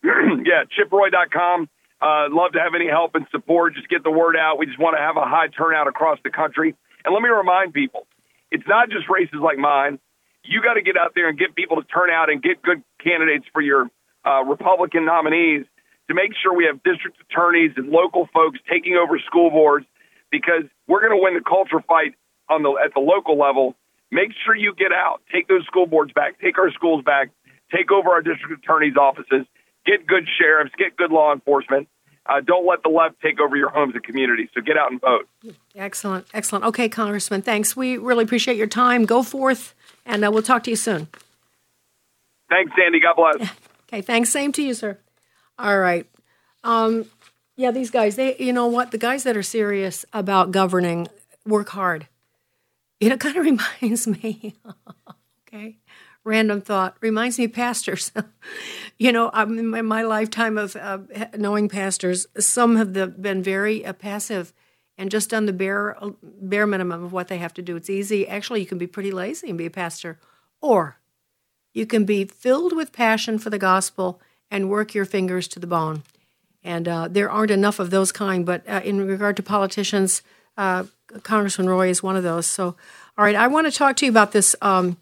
yeah. 0.03 0.63
ChipRoy.com. 0.77 1.69
Uh, 2.01 2.27
love 2.29 2.53
to 2.53 2.59
have 2.59 2.75
any 2.75 2.89
help 2.89 3.15
and 3.15 3.25
support. 3.31 3.73
Just 3.75 3.89
get 3.89 4.03
the 4.03 4.11
word 4.11 4.35
out. 4.35 4.59
We 4.59 4.65
just 4.65 4.79
want 4.79 4.95
to 4.97 5.01
have 5.01 5.17
a 5.17 5.25
high 5.25 5.47
turnout 5.47 5.87
across 5.87 6.19
the 6.23 6.29
country. 6.29 6.75
And 7.03 7.13
let 7.13 7.21
me 7.21 7.29
remind 7.29 7.73
people, 7.73 8.07
it's 8.51 8.67
not 8.67 8.89
just 8.89 9.09
races 9.09 9.39
like 9.41 9.57
mine 9.57 9.99
you 10.47 10.61
got 10.61 10.75
to 10.75 10.81
get 10.81 10.97
out 10.97 11.13
there 11.15 11.29
and 11.29 11.37
get 11.37 11.55
people 11.55 11.81
to 11.81 11.87
turn 11.87 12.09
out 12.09 12.29
and 12.29 12.41
get 12.41 12.61
good 12.61 12.83
candidates 13.03 13.45
for 13.51 13.61
your 13.61 13.89
uh, 14.25 14.43
Republican 14.43 15.05
nominees 15.05 15.65
to 16.07 16.13
make 16.13 16.31
sure 16.41 16.55
we 16.55 16.65
have 16.65 16.81
district 16.83 17.17
attorneys 17.29 17.71
and 17.75 17.89
local 17.89 18.29
folks 18.33 18.59
taking 18.69 18.95
over 18.95 19.17
school 19.19 19.49
boards 19.49 19.85
because 20.31 20.63
we're 20.87 21.01
going 21.01 21.17
to 21.17 21.21
win 21.21 21.33
the 21.33 21.41
culture 21.41 21.83
fight 21.87 22.15
on 22.49 22.61
the 22.61 22.71
at 22.83 22.93
the 22.93 22.99
local 22.99 23.37
level. 23.37 23.75
Make 24.11 24.31
sure 24.45 24.55
you 24.55 24.73
get 24.75 24.91
out, 24.91 25.21
take 25.33 25.47
those 25.47 25.65
school 25.65 25.87
boards 25.87 26.13
back, 26.13 26.39
take 26.39 26.57
our 26.59 26.71
schools 26.71 27.03
back, 27.03 27.31
take 27.75 27.91
over 27.91 28.09
our 28.09 28.21
district 28.21 28.63
attorneys' 28.63 28.97
offices, 28.97 29.47
get 29.85 30.07
good 30.07 30.27
sheriffs, 30.39 30.71
get 30.77 30.95
good 30.95 31.11
law 31.11 31.33
enforcement. 31.33 31.87
Uh, 32.27 32.41
don't 32.41 32.65
let 32.65 32.81
the 32.81 32.89
left 32.89 33.21
take 33.21 33.39
over 33.39 33.55
your 33.55 33.69
homes 33.69 33.93
and 33.93 34.03
communities. 34.03 34.49
So 34.55 34.61
get 34.61 34.77
out 34.77 34.91
and 34.91 34.99
vote. 34.99 35.27
Excellent, 35.75 36.25
excellent. 36.33 36.65
Okay, 36.65 36.89
Congressman, 36.89 37.43
thanks. 37.43 37.75
We 37.75 37.97
really 37.97 38.23
appreciate 38.23 38.57
your 38.57 38.67
time. 38.67 39.05
Go 39.05 39.21
forth 39.21 39.75
and 40.05 40.25
uh, 40.25 40.31
we'll 40.31 40.41
talk 40.41 40.63
to 40.63 40.71
you 40.71 40.75
soon. 40.75 41.07
Thanks, 42.49 42.71
Sandy. 42.77 42.99
God 42.99 43.15
bless. 43.15 43.49
Okay, 43.87 44.01
thanks. 44.01 44.31
Same 44.31 44.51
to 44.53 44.63
you, 44.63 44.73
sir. 44.73 44.97
All 45.59 45.77
right. 45.77 46.07
Um, 46.63 47.05
yeah, 47.55 47.69
these 47.69 47.91
guys, 47.91 48.15
they, 48.15 48.35
you 48.37 48.51
know 48.51 48.65
what? 48.65 48.89
The 48.89 48.97
guys 48.97 49.23
that 49.25 49.37
are 49.37 49.43
serious 49.43 50.05
about 50.11 50.49
governing 50.49 51.07
work 51.45 51.69
hard. 51.69 52.07
You 52.99 53.09
know, 53.09 53.13
it 53.13 53.19
kind 53.19 53.37
of 53.37 53.45
reminds 53.81 54.07
me, 54.07 54.55
okay, 55.47 55.77
random 56.25 56.59
thought, 56.59 56.97
reminds 56.99 57.39
me 57.39 57.47
pastors. 57.47 58.11
you 58.99 59.13
know, 59.13 59.29
I'm 59.31 59.57
in 59.57 59.67
my, 59.67 59.81
my 59.81 60.01
lifetime 60.01 60.57
of 60.57 60.75
uh, 60.75 60.97
knowing 61.37 61.69
pastors, 61.69 62.27
some 62.37 62.75
have 62.75 62.93
the, 62.93 63.07
been 63.07 63.41
very 63.41 63.85
uh, 63.85 63.93
passive 63.93 64.51
and 64.97 65.11
just 65.11 65.29
done 65.29 65.45
the 65.45 65.53
bare 65.53 65.97
bare 66.23 66.65
minimum 66.65 67.03
of 67.03 67.13
what 67.13 67.27
they 67.27 67.37
have 67.37 67.53
to 67.53 67.61
do. 67.61 67.75
It's 67.75 67.89
easy. 67.89 68.27
Actually, 68.27 68.61
you 68.61 68.65
can 68.65 68.77
be 68.77 68.87
pretty 68.87 69.11
lazy 69.11 69.49
and 69.49 69.57
be 69.57 69.65
a 69.65 69.71
pastor, 69.71 70.19
or 70.61 70.97
you 71.73 71.85
can 71.85 72.05
be 72.05 72.25
filled 72.25 72.75
with 72.75 72.91
passion 72.91 73.37
for 73.37 73.49
the 73.49 73.59
gospel 73.59 74.19
and 74.49 74.69
work 74.69 74.93
your 74.93 75.05
fingers 75.05 75.47
to 75.49 75.59
the 75.59 75.67
bone. 75.67 76.03
And 76.63 76.87
uh, 76.87 77.07
there 77.09 77.29
aren't 77.29 77.51
enough 77.51 77.79
of 77.79 77.91
those 77.91 78.11
kind. 78.11 78.45
But 78.45 78.67
uh, 78.67 78.81
in 78.83 79.05
regard 79.05 79.35
to 79.37 79.43
politicians, 79.43 80.23
uh, 80.57 80.85
Congressman 81.23 81.69
Roy 81.69 81.89
is 81.89 82.01
one 82.01 82.15
of 82.15 82.23
those. 82.23 82.47
So, 82.47 82.75
all 83.17 83.25
right, 83.25 83.35
I 83.35 83.47
want 83.47 83.67
to 83.67 83.77
talk 83.77 83.97
to 83.97 84.05
you 84.05 84.11
about 84.11 84.31
this. 84.31 84.55
Um, 84.61 84.97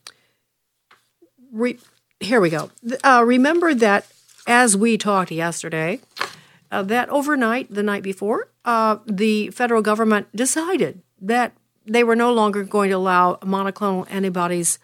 re- 1.54 1.80
here 2.20 2.42
we 2.42 2.50
go. 2.50 2.72
Uh, 3.04 3.24
remember 3.26 3.74
that 3.74 4.06
as 4.46 4.76
we 4.76 4.98
talked 4.98 5.32
yesterday, 5.32 6.02
uh, 6.72 6.82
that 6.84 7.08
overnight, 7.10 7.74
the 7.74 7.84
night 7.84 8.04
before, 8.04 8.50
uh, 8.66 8.98
the 9.06 9.50
federal 9.52 9.82
government 9.82 10.28
decided 10.36 11.02
that 11.22 11.54
they 11.86 12.04
were 12.04 12.16
no 12.16 12.34
longer 12.34 12.64
going 12.64 12.90
to 12.90 12.98
allow 12.98 13.36
monoclonal 13.36 14.06
antibodies 14.10 14.80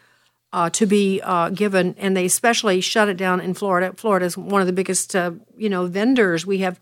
uh, 0.52 0.70
to 0.70 0.86
be 0.86 1.22
uh, 1.24 1.50
given, 1.50 1.96
and 1.98 2.16
they 2.16 2.26
especially 2.26 2.82
shut 2.82 3.10
it 3.10 3.18
down 3.18 3.40
in 3.40 3.54
Florida. 3.54 3.94
Florida 3.98 4.26
is 4.26 4.38
one 4.38 4.62
of 4.62 4.68
the 4.68 4.74
biggest, 4.74 5.16
uh, 5.16 5.32
you 5.58 5.70
know, 5.70 5.86
vendors 5.88 6.46
we 6.46 6.60
have 6.60 6.80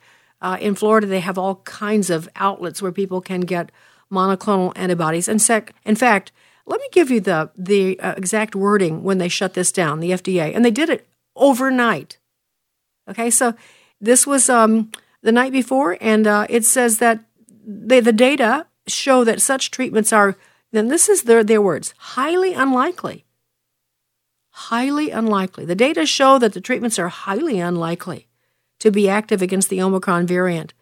in 0.60 0.76
Florida. 0.76 1.08
They 1.08 1.20
have 1.20 1.38
all 1.38 1.56
kinds 1.66 2.10
of 2.10 2.30
outlets 2.36 2.82
where 2.82 2.92
people 2.92 3.22
can 3.22 3.42
get 3.42 3.72
monoclonal 4.12 4.72
antibodies. 4.76 5.28
And 5.28 5.42
sec- 5.42 5.74
in 5.86 5.96
fact, 5.96 6.32
let 6.68 6.82
me 6.82 6.88
give 6.92 7.10
you 7.10 7.22
the 7.22 7.50
the 7.58 8.00
uh, 8.00 8.14
exact 8.16 8.56
wording 8.56 9.02
when 9.02 9.18
they 9.18 9.30
shut 9.30 9.54
this 9.54 9.72
down, 9.72 10.00
the 10.00 10.12
FDA, 10.12 10.54
and 10.54 10.64
they 10.64 10.72
did 10.72 10.90
it 10.90 11.08
overnight. 11.36 12.20
Okay, 13.10 13.30
so 13.30 13.56
this 14.00 14.28
was 14.28 14.50
um, 14.50 14.92
the 15.24 15.32
night 15.32 15.54
before, 15.54 15.98
and 16.02 16.28
uh, 16.28 16.46
it 16.50 16.66
says 16.66 17.00
that 17.00 17.22
they, 17.66 18.02
the 18.02 18.12
data 18.12 18.68
show 18.86 19.24
that 19.24 19.42
such 19.42 19.72
treatments 19.72 20.14
are. 20.14 20.36
Then 20.74 20.90
this 20.90 21.08
is 21.08 21.24
their 21.24 21.44
their 21.44 21.62
words: 21.62 21.94
highly 21.98 22.54
unlikely. 22.54 23.24
Highly 24.50 25.12
unlikely. 25.12 25.66
The 25.66 25.76
data 25.76 26.06
show 26.06 26.38
that 26.40 26.54
the 26.54 26.62
treatments 26.62 27.00
are 27.00 27.10
highly 27.10 27.60
unlikely 27.60 28.28
to 28.80 28.92
be 28.92 29.08
active 29.08 29.42
against 29.42 29.70
the 29.70 29.82
Omicron 29.82 30.28
variant. 30.28 30.74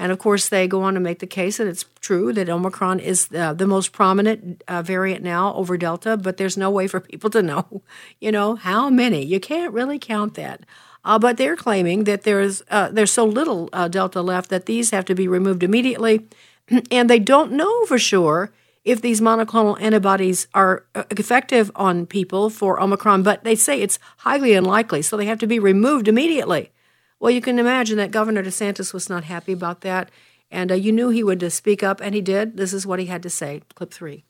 And 0.00 0.10
of 0.10 0.18
course, 0.18 0.48
they 0.48 0.66
go 0.66 0.82
on 0.82 0.94
to 0.94 1.00
make 1.00 1.18
the 1.18 1.26
case 1.26 1.58
that 1.58 1.66
it's 1.66 1.84
true 2.00 2.32
that 2.32 2.48
Omicron 2.48 3.00
is 3.00 3.28
uh, 3.34 3.52
the 3.52 3.66
most 3.66 3.92
prominent 3.92 4.64
uh, 4.66 4.80
variant 4.80 5.22
now 5.22 5.52
over 5.52 5.76
Delta, 5.76 6.16
but 6.16 6.38
there's 6.38 6.56
no 6.56 6.70
way 6.70 6.86
for 6.86 7.00
people 7.10 7.28
to 7.28 7.42
know, 7.42 7.82
you 8.18 8.32
know, 8.32 8.54
how 8.54 8.88
many. 8.88 9.22
You 9.22 9.38
can't 9.38 9.74
really 9.74 9.98
count 9.98 10.36
that. 10.36 10.64
Uh, 11.04 11.18
but 11.18 11.36
they're 11.36 11.54
claiming 11.54 12.04
that 12.04 12.22
there's 12.22 12.62
uh, 12.70 12.88
there's 12.88 13.12
so 13.12 13.26
little 13.26 13.68
uh, 13.74 13.88
Delta 13.88 14.22
left 14.22 14.48
that 14.48 14.64
these 14.64 14.90
have 14.90 15.04
to 15.04 15.14
be 15.14 15.28
removed 15.28 15.62
immediately, 15.62 16.26
and 16.90 17.10
they 17.10 17.18
don't 17.18 17.52
know 17.52 17.84
for 17.84 17.98
sure 17.98 18.50
if 18.84 19.02
these 19.02 19.20
monoclonal 19.20 19.78
antibodies 19.82 20.46
are 20.54 20.86
uh, 20.94 21.04
effective 21.10 21.70
on 21.76 22.06
people 22.06 22.48
for 22.48 22.80
Omicron. 22.80 23.22
But 23.22 23.44
they 23.44 23.54
say 23.54 23.82
it's 23.82 23.98
highly 24.18 24.54
unlikely, 24.54 25.02
so 25.02 25.18
they 25.18 25.26
have 25.26 25.40
to 25.40 25.46
be 25.46 25.58
removed 25.58 26.08
immediately. 26.08 26.70
Well, 27.20 27.30
you 27.30 27.40
can 27.40 27.58
imagine 27.58 27.98
that 27.98 28.10
Governor 28.10 28.42
DeSantis 28.42 28.92
was 28.92 29.08
not 29.08 29.24
happy 29.24 29.52
about 29.52 29.82
that. 29.82 30.10
And 30.50 30.72
uh, 30.72 30.74
you 30.74 30.90
knew 30.90 31.10
he 31.10 31.22
would 31.22 31.44
uh, 31.44 31.50
speak 31.50 31.84
up, 31.84 32.00
and 32.00 32.12
he 32.12 32.20
did. 32.20 32.56
This 32.56 32.72
is 32.72 32.84
what 32.84 32.98
he 32.98 33.06
had 33.06 33.22
to 33.22 33.30
say. 33.30 33.62
Clip 33.76 33.92
three. 33.92 34.24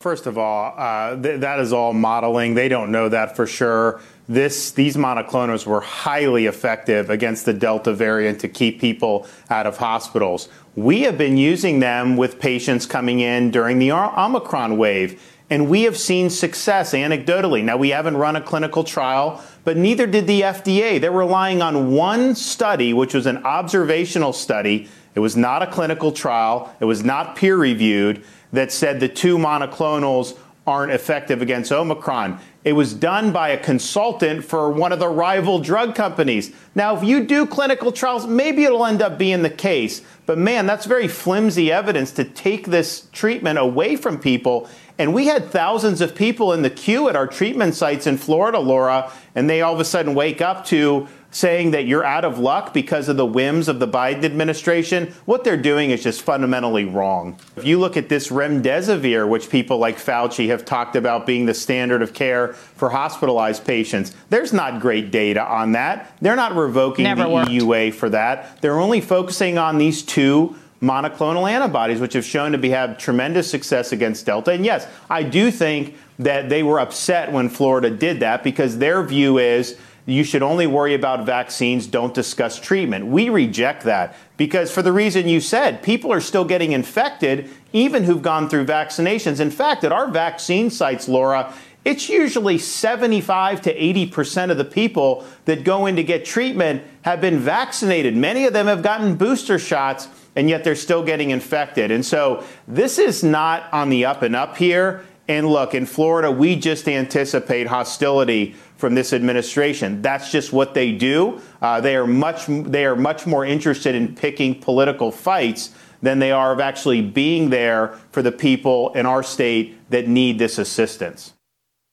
First 0.00 0.26
of 0.26 0.38
all, 0.38 0.74
uh, 0.76 1.20
th- 1.20 1.40
that 1.40 1.60
is 1.60 1.72
all 1.72 1.92
modeling. 1.92 2.54
They 2.54 2.68
don't 2.68 2.90
know 2.90 3.08
that 3.10 3.36
for 3.36 3.46
sure. 3.46 4.00
This, 4.28 4.70
these 4.70 4.96
monoclonals 4.96 5.66
were 5.66 5.82
highly 5.82 6.46
effective 6.46 7.10
against 7.10 7.44
the 7.44 7.52
Delta 7.52 7.92
variant 7.92 8.40
to 8.40 8.48
keep 8.48 8.80
people 8.80 9.26
out 9.50 9.66
of 9.66 9.76
hospitals. 9.76 10.48
We 10.74 11.02
have 11.02 11.18
been 11.18 11.36
using 11.36 11.80
them 11.80 12.16
with 12.16 12.40
patients 12.40 12.86
coming 12.86 13.20
in 13.20 13.50
during 13.50 13.78
the 13.78 13.92
Omicron 13.92 14.78
wave, 14.78 15.22
and 15.50 15.68
we 15.68 15.82
have 15.82 15.98
seen 15.98 16.30
success 16.30 16.92
anecdotally. 16.92 17.62
Now, 17.62 17.76
we 17.76 17.90
haven't 17.90 18.16
run 18.16 18.36
a 18.36 18.40
clinical 18.40 18.84
trial 18.84 19.44
but 19.64 19.76
neither 19.76 20.06
did 20.06 20.26
the 20.26 20.42
FDA. 20.42 21.00
They're 21.00 21.10
relying 21.10 21.62
on 21.62 21.92
one 21.92 22.34
study, 22.34 22.92
which 22.92 23.14
was 23.14 23.26
an 23.26 23.38
observational 23.44 24.32
study. 24.32 24.88
It 25.14 25.20
was 25.20 25.36
not 25.36 25.62
a 25.62 25.66
clinical 25.66 26.12
trial, 26.12 26.74
it 26.80 26.84
was 26.84 27.04
not 27.04 27.36
peer 27.36 27.56
reviewed, 27.56 28.24
that 28.52 28.70
said 28.70 29.00
the 29.00 29.08
two 29.08 29.38
monoclonals 29.38 30.36
aren't 30.66 30.92
effective 30.92 31.42
against 31.42 31.70
Omicron. 31.70 32.38
It 32.64 32.72
was 32.72 32.94
done 32.94 33.30
by 33.30 33.50
a 33.50 33.62
consultant 33.62 34.42
for 34.42 34.70
one 34.70 34.92
of 34.92 34.98
the 34.98 35.08
rival 35.08 35.58
drug 35.58 35.94
companies. 35.94 36.52
Now, 36.74 36.96
if 36.96 37.04
you 37.04 37.24
do 37.24 37.44
clinical 37.44 37.92
trials, 37.92 38.26
maybe 38.26 38.64
it'll 38.64 38.86
end 38.86 39.02
up 39.02 39.18
being 39.18 39.42
the 39.42 39.50
case. 39.50 40.00
But 40.24 40.38
man, 40.38 40.66
that's 40.66 40.86
very 40.86 41.06
flimsy 41.06 41.70
evidence 41.70 42.10
to 42.12 42.24
take 42.24 42.66
this 42.66 43.08
treatment 43.12 43.58
away 43.58 43.96
from 43.96 44.18
people 44.18 44.68
and 44.98 45.12
we 45.12 45.26
had 45.26 45.50
thousands 45.50 46.00
of 46.00 46.14
people 46.14 46.52
in 46.52 46.62
the 46.62 46.70
queue 46.70 47.08
at 47.08 47.16
our 47.16 47.26
treatment 47.26 47.74
sites 47.74 48.06
in 48.06 48.16
Florida, 48.16 48.60
Laura, 48.60 49.10
and 49.34 49.50
they 49.50 49.60
all 49.60 49.74
of 49.74 49.80
a 49.80 49.84
sudden 49.84 50.14
wake 50.14 50.40
up 50.40 50.64
to 50.66 51.08
saying 51.34 51.72
that 51.72 51.84
you're 51.84 52.04
out 52.04 52.24
of 52.24 52.38
luck 52.38 52.72
because 52.72 53.08
of 53.08 53.16
the 53.16 53.26
whims 53.26 53.66
of 53.66 53.80
the 53.80 53.88
Biden 53.88 54.22
administration. 54.22 55.12
What 55.24 55.42
they're 55.42 55.56
doing 55.56 55.90
is 55.90 56.00
just 56.00 56.22
fundamentally 56.22 56.84
wrong. 56.84 57.36
If 57.56 57.64
you 57.64 57.80
look 57.80 57.96
at 57.96 58.08
this 58.08 58.28
remdesivir, 58.28 59.28
which 59.28 59.50
people 59.50 59.78
like 59.78 59.96
Fauci 59.98 60.46
have 60.46 60.64
talked 60.64 60.94
about 60.94 61.26
being 61.26 61.46
the 61.46 61.54
standard 61.54 62.02
of 62.02 62.14
care 62.14 62.52
for 62.52 62.88
hospitalized 62.90 63.64
patients, 63.64 64.14
there's 64.30 64.52
not 64.52 64.80
great 64.80 65.10
data 65.10 65.42
on 65.44 65.72
that. 65.72 66.16
They're 66.20 66.36
not 66.36 66.54
revoking 66.54 67.02
Never 67.02 67.24
the 67.24 67.30
worked. 67.30 67.50
EUA 67.50 67.94
for 67.94 68.08
that. 68.10 68.62
They're 68.62 68.78
only 68.78 69.00
focusing 69.00 69.58
on 69.58 69.78
these 69.78 70.04
two 70.04 70.54
monoclonal 70.82 71.50
antibodies, 71.50 72.00
which 72.00 72.12
have 72.12 72.24
shown 72.24 72.52
to 72.52 72.58
be 72.58 72.70
have 72.70 72.98
tremendous 72.98 73.50
success 73.50 73.92
against 73.92 74.26
Delta. 74.26 74.52
And 74.52 74.64
yes, 74.64 74.86
I 75.08 75.22
do 75.22 75.50
think 75.50 75.96
that 76.18 76.48
they 76.48 76.62
were 76.62 76.78
upset 76.78 77.32
when 77.32 77.48
Florida 77.48 77.90
did 77.90 78.20
that 78.20 78.44
because 78.44 78.78
their 78.78 79.02
view 79.02 79.38
is 79.38 79.78
you 80.06 80.22
should 80.22 80.42
only 80.42 80.66
worry 80.66 80.92
about 80.92 81.24
vaccines, 81.24 81.86
don't 81.86 82.12
discuss 82.12 82.60
treatment. 82.60 83.06
We 83.06 83.30
reject 83.30 83.84
that 83.84 84.16
because, 84.36 84.70
for 84.70 84.82
the 84.82 84.92
reason 84.92 85.28
you 85.28 85.40
said, 85.40 85.82
people 85.82 86.12
are 86.12 86.20
still 86.20 86.44
getting 86.44 86.72
infected, 86.72 87.48
even 87.72 88.04
who've 88.04 88.20
gone 88.20 88.50
through 88.50 88.66
vaccinations. 88.66 89.40
In 89.40 89.50
fact, 89.50 89.82
at 89.82 89.92
our 89.92 90.08
vaccine 90.08 90.68
sites, 90.68 91.08
Laura, 91.08 91.54
it's 91.86 92.08
usually 92.10 92.58
75 92.58 93.62
to 93.62 93.74
80% 93.74 94.50
of 94.50 94.58
the 94.58 94.64
people 94.64 95.24
that 95.46 95.64
go 95.64 95.86
in 95.86 95.96
to 95.96 96.02
get 96.02 96.24
treatment 96.24 96.82
have 97.02 97.20
been 97.20 97.38
vaccinated. 97.38 98.16
Many 98.16 98.44
of 98.46 98.52
them 98.52 98.66
have 98.66 98.82
gotten 98.82 99.16
booster 99.16 99.58
shots 99.58 100.08
and 100.36 100.48
yet 100.48 100.64
they're 100.64 100.74
still 100.74 101.02
getting 101.02 101.30
infected. 101.30 101.90
And 101.90 102.04
so 102.04 102.44
this 102.66 102.98
is 102.98 103.22
not 103.22 103.72
on 103.72 103.88
the 103.88 104.04
up 104.04 104.22
and 104.22 104.34
up 104.34 104.56
here. 104.56 105.04
And 105.26 105.48
look, 105.48 105.74
in 105.74 105.86
Florida, 105.86 106.30
we 106.30 106.56
just 106.56 106.86
anticipate 106.86 107.66
hostility 107.66 108.54
from 108.76 108.94
this 108.94 109.12
administration. 109.12 110.02
That's 110.02 110.30
just 110.30 110.52
what 110.52 110.74
they 110.74 110.92
do. 110.92 111.40
Uh, 111.62 111.80
they 111.80 111.96
are 111.96 112.06
much 112.06 112.44
they 112.46 112.84
are 112.84 112.96
much 112.96 113.26
more 113.26 113.44
interested 113.44 113.94
in 113.94 114.14
picking 114.14 114.60
political 114.60 115.10
fights 115.10 115.70
than 116.02 116.18
they 116.18 116.30
are 116.30 116.52
of 116.52 116.60
actually 116.60 117.00
being 117.00 117.48
there 117.48 117.98
for 118.12 118.20
the 118.20 118.32
people 118.32 118.92
in 118.92 119.06
our 119.06 119.22
state 119.22 119.78
that 119.90 120.06
need 120.06 120.38
this 120.38 120.58
assistance. 120.58 121.32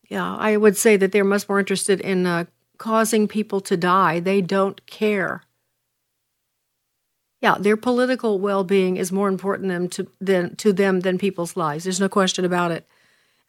Yeah, 0.10 0.36
I 0.36 0.58
would 0.58 0.76
say 0.76 0.98
that 0.98 1.14
they're 1.14 1.24
much 1.24 1.48
more 1.48 1.60
interested 1.60 2.02
in 2.02 2.26
uh, 2.26 2.46
causing 2.78 3.30
people 3.30 3.62
to 3.62 3.78
die. 3.78 4.20
They 4.20 4.42
don't 4.42 4.86
care 4.86 5.44
yeah, 7.42 7.56
their 7.60 7.78
political 7.78 8.40
well-being 8.40 8.98
is 8.98 9.12
more 9.12 9.28
important 9.28 9.92
to, 9.94 10.08
than, 10.22 10.56
to 10.58 10.72
them 10.72 11.02
than 11.02 11.18
people's 11.18 11.58
lives. 11.58 11.84
There's 11.84 12.00
no 12.00 12.10
question 12.10 12.46
about 12.46 12.72
it. 12.72 12.88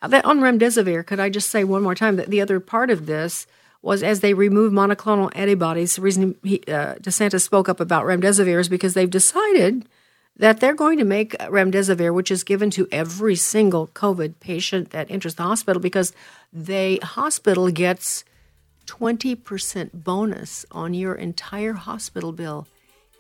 That 0.07 0.24
on 0.24 0.40
remdesivir, 0.40 1.07
could 1.07 1.20
I 1.20 1.28
just 1.28 1.50
say 1.50 1.62
one 1.62 1.83
more 1.83 1.94
time 1.94 2.16
that 2.16 2.31
the 2.31 2.40
other 2.40 2.59
part 2.59 2.90
of 2.90 3.07
this 3.07 3.46
was 3.83 4.02
as 4.02 4.20
they 4.20 4.33
remove 4.33 4.72
monoclonal 4.72 5.31
antibodies. 5.35 5.96
The 5.96 6.02
reason 6.02 6.37
he, 6.42 6.62
uh, 6.68 6.94
DeSantis 6.94 7.42
spoke 7.42 7.68
up 7.68 7.81
about 7.81 8.05
remdesivir 8.05 8.59
is 8.61 8.68
because 8.68 8.94
they've 8.94 9.11
decided 9.11 9.87
that 10.37 10.61
they're 10.61 10.74
going 10.74 10.98
to 10.98 11.05
make 11.05 11.33
remdesivir, 11.38 12.14
which 12.14 12.31
is 12.31 12.44
given 12.44 12.70
to 12.70 12.88
every 12.90 13.37
single 13.37 13.88
COVID 13.88 14.40
patient 14.40 14.90
that 14.90 15.11
enters 15.11 15.35
the 15.35 15.42
hospital, 15.42 15.83
because 15.83 16.12
the 16.52 16.98
hospital 17.02 17.70
gets 17.70 18.24
20% 18.87 19.90
bonus 19.92 20.64
on 20.70 20.94
your 20.94 21.14
entire 21.14 21.74
hospital 21.74 22.33
bill 22.33 22.66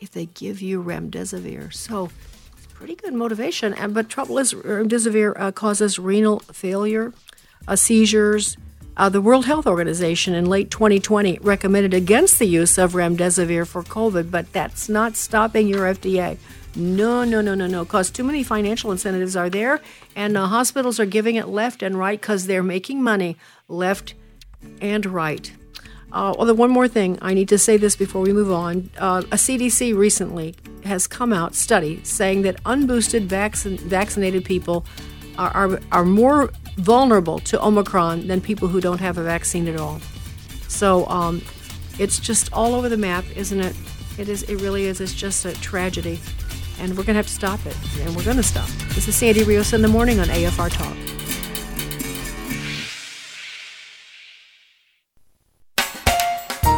if 0.02 0.10
they 0.10 0.26
give 0.26 0.60
you 0.60 0.82
remdesivir. 0.82 1.72
So 1.72 2.10
it's 2.56 2.66
pretty 2.66 2.96
good 2.96 3.14
motivation. 3.14 3.72
And 3.74 3.94
but 3.94 4.08
trouble 4.08 4.38
is, 4.38 4.52
remdesivir 4.52 5.34
uh, 5.38 5.52
causes 5.52 5.98
renal 5.98 6.40
failure, 6.40 7.14
uh, 7.68 7.76
seizures. 7.76 8.56
Uh, 8.94 9.08
the 9.08 9.22
World 9.22 9.46
Health 9.46 9.66
Organization 9.66 10.34
in 10.34 10.44
late 10.44 10.70
2020 10.70 11.38
recommended 11.40 11.94
against 11.94 12.38
the 12.38 12.44
use 12.44 12.76
of 12.76 12.92
remdesivir 12.92 13.66
for 13.66 13.82
COVID, 13.82 14.30
but 14.30 14.52
that's 14.52 14.86
not 14.86 15.16
stopping 15.16 15.66
your 15.66 15.86
FDA. 15.86 16.36
No, 16.74 17.24
no, 17.24 17.40
no, 17.40 17.54
no, 17.54 17.66
no, 17.66 17.84
because 17.84 18.10
too 18.10 18.24
many 18.24 18.42
financial 18.42 18.92
incentives 18.92 19.34
are 19.34 19.48
there, 19.48 19.80
and 20.14 20.36
uh, 20.36 20.46
hospitals 20.46 21.00
are 21.00 21.06
giving 21.06 21.36
it 21.36 21.48
left 21.48 21.82
and 21.82 21.98
right 21.98 22.20
because 22.20 22.46
they're 22.46 22.62
making 22.62 23.02
money 23.02 23.38
left 23.66 24.14
and 24.80 25.06
right. 25.06 25.52
Uh, 26.12 26.34
although 26.38 26.54
one 26.54 26.70
more 26.70 26.88
thing, 26.88 27.18
I 27.22 27.32
need 27.32 27.48
to 27.48 27.58
say 27.58 27.78
this 27.78 27.96
before 27.96 28.20
we 28.20 28.32
move 28.32 28.52
on. 28.52 28.90
Uh, 28.98 29.22
a 29.32 29.36
CDC 29.36 29.96
recently 29.96 30.54
has 30.84 31.06
come 31.06 31.32
out 31.32 31.54
study 31.54 32.02
saying 32.04 32.42
that 32.42 32.62
unboosted 32.64 33.28
vaccin- 33.28 33.80
vaccinated 33.80 34.44
people 34.44 34.84
are, 35.38 35.50
are, 35.50 35.80
are 35.90 36.04
more 36.04 36.50
vulnerable 36.76 37.38
to 37.40 37.64
Omicron 37.64 38.26
than 38.26 38.40
people 38.40 38.68
who 38.68 38.80
don't 38.80 39.00
have 39.00 39.16
a 39.16 39.22
vaccine 39.22 39.68
at 39.68 39.80
all. 39.80 40.00
So 40.68 41.06
um, 41.06 41.42
it's 41.98 42.18
just 42.18 42.52
all 42.52 42.74
over 42.74 42.88
the 42.88 42.96
map, 42.96 43.24
isn't 43.34 43.60
it? 43.60 43.74
It 44.18 44.28
is. 44.28 44.42
It 44.44 44.56
really 44.56 44.84
is. 44.84 45.00
It's 45.00 45.14
just 45.14 45.46
a 45.46 45.54
tragedy, 45.54 46.20
and 46.78 46.90
we're 46.90 47.04
going 47.04 47.14
to 47.14 47.14
have 47.14 47.26
to 47.26 47.32
stop 47.32 47.64
it, 47.64 47.76
and 48.00 48.14
we're 48.14 48.24
going 48.24 48.36
to 48.36 48.42
stop. 48.42 48.68
This 48.94 49.08
is 49.08 49.16
Sandy 49.16 49.42
Rios 49.42 49.72
in 49.72 49.80
the 49.80 49.88
morning 49.88 50.20
on 50.20 50.26
AFR 50.26 50.70
Talk. 50.70 51.21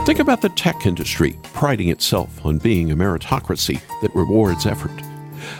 Think 0.04 0.18
about 0.18 0.42
the 0.42 0.50
tech 0.50 0.84
industry, 0.84 1.38
priding 1.54 1.88
itself 1.88 2.44
on 2.44 2.58
being 2.58 2.90
a 2.90 2.96
meritocracy 2.96 3.80
that 4.02 4.14
rewards 4.14 4.66
effort. 4.66 4.92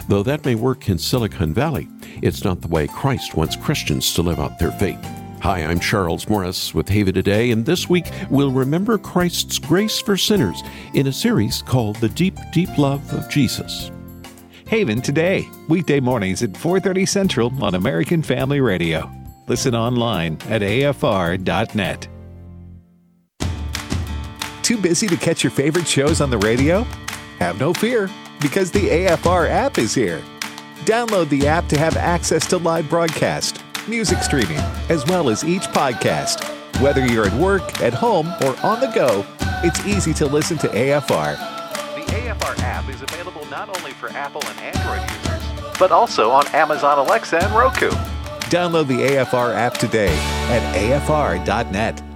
Though 0.07 0.23
that 0.23 0.45
may 0.45 0.55
work 0.55 0.91
in 0.91 0.99
Silicon 0.99 1.55
Valley, 1.55 1.89
it's 2.21 2.45
not 2.45 2.61
the 2.61 2.69
way 2.69 2.87
Christ 2.87 3.35
wants 3.35 3.57
Christians 3.57 4.13
to 4.13 4.21
live 4.21 4.39
out 4.39 4.59
their 4.59 4.73
faith. 4.73 5.03
Hi, 5.41 5.61
I'm 5.61 5.81
Charles 5.81 6.29
Morris 6.29 6.75
with 6.75 6.91
Haven 6.91 7.15
Today, 7.15 7.53
and 7.53 7.65
this 7.65 7.89
week 7.89 8.05
we'll 8.29 8.53
remember 8.53 8.99
Christ's 8.99 9.59
grace 9.59 9.99
for 9.99 10.19
sinners 10.19 10.63
in 10.93 11.07
a 11.07 11.13
series 11.13 11.63
called 11.63 11.97
The 11.97 12.11
Deep, 12.11 12.37
Deep 12.53 12.77
Love 12.77 13.15
of 13.15 13.31
Jesus. 13.31 13.91
Haven 14.67 15.01
Today, 15.01 15.49
weekday 15.71 16.01
mornings 16.01 16.43
at 16.43 16.53
4:30 16.53 17.09
Central 17.09 17.65
on 17.65 17.75
American 17.75 18.23
Family 18.23 18.61
Radio. 18.61 19.11
Listen 19.49 19.75
online 19.75 20.37
at 20.51 20.61
afr.net. 20.61 22.09
Too 24.65 24.79
busy 24.79 25.07
to 25.09 25.17
catch 25.19 25.45
your 25.45 25.51
favorite 25.51 25.87
shows 25.87 26.23
on 26.23 26.31
the 26.31 26.39
radio? 26.39 26.85
Have 27.39 27.61
no 27.61 27.75
fear, 27.75 28.09
because 28.41 28.71
the 28.71 28.89
AFR 28.89 29.47
app 29.47 29.77
is 29.77 29.95
here. 29.95 30.23
Download 30.87 31.29
the 31.29 31.47
app 31.47 31.69
to 31.69 31.79
have 31.79 31.99
access 31.99 32.47
to 32.47 32.57
live 32.57 32.89
broadcast, 32.89 33.63
music 33.87 34.23
streaming, 34.23 34.57
as 34.89 35.05
well 35.05 35.29
as 35.29 35.45
each 35.45 35.65
podcast. 35.65 36.43
Whether 36.81 37.05
you're 37.05 37.27
at 37.27 37.35
work, 37.35 37.83
at 37.83 37.93
home, 37.93 38.27
or 38.41 38.57
on 38.63 38.81
the 38.81 38.91
go, 38.95 39.27
it's 39.63 39.85
easy 39.85 40.15
to 40.15 40.25
listen 40.25 40.57
to 40.57 40.69
AFR. 40.69 41.37
The 41.95 42.13
AFR 42.13 42.59
app 42.61 42.89
is 42.89 43.03
available 43.03 43.45
not 43.51 43.69
only 43.77 43.91
for 43.91 44.09
Apple 44.13 44.43
and 44.47 44.61
Android 44.61 45.03
users, 45.11 45.79
but 45.79 45.93
also 45.93 46.31
on 46.31 46.47
Amazon 46.55 46.99
Alexa 46.99 47.37
and 47.45 47.53
Roku. 47.55 47.91
Download 48.49 48.87
the 48.87 49.09
AFR 49.09 49.55
app 49.55 49.77
today 49.77 50.17
at 50.49 50.75
afr.net. 50.75 52.14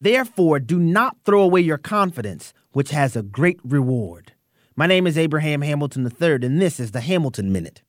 Therefore, 0.00 0.58
do 0.58 0.78
not 0.78 1.16
throw 1.24 1.42
away 1.42 1.62
your 1.62 1.78
confidence, 1.78 2.52
which 2.72 2.90
has 2.90 3.16
a 3.16 3.22
great 3.22 3.58
reward. 3.64 4.32
My 4.74 4.86
name 4.86 5.06
is 5.06 5.16
Abraham 5.16 5.62
Hamilton 5.62 6.04
III, 6.04 6.34
and 6.46 6.60
this 6.60 6.78
is 6.78 6.90
the 6.90 7.00
Hamilton 7.00 7.50
Minute. 7.50 7.82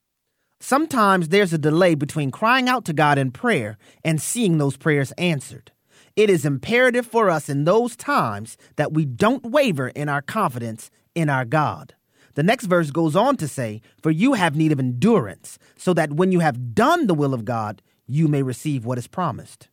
Sometimes 0.59 1.27
there's 1.27 1.53
a 1.53 1.57
delay 1.57 1.95
between 1.95 2.31
crying 2.31 2.69
out 2.69 2.85
to 2.85 2.93
God 2.93 3.17
in 3.17 3.31
prayer 3.31 3.77
and 4.03 4.21
seeing 4.21 4.57
those 4.57 4.77
prayers 4.77 5.11
answered. 5.17 5.71
It 6.15 6.29
is 6.29 6.45
imperative 6.45 7.05
for 7.05 7.29
us 7.29 7.49
in 7.49 7.65
those 7.65 7.95
times 7.95 8.57
that 8.77 8.93
we 8.93 9.05
don't 9.05 9.43
waver 9.43 9.89
in 9.89 10.09
our 10.09 10.21
confidence 10.21 10.89
in 11.13 11.29
our 11.29 11.45
God. 11.45 11.93
The 12.33 12.43
next 12.43 12.65
verse 12.65 12.89
goes 12.89 13.15
on 13.15 13.35
to 13.37 13.47
say, 13.47 13.81
For 14.01 14.11
you 14.11 14.33
have 14.33 14.55
need 14.55 14.71
of 14.71 14.79
endurance, 14.79 15.59
so 15.75 15.93
that 15.93 16.13
when 16.13 16.31
you 16.31 16.39
have 16.39 16.73
done 16.73 17.07
the 17.07 17.13
will 17.13 17.33
of 17.33 17.45
God, 17.45 17.81
you 18.07 18.27
may 18.27 18.41
receive 18.41 18.85
what 18.85 18.97
is 18.97 19.07
promised. 19.07 19.67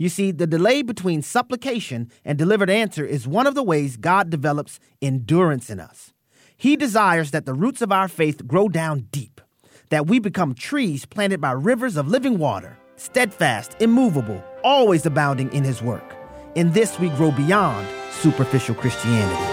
You 0.00 0.08
see, 0.08 0.30
the 0.30 0.46
delay 0.46 0.82
between 0.82 1.22
supplication 1.22 2.12
and 2.24 2.38
delivered 2.38 2.70
answer 2.70 3.04
is 3.04 3.26
one 3.26 3.48
of 3.48 3.56
the 3.56 3.64
ways 3.64 3.96
God 3.96 4.30
develops 4.30 4.78
endurance 5.02 5.70
in 5.70 5.80
us. 5.80 6.12
He 6.56 6.76
desires 6.76 7.32
that 7.32 7.46
the 7.46 7.54
roots 7.54 7.82
of 7.82 7.90
our 7.90 8.06
faith 8.06 8.46
grow 8.46 8.68
down 8.68 9.08
deep, 9.10 9.40
that 9.90 10.06
we 10.06 10.20
become 10.20 10.54
trees 10.54 11.04
planted 11.04 11.40
by 11.40 11.50
rivers 11.50 11.96
of 11.96 12.06
living 12.06 12.38
water, 12.38 12.78
steadfast, 12.94 13.74
immovable, 13.80 14.42
always 14.62 15.04
abounding 15.04 15.52
in 15.52 15.64
His 15.64 15.82
work. 15.82 16.16
In 16.54 16.72
this, 16.72 17.00
we 17.00 17.08
grow 17.10 17.32
beyond 17.32 17.86
superficial 18.12 18.76
Christianity. 18.76 19.52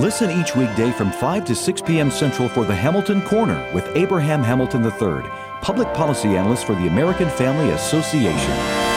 Listen 0.00 0.30
each 0.30 0.56
weekday 0.56 0.90
from 0.92 1.12
5 1.12 1.44
to 1.44 1.54
6 1.54 1.82
p.m. 1.82 2.10
Central 2.10 2.48
for 2.48 2.64
the 2.64 2.74
Hamilton 2.74 3.20
Corner 3.22 3.70
with 3.74 3.86
Abraham 3.94 4.42
Hamilton 4.42 4.84
III, 4.84 5.28
public 5.60 5.92
policy 5.92 6.36
analyst 6.36 6.64
for 6.64 6.74
the 6.74 6.86
American 6.86 7.28
Family 7.28 7.70
Association. 7.72 8.87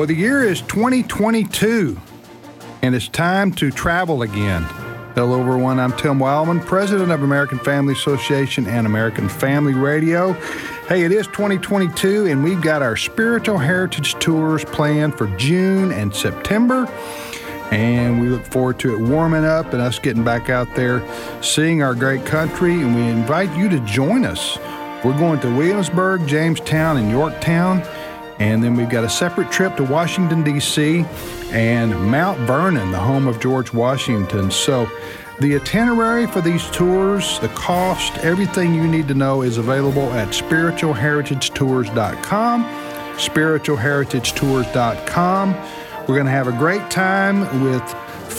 Well, 0.00 0.06
the 0.06 0.14
year 0.14 0.42
is 0.42 0.62
2022, 0.62 2.00
and 2.80 2.94
it's 2.94 3.06
time 3.06 3.52
to 3.56 3.70
travel 3.70 4.22
again. 4.22 4.62
Hello, 5.14 5.38
everyone. 5.38 5.78
I'm 5.78 5.94
Tim 5.94 6.18
Wildmon, 6.18 6.64
president 6.64 7.10
of 7.10 7.22
American 7.22 7.58
Family 7.58 7.92
Association 7.92 8.66
and 8.66 8.86
American 8.86 9.28
Family 9.28 9.74
Radio. 9.74 10.32
Hey, 10.88 11.02
it 11.02 11.12
is 11.12 11.26
2022, 11.26 12.28
and 12.28 12.42
we've 12.42 12.62
got 12.62 12.80
our 12.80 12.96
spiritual 12.96 13.58
heritage 13.58 14.14
tours 14.14 14.64
planned 14.64 15.18
for 15.18 15.26
June 15.36 15.92
and 15.92 16.14
September. 16.14 16.86
And 17.70 18.22
we 18.22 18.30
look 18.30 18.46
forward 18.46 18.78
to 18.78 18.94
it 18.94 19.00
warming 19.06 19.44
up 19.44 19.74
and 19.74 19.82
us 19.82 19.98
getting 19.98 20.24
back 20.24 20.48
out 20.48 20.74
there, 20.74 21.06
seeing 21.42 21.82
our 21.82 21.94
great 21.94 22.24
country. 22.24 22.72
And 22.72 22.96
we 22.96 23.02
invite 23.02 23.54
you 23.54 23.68
to 23.68 23.78
join 23.80 24.24
us. 24.24 24.56
We're 25.04 25.18
going 25.18 25.40
to 25.40 25.54
Williamsburg, 25.54 26.26
Jamestown, 26.26 26.96
and 26.96 27.10
Yorktown. 27.10 27.82
And 28.40 28.64
then 28.64 28.74
we've 28.74 28.88
got 28.88 29.04
a 29.04 29.08
separate 29.08 29.52
trip 29.52 29.76
to 29.76 29.84
Washington, 29.84 30.42
D.C. 30.42 31.04
and 31.52 32.10
Mount 32.10 32.40
Vernon, 32.40 32.90
the 32.90 32.98
home 32.98 33.28
of 33.28 33.38
George 33.38 33.72
Washington. 33.72 34.50
So 34.50 34.88
the 35.40 35.56
itinerary 35.56 36.26
for 36.26 36.40
these 36.40 36.64
tours, 36.70 37.38
the 37.40 37.48
cost, 37.48 38.16
everything 38.18 38.74
you 38.74 38.86
need 38.86 39.08
to 39.08 39.14
know 39.14 39.42
is 39.42 39.58
available 39.58 40.10
at 40.14 40.28
spiritualheritagetours.com. 40.28 42.64
Spiritualheritagetours.com. 43.16 45.54
We're 46.00 46.14
going 46.14 46.24
to 46.24 46.32
have 46.32 46.48
a 46.48 46.52
great 46.52 46.90
time 46.90 47.40
with 47.62 47.82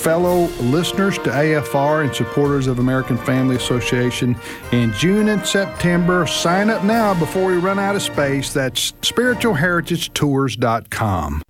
fellow 0.01 0.47
listeners 0.61 1.19
to 1.19 1.29
AFR 1.29 2.03
and 2.03 2.15
supporters 2.15 2.65
of 2.65 2.79
American 2.79 3.17
Family 3.17 3.55
Association 3.55 4.35
in 4.71 4.91
June 4.93 5.29
and 5.29 5.45
September. 5.45 6.25
Sign 6.25 6.71
up 6.71 6.83
now 6.83 7.13
before 7.13 7.45
we 7.45 7.57
run 7.57 7.77
out 7.77 7.95
of 7.95 8.01
space. 8.01 8.51
That's 8.51 8.93
spiritualheritagetours.com. 8.93 11.43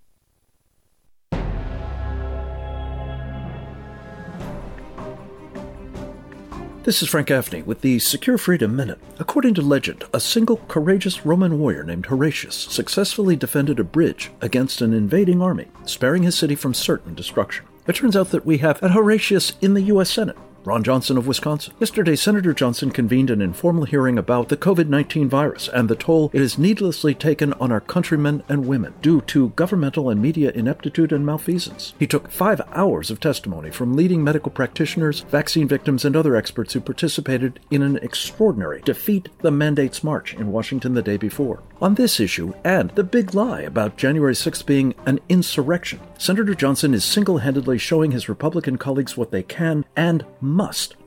This 6.84 7.04
is 7.04 7.10
Frank 7.10 7.28
Gaffney 7.28 7.62
with 7.62 7.82
the 7.82 7.99
Secure 7.99 8.39
Freedom 8.39 8.76
Minute. 8.76 8.97
According 9.20 9.54
to 9.54 9.62
legend, 9.62 10.04
a 10.16 10.20
single 10.20 10.58
courageous 10.68 11.28
Roman 11.28 11.60
warrior 11.60 11.84
named 11.84 12.08
Horatius 12.08 12.56
successfully 12.56 13.36
defended 13.36 13.80
a 13.80 13.84
bridge 13.84 14.32
against 14.41 14.82
an 14.82 14.91
invading 14.91 15.43
army, 15.43 15.68
sparing 15.86 16.24
his 16.24 16.36
city 16.36 16.56
from 16.56 16.74
certain 16.74 17.14
destruction. 17.14 17.66
It 17.88 17.96
turns 17.96 18.16
out 18.16 18.30
that 18.30 18.46
we 18.46 18.60
have 18.60 18.82
a 18.84 18.90
Horatius 18.90 19.54
in 19.62 19.74
the 19.74 19.82
U.S. 19.84 20.12
Senate. 20.12 20.38
Ron 20.64 20.84
Johnson 20.84 21.18
of 21.18 21.26
Wisconsin. 21.26 21.74
Yesterday, 21.80 22.16
Senator 22.16 22.53
Johnson 22.53 22.91
convened 22.91 23.32
an 23.32 23.41
informal 23.41 23.86
hearing 23.86 24.18
about 24.18 24.49
the 24.49 24.57
COVID 24.57 24.88
19 24.88 25.28
virus 25.28 25.68
and 25.68 25.89
the 25.89 25.95
toll 25.95 26.30
it 26.34 26.39
has 26.39 26.57
needlessly 26.57 27.16
taken 27.16 27.53
on 27.53 27.72
our 27.72 27.80
countrymen 27.80 28.43
and 28.47 28.68
women 28.68 28.93
due 29.01 29.22
to 29.22 29.49
governmental 29.49 30.09
and 30.09 30.22
media 30.22 30.51
ineptitude 30.51 31.12
and 31.12 31.26
malfeasance. 31.26 31.93
He 31.97 32.05
took 32.05 32.30
five 32.30 32.62
hours 32.74 33.09
of 33.09 33.20
testimony 33.20 33.72
from 33.72 33.95
leading 33.95 34.24
medical 34.24 34.51
practitioners, 34.51 35.22
vaccine 35.22 35.68
victims, 35.68 36.05
and 36.05 36.16
other 36.16 36.36
experts 36.36 36.74
who 36.74 36.82
participated 36.82 37.59
in 37.72 37.82
an 37.82 37.97
extraordinary 37.97 38.82
Defeat 38.82 39.30
the 39.39 39.51
Mandates 39.51 40.03
March 40.03 40.34
in 40.36 40.51
Washington 40.51 40.93
the 40.93 41.01
day 41.01 41.18
before. 41.18 41.64
On 41.82 41.95
this 41.95 42.20
issue 42.20 42.53
and 42.64 42.91
the 42.91 43.03
big 43.03 43.34
lie 43.34 43.62
about 43.62 43.97
January 43.97 44.36
6th 44.36 44.66
being 44.68 44.93
an 45.07 45.20
insurrection, 45.30 45.99
Senator 46.20 46.53
Johnson 46.53 46.93
is 46.93 47.03
single 47.03 47.39
handedly 47.39 47.80
showing 47.80 48.12
his 48.12 48.30
Republican 48.30 48.78
colleagues 48.78 49.18
what 49.18 49.32
they 49.32 49.41
can 49.41 49.84
and 49.95 50.24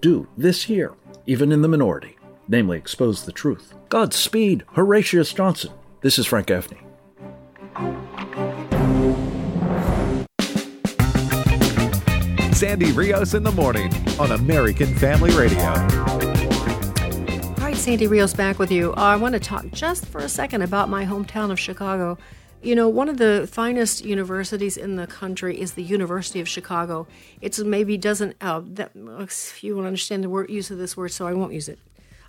do 0.00 0.26
this 0.36 0.68
year, 0.68 0.92
even 1.26 1.52
in 1.52 1.62
the 1.62 1.68
minority, 1.68 2.16
namely 2.48 2.78
expose 2.78 3.24
the 3.24 3.32
truth. 3.32 3.74
Godspeed, 3.88 4.64
Horatius 4.68 5.32
Johnson. 5.32 5.72
This 6.00 6.18
is 6.18 6.26
Frank 6.26 6.46
Gaffney. 6.46 6.80
Sandy 12.54 12.92
Rios 12.92 13.34
in 13.34 13.42
the 13.42 13.52
morning 13.52 13.92
on 14.18 14.32
American 14.32 14.94
Family 14.94 15.30
Radio. 15.36 15.60
All 17.58 17.70
right, 17.70 17.76
Sandy 17.76 18.06
Rios 18.06 18.32
back 18.32 18.58
with 18.58 18.70
you. 18.70 18.92
Uh, 18.92 19.00
I 19.00 19.16
want 19.16 19.34
to 19.34 19.40
talk 19.40 19.70
just 19.72 20.06
for 20.06 20.20
a 20.20 20.28
second 20.28 20.62
about 20.62 20.88
my 20.88 21.04
hometown 21.04 21.50
of 21.50 21.58
Chicago. 21.58 22.16
You 22.64 22.74
know, 22.74 22.88
one 22.88 23.10
of 23.10 23.18
the 23.18 23.46
finest 23.52 24.06
universities 24.06 24.78
in 24.78 24.96
the 24.96 25.06
country 25.06 25.60
is 25.60 25.74
the 25.74 25.82
University 25.82 26.40
of 26.40 26.48
Chicago. 26.48 27.06
It's 27.42 27.58
maybe 27.58 27.98
doesn't 27.98 28.36
uh, 28.40 28.62
that 28.64 28.92
you 29.60 29.76
will 29.76 29.84
understand 29.84 30.24
the 30.24 30.30
word 30.30 30.48
use 30.48 30.70
of 30.70 30.78
this 30.78 30.96
word, 30.96 31.12
so 31.12 31.26
I 31.26 31.34
won't 31.34 31.52
use 31.52 31.68
it. 31.68 31.78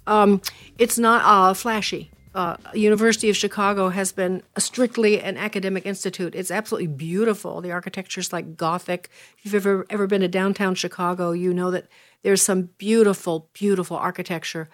Um, 0.05 0.41
it's 0.77 0.99
not 0.99 1.21
uh, 1.23 1.53
flashy. 1.53 2.11
Uh, 2.33 2.57
University 2.73 3.29
of 3.29 3.37
Chicago 3.37 3.87
has 3.87 4.11
been 4.11 4.43
strictly 4.57 5.21
an 5.21 5.37
academic 5.37 5.85
institute. 5.85 6.35
It's 6.35 6.51
absolutely 6.51 6.87
beautiful. 6.87 7.61
The 7.61 7.71
architecture 7.71 8.19
is 8.19 8.33
like 8.33 8.57
Gothic. 8.57 9.09
If 9.37 9.45
you've 9.45 9.55
ever 9.55 9.85
ever 9.89 10.05
been 10.05 10.19
to 10.19 10.27
downtown 10.27 10.75
Chicago, 10.75 11.31
you 11.31 11.53
know 11.53 11.71
that 11.71 11.87
there's 12.23 12.41
some 12.41 12.63
beautiful, 12.77 13.47
beautiful 13.53 13.95
architecture. 13.95 14.67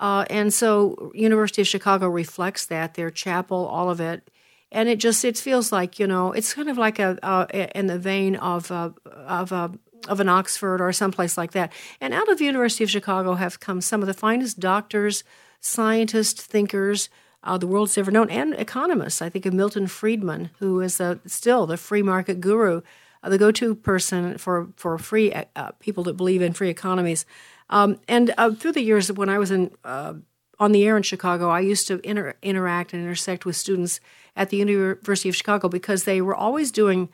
Uh, 0.00 0.24
and 0.30 0.54
so, 0.54 1.12
University 1.14 1.60
of 1.60 1.68
Chicago 1.68 2.08
reflects 2.08 2.64
that. 2.64 2.94
Their 2.94 3.10
chapel, 3.10 3.66
all 3.66 3.90
of 3.90 4.00
it, 4.00 4.30
and 4.72 4.88
it 4.88 4.98
just 4.98 5.24
it 5.24 5.38
feels 5.38 5.70
like 5.70 5.98
you 5.98 6.06
know 6.06 6.32
it's 6.32 6.54
kind 6.54 6.68
of 6.68 6.78
like 6.78 6.98
a, 6.98 7.18
a 7.22 7.78
in 7.78 7.86
the 7.86 7.98
vein 7.98 8.34
of 8.36 8.70
a, 8.70 8.92
of 9.06 9.52
a 9.52 9.70
of 10.08 10.18
an 10.18 10.28
Oxford 10.28 10.80
or 10.80 10.92
someplace 10.92 11.38
like 11.38 11.52
that. 11.52 11.72
And 12.00 12.12
out 12.12 12.28
of 12.28 12.38
the 12.38 12.44
University 12.44 12.82
of 12.82 12.90
Chicago 12.90 13.34
have 13.34 13.60
come 13.60 13.80
some 13.80 14.00
of 14.00 14.08
the 14.08 14.14
finest 14.14 14.58
doctors, 14.58 15.22
scientists, 15.60 16.42
thinkers, 16.42 17.08
uh, 17.44 17.58
the 17.58 17.66
world's 17.66 17.96
ever 17.98 18.10
known, 18.10 18.30
and 18.30 18.54
economists. 18.54 19.22
I 19.22 19.28
think 19.28 19.46
of 19.46 19.54
Milton 19.54 19.86
Friedman, 19.86 20.50
who 20.58 20.80
is 20.80 21.00
uh, 21.00 21.16
still 21.26 21.66
the 21.66 21.76
free 21.76 22.02
market 22.02 22.40
guru, 22.40 22.82
uh, 23.22 23.28
the 23.28 23.38
go-to 23.38 23.74
person 23.74 24.38
for 24.38 24.68
for 24.76 24.98
free 24.98 25.32
uh, 25.32 25.44
uh, 25.54 25.70
people 25.78 26.04
that 26.04 26.16
believe 26.16 26.42
in 26.42 26.52
free 26.52 26.70
economies. 26.70 27.26
Um, 27.70 27.98
and 28.08 28.34
uh, 28.38 28.52
through 28.52 28.72
the 28.72 28.82
years, 28.82 29.10
when 29.12 29.28
I 29.28 29.38
was 29.38 29.50
in 29.50 29.70
on 29.84 30.70
the 30.70 30.84
air 30.84 30.96
in 30.96 31.02
Chicago, 31.02 31.48
I 31.48 31.60
used 31.60 31.88
to 31.88 32.00
inter- 32.08 32.34
interact 32.42 32.92
and 32.92 33.02
intersect 33.02 33.44
with 33.44 33.56
students 33.56 33.98
at 34.36 34.50
the 34.50 34.56
University 34.56 35.28
of 35.28 35.36
Chicago 35.36 35.68
because 35.68 36.04
they 36.04 36.20
were 36.20 36.34
always 36.34 36.70
doing 36.70 37.08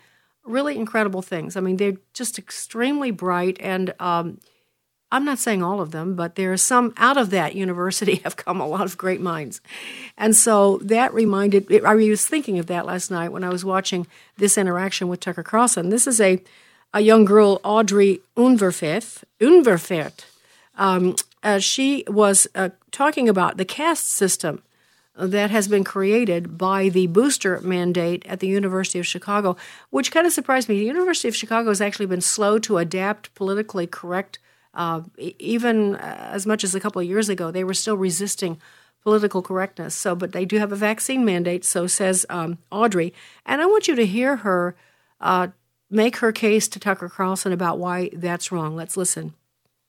really 0.45 0.77
incredible 0.77 1.23
things. 1.23 1.57
I 1.57 1.61
mean, 1.61 1.77
they're 1.77 1.97
just 2.15 2.39
extremely 2.39 3.11
bright 3.11 3.57
and 3.61 3.95
um, 4.01 4.39
I'm 5.11 5.25
not 5.25 5.39
saying 5.39 5.63
all 5.63 5.81
of 5.81 5.91
them, 5.91 6.15
but 6.17 6.35
there 6.35 6.53
are 6.53 6.59
some 6.59 6.93
out 6.97 7.17
of 7.17 7.31
that 7.31 7.55
university 7.55 8.17
have 8.25 8.37
come 8.37 8.61
a 8.61 8.67
lot 8.67 8.83
of 8.83 8.99
great 8.99 9.21
minds. 9.21 9.61
And 10.17 10.37
so 10.37 10.79
that 10.83 11.15
reminded, 11.15 11.85
I 11.85 11.95
was 11.95 12.27
thinking 12.27 12.59
of 12.59 12.67
that 12.67 12.87
last 12.87 13.11
night 13.11 13.33
when 13.33 13.45
I 13.45 13.49
was 13.49 13.65
watching 13.65 14.07
this 14.37 14.59
interaction 14.59 15.09
with 15.09 15.21
Tucker 15.21 15.43
Carlson. 15.43 15.89
This 15.89 16.07
is 16.07 16.21
a, 16.21 16.43
a 16.93 17.01
young 17.01 17.25
girl, 17.25 17.61
Audrey 17.65 18.21
Unverferth, 18.37 19.25
Unverferth. 19.41 20.25
Um, 20.77 21.17
uh, 21.43 21.59
she 21.59 22.05
was 22.07 22.47
uh, 22.55 22.71
talking 22.91 23.29
about 23.29 23.57
the 23.57 23.65
caste 23.65 24.09
system 24.09 24.63
that 25.19 25.51
has 25.51 25.69
been 25.69 25.85
created 25.85 26.57
by 26.57 26.89
the 26.89 27.07
booster 27.09 27.61
mandate 27.61 28.25
at 28.27 28.41
the 28.41 28.47
University 28.47 28.99
of 28.99 29.07
Chicago, 29.07 29.57
which 29.91 30.13
kind 30.13 30.27
of 30.27 30.33
surprised 30.33 30.69
me. 30.69 30.79
The 30.79 30.85
University 30.85 31.29
of 31.29 31.37
Chicago 31.37 31.69
has 31.71 31.81
actually 31.81 32.07
been 32.07 32.21
slow 32.21 32.59
to 32.61 32.79
adapt 32.79 33.35
politically 33.35 33.87
correct 33.87 34.39
uh, 34.79 35.03
even 35.39 35.97
uh, 35.97 36.31
as 36.33 36.47
much 36.47 36.63
as 36.63 36.75
a 36.75 36.81
couple 36.81 37.01
of 37.01 37.09
years 37.09 37.29
ago, 37.29 37.51
they 37.51 37.65
were 37.65 37.75
still 37.75 37.97
resisting 37.97 38.61
political 39.03 39.43
correctness. 39.43 39.95
So, 39.95 40.15
but 40.15 40.33
they 40.33 40.45
do 40.45 40.59
have 40.59 40.73
a 40.73 40.77
vaccine 40.77 41.25
mandate, 41.25 41.65
so 41.65 41.87
says 41.87 42.25
um, 42.31 42.59
Audrey. 42.71 43.13
And 43.45 43.61
I 43.61 43.67
want 43.67 43.89
you 43.89 43.97
to 43.97 44.07
hear 44.07 44.37
her 44.37 44.77
uh, 45.21 45.49
make 45.91 46.17
her 46.17 46.33
case 46.33 46.69
to 46.69 46.79
Tucker 46.79 47.09
Carlson 47.09 47.53
about 47.53 47.79
why 47.79 48.11
that's 48.13 48.53
wrong. 48.53 48.77
Let's 48.77 48.97
listen 48.97 49.35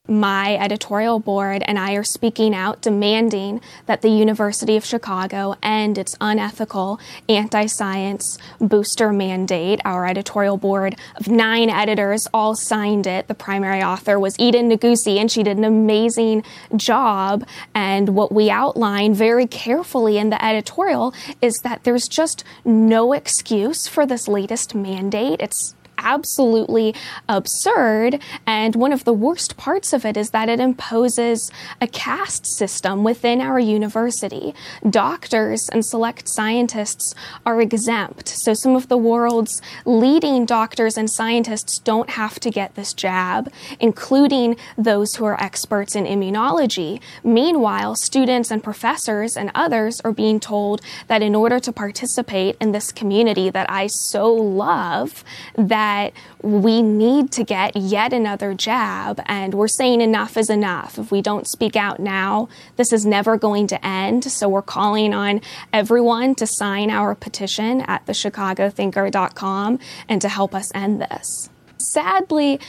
my 0.10 0.55
editorial 0.55 1.20
board 1.20 1.64
and 1.66 1.78
I 1.78 1.93
are 1.93 2.03
speaking 2.03 2.55
out 2.55 2.82
demanding 2.82 3.62
that 3.86 4.01
the 4.01 4.10
University 4.10 4.76
of 4.76 4.84
Chicago 4.84 5.55
end 5.62 5.97
its 5.97 6.16
unethical 6.20 6.99
anti 7.28 7.68
science 7.68 8.38
booster 8.60 9.14
mandate. 9.14 9.80
Our 9.86 10.07
editorial 10.07 10.57
board 10.57 10.95
of 11.16 11.28
nine 11.28 11.70
editors 11.70 12.28
all 12.34 12.55
signed 12.55 13.05
it. 13.07 13.28
The 13.28 13.36
primary 13.36 13.84
author 13.84 14.20
was 14.20 14.36
Eden 14.39 14.70
Nagusi, 14.70 15.18
and 15.18 15.32
she 15.32 15.43
did 15.43 15.57
an 15.57 15.64
amazing 15.64 16.43
job. 16.76 17.45
And 17.76 18.10
what 18.10 18.32
we 18.32 18.49
outline 18.49 19.14
very 19.14 19.45
carefully 19.45 20.18
in 20.18 20.30
the 20.30 20.43
editorial 20.43 21.14
is 21.41 21.57
that 21.64 21.84
there's 21.84 22.07
just 22.07 22.43
no 22.66 23.14
excuse 23.14 23.88
for 23.88 24.05
this 24.05 24.28
latest 24.28 24.74
mandate. 24.74 25.39
It's 25.39 25.76
absolutely 26.02 26.95
absurd. 27.28 28.22
And 28.45 28.76
one 28.76 28.93
of 28.93 29.04
the 29.04 29.14
worst 29.14 29.58
parts 29.58 29.93
of 29.93 30.06
it 30.06 30.18
is 30.18 30.32
that 30.32 30.50
it 30.50 30.60
imposes 30.60 31.52
a 31.82 31.88
caste 31.88 32.45
system 32.45 33.04
within 33.04 33.41
our 33.41 33.60
university. 33.60 34.54
Doctors 34.89 35.70
and 35.70 35.86
select 35.86 36.28
scientists 36.28 37.14
are 37.45 37.62
exempt. 37.62 38.28
So 38.30 38.54
some 38.54 38.76
of 38.76 38.88
the 38.88 38.97
world's 38.97 39.62
leading 39.86 40.45
doctors 40.45 40.97
and 40.97 41.10
scientists 41.10 41.80
don't 41.80 42.12
have 42.12 42.39
to 42.39 42.50
get 42.50 42.76
this 42.76 42.93
jab, 42.93 43.52
including 43.80 44.56
those 44.78 45.16
who 45.16 45.26
are 45.26 45.41
experts 45.41 45.95
in 45.95 46.06
immunology. 46.06 47.02
Meanwhile, 47.24 47.95
students 47.95 48.52
and 48.52 48.64
professors 48.64 49.36
and 49.36 49.52
others 49.56 50.00
are 50.02 50.12
being 50.12 50.39
told 50.39 50.82
that 51.08 51.22
in 51.22 51.36
order 51.36 51.60
to 51.60 51.72
participate 51.72 52.56
in 52.62 52.72
this 52.72 52.91
community 52.91 53.50
that 53.50 53.70
I 53.70 53.88
so 53.88 54.34
love, 54.34 55.24
that 55.56 55.89
that 55.90 56.14
we 56.44 56.82
need 56.82 57.32
to 57.32 57.44
get 57.44 57.76
yet 57.76 58.14
another 58.14 58.54
jab, 58.54 59.22
and 59.26 59.54
we're 59.56 59.68
saying 59.68 60.02
enough 60.02 60.38
is 60.38 60.50
enough. 60.50 61.00
If 61.00 61.12
we 61.12 61.22
don't 61.22 61.48
speak 61.48 61.76
out 61.76 62.00
now, 62.00 62.48
this 62.76 62.94
is 62.94 63.06
never 63.06 63.38
going 63.38 63.66
to 63.68 63.86
end. 63.86 64.24
So 64.26 64.48
we're 64.48 64.62
calling 64.62 65.14
on 65.14 65.42
everyone 65.74 66.36
to 66.36 66.46
sign 66.46 66.92
our 66.92 67.16
petition 67.16 67.82
at 67.82 68.06
thechicagothinker.com 68.06 69.80
and 70.08 70.22
to 70.22 70.30
help 70.30 70.54
us 70.54 70.72
end 70.76 71.02
this. 71.02 71.50
Sadly, 71.78 72.60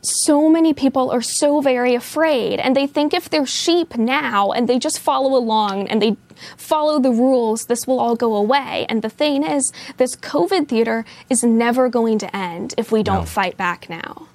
so 0.00 0.48
many 0.48 0.72
people 0.72 1.10
are 1.10 1.22
so 1.22 1.60
very 1.60 1.94
afraid 1.94 2.60
and 2.60 2.76
they 2.76 2.86
think 2.86 3.12
if 3.12 3.28
they're 3.28 3.46
sheep 3.46 3.96
now 3.96 4.52
and 4.52 4.68
they 4.68 4.78
just 4.78 5.00
follow 5.00 5.36
along 5.36 5.88
and 5.88 6.00
they 6.00 6.16
follow 6.56 7.00
the 7.00 7.10
rules, 7.10 7.66
this 7.66 7.86
will 7.86 7.98
all 7.98 8.14
go 8.16 8.34
away. 8.34 8.86
And 8.88 9.02
the 9.02 9.10
thing 9.10 9.42
is, 9.42 9.72
this 9.96 10.14
COVID 10.16 10.68
theater 10.68 11.04
is 11.28 11.42
never 11.42 11.88
going 11.88 12.18
to 12.18 12.36
end 12.36 12.74
if 12.78 12.92
we 12.92 13.02
don't 13.02 13.20
no. 13.20 13.26
fight 13.26 13.56
back 13.56 13.90
now. 13.90 14.28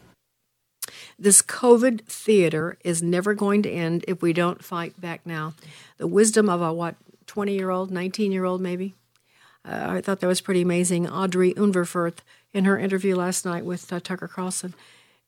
This 1.17 1.41
COVID 1.41 2.01
theater 2.05 2.77
is 2.83 3.01
never 3.01 3.33
going 3.33 3.63
to 3.63 3.69
end 3.69 4.03
if 4.07 4.21
we 4.21 4.33
don't 4.33 4.63
fight 4.63 4.99
back 4.99 5.25
now. 5.25 5.53
The 5.97 6.07
wisdom 6.07 6.49
of 6.49 6.61
a, 6.61 6.73
what, 6.73 6.95
20 7.27 7.53
year 7.53 7.69
old, 7.69 7.91
19 7.91 8.31
year 8.31 8.43
old 8.43 8.59
maybe? 8.59 8.95
Uh, 9.65 9.85
I 9.89 10.01
thought 10.01 10.19
that 10.19 10.27
was 10.27 10.41
pretty 10.41 10.61
amazing. 10.61 11.07
Audrey 11.07 11.53
Unverferth 11.53 12.17
in 12.51 12.65
her 12.65 12.77
interview 12.77 13.15
last 13.15 13.45
night 13.45 13.63
with 13.63 13.93
uh, 13.93 14.01
Tucker 14.01 14.27
Carlson 14.27 14.73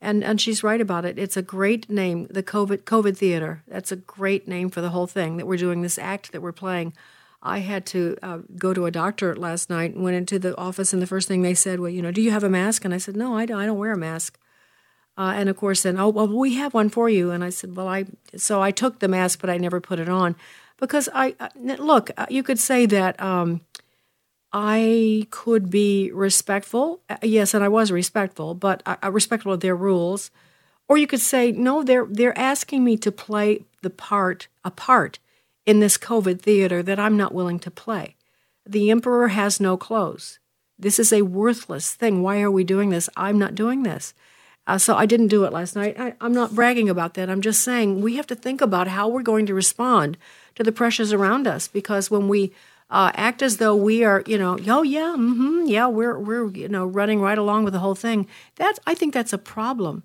and 0.02 0.24
and 0.24 0.39
she's 0.39 0.64
right 0.64 0.82
about 0.82 1.06
it. 1.06 1.18
It's 1.18 1.38
a 1.38 1.41
great 1.41 1.89
name, 1.89 2.28
the 2.30 2.43
COVID 2.43 2.84
COVID 2.84 3.18
Theater. 3.18 3.64
That's 3.68 3.91
a 3.91 3.96
great 3.96 4.48
name 4.48 4.70
for 4.70 4.82
the 4.82 4.89
whole 4.89 5.08
thing 5.08 5.38
that 5.38 5.48
we're 5.48 5.58
doing. 5.58 5.82
This 5.82 5.98
act 5.98 6.32
that 6.32 6.41
we're 6.41 6.52
playing. 6.52 6.93
I 7.41 7.60
had 7.60 7.86
to 7.88 8.18
uh, 8.24 8.39
go 8.58 8.74
to 8.74 8.88
a 8.88 8.91
doctor 8.91 9.36
last 9.36 9.70
night 9.70 9.93
and 9.93 10.04
went 10.04 10.18
into 10.18 10.39
the 10.39 10.58
office, 10.58 10.93
and 10.93 11.02
the 11.02 11.08
first 11.08 11.28
thing 11.28 11.41
they 11.41 11.54
said, 11.54 11.80
"Well, 11.80 11.91
you 11.91 12.02
know, 12.02 12.12
do 12.12 12.22
you 12.22 12.32
have 12.32 12.43
a 12.43 12.50
mask?" 12.50 12.86
And 12.86 12.93
I 12.93 12.98
said, 12.98 13.16
"No, 13.16 13.38
I 13.38 13.46
don't, 13.46 13.60
I 13.60 13.66
don't 13.66 13.78
wear 13.78 13.93
a 13.93 13.98
mask." 13.98 14.39
Uh, 15.18 15.34
and 15.36 15.48
of 15.48 15.56
course, 15.56 15.84
then, 15.84 15.98
oh 15.98 16.10
well, 16.10 16.28
we 16.28 16.56
have 16.56 16.74
one 16.74 16.89
for 16.89 17.10
you. 17.10 17.32
And 17.32 17.43
I 17.43 17.50
said, 17.50 17.76
well, 17.76 17.88
I 17.88 18.06
so 18.36 18.62
I 18.62 18.72
took 18.72 19.00
the 19.00 19.08
mask, 19.08 19.39
but 19.39 19.50
I 19.50 19.58
never 19.58 19.80
put 19.80 20.00
it 20.00 20.10
on 20.10 20.36
because 20.78 21.08
I 21.14 21.36
uh, 21.39 21.50
look. 21.58 22.12
Uh, 22.18 22.26
you 22.30 22.43
could 22.43 22.60
say 22.60 22.86
that. 22.88 23.22
Um, 23.22 23.62
I 24.54 25.28
could 25.32 25.70
be 25.70 26.12
respectful. 26.12 27.02
Uh, 27.10 27.18
yes, 27.22 27.54
and 27.54 27.64
I 27.64 27.68
was 27.68 27.91
respectful, 27.91 28.54
but 28.54 28.82
I, 28.86 29.08
respectful 29.08 29.54
of 29.54 29.60
their 29.60 29.76
rules. 29.76 30.32
Or 30.88 30.98
you 30.98 31.08
could 31.08 31.20
say, 31.20 31.52
no, 31.52 31.84
they're 31.84 32.06
they're 32.06 32.38
asking 32.38 32.84
me 32.84 32.98
to 32.98 33.12
play 33.12 33.66
the 33.82 33.89
part 33.89 34.48
a 34.64 34.72
part 34.72 35.20
in 35.66 35.80
this 35.80 35.98
COVID 35.98 36.41
theater 36.41 36.84
that 36.84 37.00
I'm 37.00 37.18
not 37.18 37.34
willing 37.34 37.60
to 37.60 37.72
play. 37.72 38.16
The 38.66 38.91
emperor 38.91 39.30
has 39.30 39.60
no 39.60 39.78
clothes. 39.78 40.39
This 40.78 41.00
is 41.00 41.12
a 41.14 41.24
worthless 41.24 41.93
thing. 41.93 42.22
Why 42.22 42.41
are 42.41 42.52
we 42.52 42.64
doing 42.64 42.89
this? 42.89 43.10
I'm 43.16 43.39
not 43.39 43.56
doing 43.56 43.84
this. 43.84 44.14
Uh, 44.68 44.78
so 44.78 44.96
I 44.96 45.06
didn't 45.06 45.28
do 45.28 45.43
it 45.46 45.54
last 45.54 45.76
night. 45.76 46.00
I, 46.00 46.16
I'm 46.20 46.34
not 46.34 46.56
bragging 46.56 46.89
about 46.89 47.14
that. 47.14 47.30
I'm 47.30 47.41
just 47.41 47.62
saying 47.62 48.02
we 48.02 48.16
have 48.16 48.28
to 48.28 48.36
think 48.36 48.62
about 48.62 48.88
how 48.88 49.08
we're 49.08 49.22
going 49.22 49.46
to 49.46 49.54
respond 49.54 50.18
to 50.56 50.64
the 50.64 50.72
pressures 50.72 51.14
around 51.14 51.48
us 51.48 51.68
because 51.68 52.10
when 52.10 52.28
we 52.28 52.52
uh, 52.89 53.11
act 53.15 53.41
as 53.41 53.57
though 53.57 53.75
we 53.75 54.03
are, 54.03 54.23
you 54.27 54.38
know, 54.38 54.57
oh 54.67 54.83
yeah, 54.83 55.15
mm-hmm, 55.17 55.65
yeah, 55.65 55.88
we're 55.88 56.19
we're 56.19 56.49
you 56.51 56.69
know 56.69 56.86
running 56.86 57.19
right 57.19 57.38
along 57.38 57.63
with 57.63 57.73
the 57.73 57.79
whole 57.79 57.95
thing. 57.95 58.27
That's 58.55 58.79
I 58.86 58.93
think 58.93 59.13
that's 59.13 59.33
a 59.33 59.38
problem, 59.38 60.03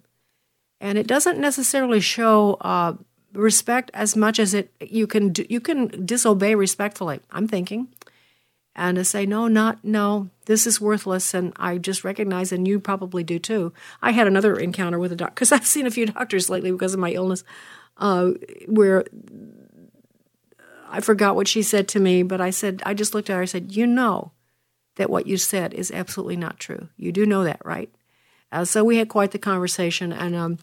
and 0.80 0.96
it 0.96 1.06
doesn't 1.06 1.38
necessarily 1.38 2.00
show 2.00 2.54
uh, 2.62 2.94
respect 3.32 3.90
as 3.92 4.16
much 4.16 4.38
as 4.38 4.54
it 4.54 4.72
you 4.80 5.06
can 5.06 5.28
do, 5.30 5.44
you 5.48 5.60
can 5.60 6.06
disobey 6.06 6.54
respectfully. 6.54 7.20
I'm 7.30 7.46
thinking, 7.46 7.88
and 8.74 8.96
to 8.96 9.04
say 9.04 9.26
no, 9.26 9.46
not 9.46 9.84
no, 9.84 10.30
this 10.46 10.66
is 10.66 10.80
worthless, 10.80 11.34
and 11.34 11.52
I 11.56 11.76
just 11.76 12.02
recognize, 12.02 12.50
and 12.50 12.66
you 12.66 12.80
probably 12.80 13.22
do 13.22 13.38
too. 13.38 13.74
I 14.00 14.12
had 14.12 14.26
another 14.26 14.58
encounter 14.58 14.98
with 14.98 15.12
a 15.12 15.16
doctor 15.16 15.34
because 15.34 15.52
I've 15.52 15.66
seen 15.66 15.86
a 15.86 15.90
few 15.90 16.06
doctors 16.18 16.48
lately 16.48 16.72
because 16.72 16.94
of 16.94 17.00
my 17.00 17.12
illness, 17.12 17.44
uh, 17.98 18.30
where 18.66 19.04
I 20.90 21.00
forgot 21.00 21.36
what 21.36 21.48
she 21.48 21.62
said 21.62 21.88
to 21.88 22.00
me, 22.00 22.22
but 22.22 22.40
I 22.40 22.50
said, 22.50 22.82
I 22.84 22.94
just 22.94 23.14
looked 23.14 23.30
at 23.30 23.36
her. 23.36 23.42
I 23.42 23.46
said, 23.46 23.74
You 23.74 23.86
know 23.86 24.32
that 24.96 25.10
what 25.10 25.26
you 25.26 25.36
said 25.36 25.72
is 25.72 25.90
absolutely 25.90 26.36
not 26.36 26.58
true. 26.58 26.88
You 26.96 27.12
do 27.12 27.24
know 27.24 27.44
that, 27.44 27.64
right? 27.64 27.90
Uh, 28.52 28.64
so 28.64 28.84
we 28.84 28.96
had 28.96 29.08
quite 29.08 29.30
the 29.30 29.38
conversation, 29.38 30.12
and 30.12 30.34
um, 30.34 30.58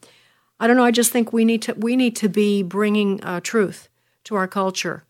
I 0.59 0.67
don't 0.67 0.77
know. 0.77 0.85
I 0.85 0.91
just 0.91 1.11
think 1.11 1.31
we 1.31 1.45
need 1.45 1.61
to 1.63 1.73
we 1.73 1.95
need 1.95 2.15
to 2.17 2.29
be 2.29 2.61
bringing 2.61 3.23
uh, 3.23 3.39
truth 3.39 3.89
to 4.25 4.35
our 4.35 4.47
culture, 4.47 5.05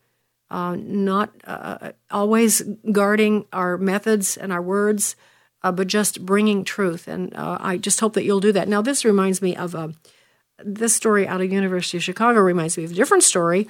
uh, 0.51 0.75
not 0.79 1.31
uh, 1.45 1.91
always 2.11 2.61
guarding 2.91 3.45
our 3.51 3.77
methods 3.77 4.37
and 4.37 4.53
our 4.53 4.61
words, 4.61 5.15
uh, 5.63 5.71
but 5.71 5.87
just 5.87 6.23
bringing 6.23 6.63
truth. 6.63 7.07
And 7.07 7.35
uh, 7.35 7.57
I 7.59 7.77
just 7.77 7.99
hope 7.99 8.13
that 8.13 8.23
you'll 8.23 8.39
do 8.39 8.51
that. 8.51 8.67
Now, 8.67 8.83
this 8.83 9.03
reminds 9.03 9.41
me 9.41 9.55
of 9.55 9.75
this 10.63 10.95
story 10.95 11.27
out 11.27 11.41
of 11.41 11.51
University 11.51 11.97
of 11.97 12.03
Chicago. 12.03 12.39
Reminds 12.39 12.77
me 12.77 12.83
of 12.83 12.91
a 12.91 12.95
different 12.95 13.23
story 13.23 13.67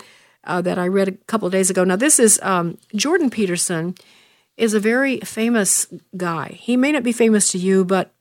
uh, 0.47 0.61
that 0.61 0.79
I 0.79 0.87
read 0.87 1.07
a 1.07 1.11
couple 1.11 1.49
days 1.49 1.69
ago. 1.69 1.83
Now, 1.83 1.95
this 1.95 2.19
is 2.19 2.39
um, 2.41 2.77
Jordan 2.95 3.29
Peterson 3.29 3.95
is 4.55 4.73
a 4.73 4.79
very 4.79 5.19
famous 5.19 5.87
guy. 6.15 6.57
He 6.59 6.75
may 6.75 6.91
not 6.91 7.03
be 7.03 7.11
famous 7.11 7.51
to 7.51 7.59
you, 7.59 7.85
but 7.85 8.11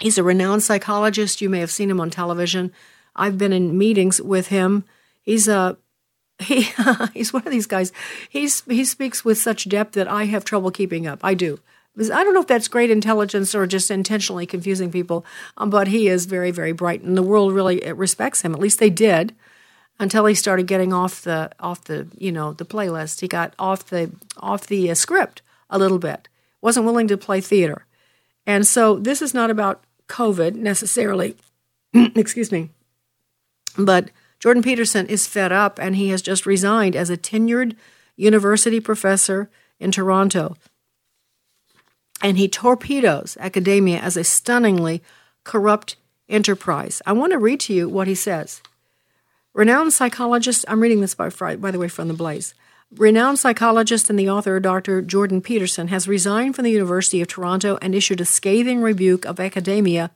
he's 0.00 0.18
a 0.18 0.22
renowned 0.22 0.62
psychologist. 0.62 1.40
You 1.40 1.50
may 1.50 1.60
have 1.60 1.70
seen 1.70 1.90
him 1.90 2.00
on 2.00 2.10
television. 2.10 2.72
I've 3.16 3.38
been 3.38 3.52
in 3.52 3.76
meetings 3.76 4.22
with 4.22 4.48
him. 4.48 4.84
He's 5.22 5.48
a 5.48 5.76
he 6.38 6.68
he's 7.14 7.32
one 7.32 7.42
of 7.44 7.50
these 7.50 7.66
guys. 7.66 7.90
He's 8.28 8.62
he 8.62 8.84
speaks 8.84 9.24
with 9.24 9.38
such 9.38 9.68
depth 9.68 9.94
that 9.94 10.06
I 10.06 10.26
have 10.26 10.44
trouble 10.44 10.70
keeping 10.70 11.06
up. 11.06 11.18
I 11.24 11.34
do. 11.34 11.58
I 11.98 12.22
don't 12.22 12.32
know 12.32 12.42
if 12.42 12.46
that's 12.46 12.68
great 12.68 12.92
intelligence 12.92 13.56
or 13.56 13.66
just 13.66 13.90
intentionally 13.90 14.46
confusing 14.46 14.92
people, 14.92 15.26
um, 15.56 15.68
but 15.68 15.88
he 15.88 16.06
is 16.06 16.26
very, 16.26 16.52
very 16.52 16.70
bright, 16.70 17.02
and 17.02 17.16
the 17.16 17.24
world 17.24 17.52
really 17.52 17.80
respects 17.92 18.42
him. 18.42 18.54
At 18.54 18.60
least 18.60 18.78
they 18.78 18.90
did 18.90 19.34
until 19.98 20.26
he 20.26 20.34
started 20.34 20.66
getting 20.66 20.92
off 20.92 21.22
the 21.22 21.50
off 21.60 21.84
the 21.84 22.06
you 22.16 22.32
know 22.32 22.52
the 22.52 22.64
playlist. 22.64 23.20
He 23.20 23.28
got 23.28 23.54
off 23.58 23.86
the 23.86 24.10
off 24.38 24.66
the 24.66 24.90
uh, 24.90 24.94
script 24.94 25.42
a 25.70 25.78
little 25.78 25.98
bit. 25.98 26.28
wasn't 26.60 26.86
willing 26.86 27.08
to 27.08 27.16
play 27.16 27.40
theater, 27.40 27.86
and 28.46 28.66
so 28.66 28.98
this 28.98 29.22
is 29.22 29.34
not 29.34 29.50
about 29.50 29.82
COVID 30.08 30.54
necessarily. 30.54 31.36
Excuse 31.94 32.52
me, 32.52 32.70
but 33.76 34.10
Jordan 34.40 34.62
Peterson 34.62 35.06
is 35.06 35.26
fed 35.26 35.52
up, 35.52 35.78
and 35.78 35.96
he 35.96 36.08
has 36.10 36.22
just 36.22 36.46
resigned 36.46 36.94
as 36.94 37.10
a 37.10 37.16
tenured 37.16 37.76
university 38.16 38.80
professor 38.80 39.50
in 39.78 39.90
Toronto 39.90 40.56
and 42.22 42.38
he 42.38 42.48
torpedoes 42.48 43.36
academia 43.40 43.98
as 43.98 44.16
a 44.16 44.24
stunningly 44.24 45.02
corrupt 45.44 45.96
enterprise. 46.28 47.00
I 47.06 47.12
want 47.12 47.32
to 47.32 47.38
read 47.38 47.60
to 47.60 47.74
you 47.74 47.88
what 47.88 48.08
he 48.08 48.14
says. 48.14 48.60
Renowned 49.58 49.92
psychologist, 49.92 50.64
I'm 50.68 50.80
reading 50.80 51.00
this 51.00 51.16
by, 51.16 51.30
by 51.56 51.72
the 51.72 51.80
way 51.80 51.88
from 51.88 52.06
the 52.06 52.14
Blaze. 52.14 52.54
Renowned 52.96 53.40
psychologist 53.40 54.08
and 54.08 54.16
the 54.16 54.30
author 54.30 54.60
Dr. 54.60 55.02
Jordan 55.02 55.42
Peterson 55.42 55.88
has 55.88 56.06
resigned 56.06 56.54
from 56.54 56.62
the 56.62 56.70
University 56.70 57.20
of 57.20 57.26
Toronto 57.26 57.76
and 57.82 57.92
issued 57.92 58.20
a 58.20 58.24
scathing 58.24 58.80
rebuke 58.82 59.24
of 59.24 59.40
academia 59.40 60.12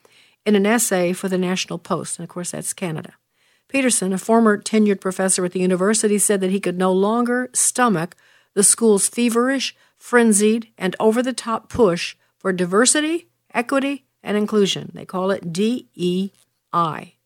in 0.47 0.55
an 0.55 0.65
essay 0.65 1.13
for 1.13 1.29
the 1.29 1.39
National 1.39 1.77
Post. 1.81 2.21
And 2.21 2.25
of 2.25 2.31
course, 2.31 2.53
that's 2.53 2.73
Canada. 2.73 3.15
Peterson, 3.67 4.13
a 4.13 4.17
former 4.19 4.57
tenured 4.57 5.01
professor 5.01 5.45
at 5.45 5.51
the 5.51 5.59
university, 5.59 6.19
said 6.19 6.41
that 6.41 6.53
he 6.53 6.61
could 6.61 6.79
no 6.79 6.93
longer 6.93 7.51
stomach 7.53 8.15
the 8.55 8.63
school's 8.63 9.09
feverish, 9.09 9.75
frenzied, 9.97 10.69
and 10.79 10.95
over 11.01 11.21
the 11.21 11.33
top 11.33 11.69
push 11.69 12.15
for 12.39 12.53
diversity, 12.53 13.27
equity, 13.53 14.05
and 14.23 14.37
inclusion. 14.37 14.93
They 14.95 15.05
call 15.05 15.33
it 15.33 15.53
DEI. 15.53 17.17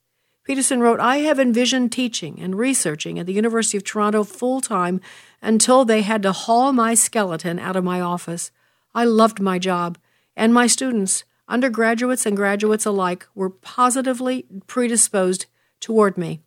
Peterson 0.47 0.79
wrote, 0.79 1.01
I 1.01 1.19
have 1.19 1.41
envisioned 1.41 1.91
teaching 1.91 2.41
and 2.41 2.55
researching 2.55 3.19
at 3.19 3.27
the 3.27 3.33
University 3.33 3.77
of 3.77 3.83
Toronto 3.83 4.23
full 4.23 4.61
time 4.61 5.01
until 5.43 5.85
they 5.85 6.03
had 6.03 6.23
to 6.23 6.31
haul 6.31 6.73
my 6.73 6.95
skeleton 6.95 7.59
out 7.59 7.75
of 7.75 7.83
my 7.83 8.01
office. 8.01 8.53
I 8.95 9.05
loved 9.07 9.41
my 9.41 9.59
job, 9.59 9.99
and 10.37 10.55
my 10.55 10.69
students, 10.69 11.25
undergraduates 11.49 12.27
and 12.27 12.37
graduates 12.37 12.87
alike, 12.87 13.27
were 13.35 13.51
positively 13.51 14.47
predisposed 14.69 15.47
toward 15.81 16.17
me. 16.17 16.43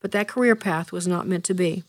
But 0.00 0.10
that 0.10 0.26
career 0.26 0.56
path 0.56 0.90
was 0.90 1.06
not 1.06 1.28
meant 1.28 1.44
to 1.44 1.54
be. 1.54 1.84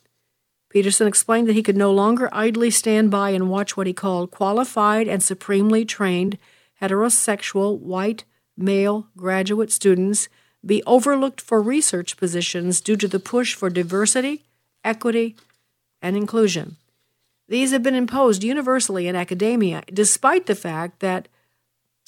Peterson 0.69 1.07
explained 1.07 1.47
that 1.47 1.55
he 1.55 1.63
could 1.63 1.75
no 1.75 1.91
longer 1.91 2.29
idly 2.31 2.69
stand 2.69 3.09
by 3.09 3.31
and 3.31 3.49
watch 3.49 3.75
what 3.75 3.87
he 3.87 3.93
called 3.93 4.29
qualified 4.29 5.07
and 5.07 5.23
supremely 5.23 5.85
trained 5.85 6.37
heterosexual 6.79 7.79
white 7.79 8.25
male 8.55 9.07
graduate 9.17 9.71
students 9.71 10.29
be 10.65 10.83
overlooked 10.85 11.41
for 11.41 11.61
research 11.61 12.17
positions 12.17 12.81
due 12.81 12.95
to 12.97 13.07
the 13.07 13.19
push 13.19 13.55
for 13.55 13.69
diversity, 13.69 14.43
equity, 14.83 15.35
and 16.01 16.15
inclusion. 16.15 16.77
These 17.47 17.71
have 17.71 17.83
been 17.83 17.95
imposed 17.95 18.43
universally 18.43 19.07
in 19.07 19.15
academia, 19.15 19.83
despite 19.91 20.45
the 20.45 20.55
fact 20.55 20.99
that 20.99 21.27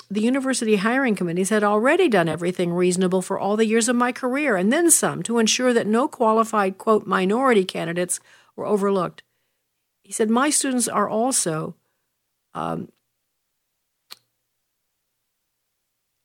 the 0.09 0.21
university 0.21 0.75
hiring 0.75 1.15
committees 1.15 1.49
had 1.49 1.63
already 1.63 2.07
done 2.07 2.29
everything 2.29 2.71
reasonable 2.71 3.21
for 3.21 3.39
all 3.39 3.57
the 3.57 3.65
years 3.65 3.89
of 3.89 3.95
my 3.95 4.11
career 4.11 4.55
and 4.55 4.71
then 4.71 4.91
some 4.91 5.23
to 5.23 5.39
ensure 5.39 5.73
that 5.73 5.87
no 5.87 6.07
qualified, 6.07 6.77
quote, 6.77 7.07
minority 7.07 7.65
candidates 7.65 8.19
were 8.55 8.65
overlooked. 8.65 9.23
He 10.03 10.13
said, 10.13 10.29
My 10.29 10.49
students 10.49 10.87
are 10.87 11.09
also, 11.09 11.75
um, 12.53 12.89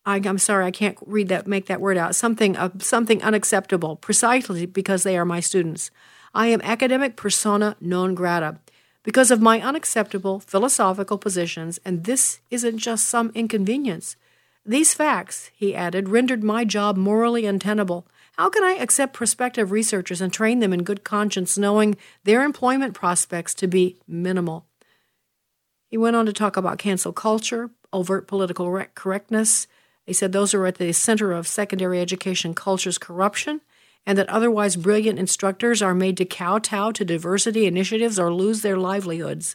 I, 0.09 0.16
am 0.24 0.38
sorry, 0.38 0.64
I 0.64 0.70
can't 0.70 0.96
read 1.06 1.28
that, 1.28 1.46
make 1.46 1.66
that 1.66 1.80
word 1.80 1.98
out, 1.98 2.14
something, 2.14 2.56
uh, 2.56 2.70
something 2.78 3.22
unacceptable, 3.22 3.96
precisely 3.96 4.64
because 4.64 5.02
they 5.02 5.18
are 5.18 5.24
my 5.24 5.40
students. 5.40 5.90
I 6.34 6.46
am 6.46 6.62
academic 6.62 7.16
persona 7.16 7.76
non 7.80 8.14
grata 8.14 8.59
because 9.02 9.30
of 9.30 9.42
my 9.42 9.61
unacceptable 9.61 10.40
philosophical 10.40 11.18
positions, 11.18 11.78
and 11.84 12.04
this 12.04 12.40
isn't 12.50 12.78
just 12.78 13.09
some 13.09 13.30
inconvenience. 13.34 14.16
These 14.64 14.94
facts, 14.94 15.50
he 15.54 15.74
added, 15.74 16.09
rendered 16.09 16.42
my 16.42 16.64
job 16.64 16.96
morally 16.96 17.44
untenable 17.46 18.06
how 18.38 18.48
can 18.48 18.62
I 18.62 18.74
accept 18.74 19.14
prospective 19.14 19.72
researchers 19.72 20.20
and 20.20 20.32
train 20.32 20.61
them 20.61 20.72
in 20.72 20.84
good 20.84 21.02
conscience, 21.02 21.59
knowing 21.59 21.96
their 22.22 22.44
employment 22.44 22.94
prospects 22.94 23.52
to 23.54 23.66
be 23.66 23.98
minimal? 24.06 24.64
He 25.88 25.98
went 25.98 26.14
on 26.14 26.24
to 26.26 26.32
talk 26.32 26.56
about 26.56 26.78
cancel 26.78 27.12
culture, 27.12 27.70
overt 27.92 28.28
political 28.28 28.80
correctness. 28.94 29.66
He 30.09 30.14
said 30.14 30.32
those 30.32 30.54
are 30.54 30.64
at 30.64 30.76
the 30.76 30.90
center 30.92 31.32
of 31.32 31.46
secondary 31.46 32.00
education 32.00 32.54
culture's 32.54 32.96
corruption, 32.96 33.61
and 34.06 34.16
that 34.16 34.30
otherwise 34.30 34.76
brilliant 34.76 35.18
instructors 35.18 35.82
are 35.82 35.94
made 35.94 36.16
to 36.16 36.24
kowtow 36.24 36.92
to 36.92 37.04
diversity 37.04 37.66
initiatives 37.66 38.18
or 38.18 38.32
lose 38.32 38.62
their 38.62 38.78
livelihoods. 38.78 39.54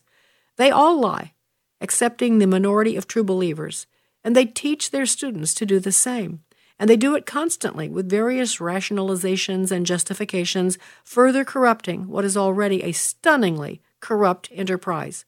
They 0.58 0.70
all 0.70 1.00
lie, 1.00 1.34
excepting 1.82 2.38
the 2.38 2.46
minority 2.46 2.96
of 2.96 3.08
true 3.08 3.24
believers, 3.24 3.88
and 4.24 4.36
they 4.36 4.46
teach 4.46 4.92
their 4.92 5.08
students 5.08 5.56
to 5.56 5.66
do 5.66 5.80
the 5.80 5.92
same 5.92 6.44
and 6.80 6.90
they 6.90 6.98
do 6.98 7.16
it 7.16 7.26
constantly 7.26 7.90
with 7.90 8.10
various 8.10 8.58
rationalizations 8.58 9.72
and 9.72 9.86
justifications, 9.86 10.78
further 11.04 11.46
corrupting 11.46 12.08
what 12.08 12.26
is 12.26 12.36
already 12.36 12.84
a 12.84 12.92
stunningly 12.92 13.82
corrupt 14.02 14.50
enterprise. 14.52 15.24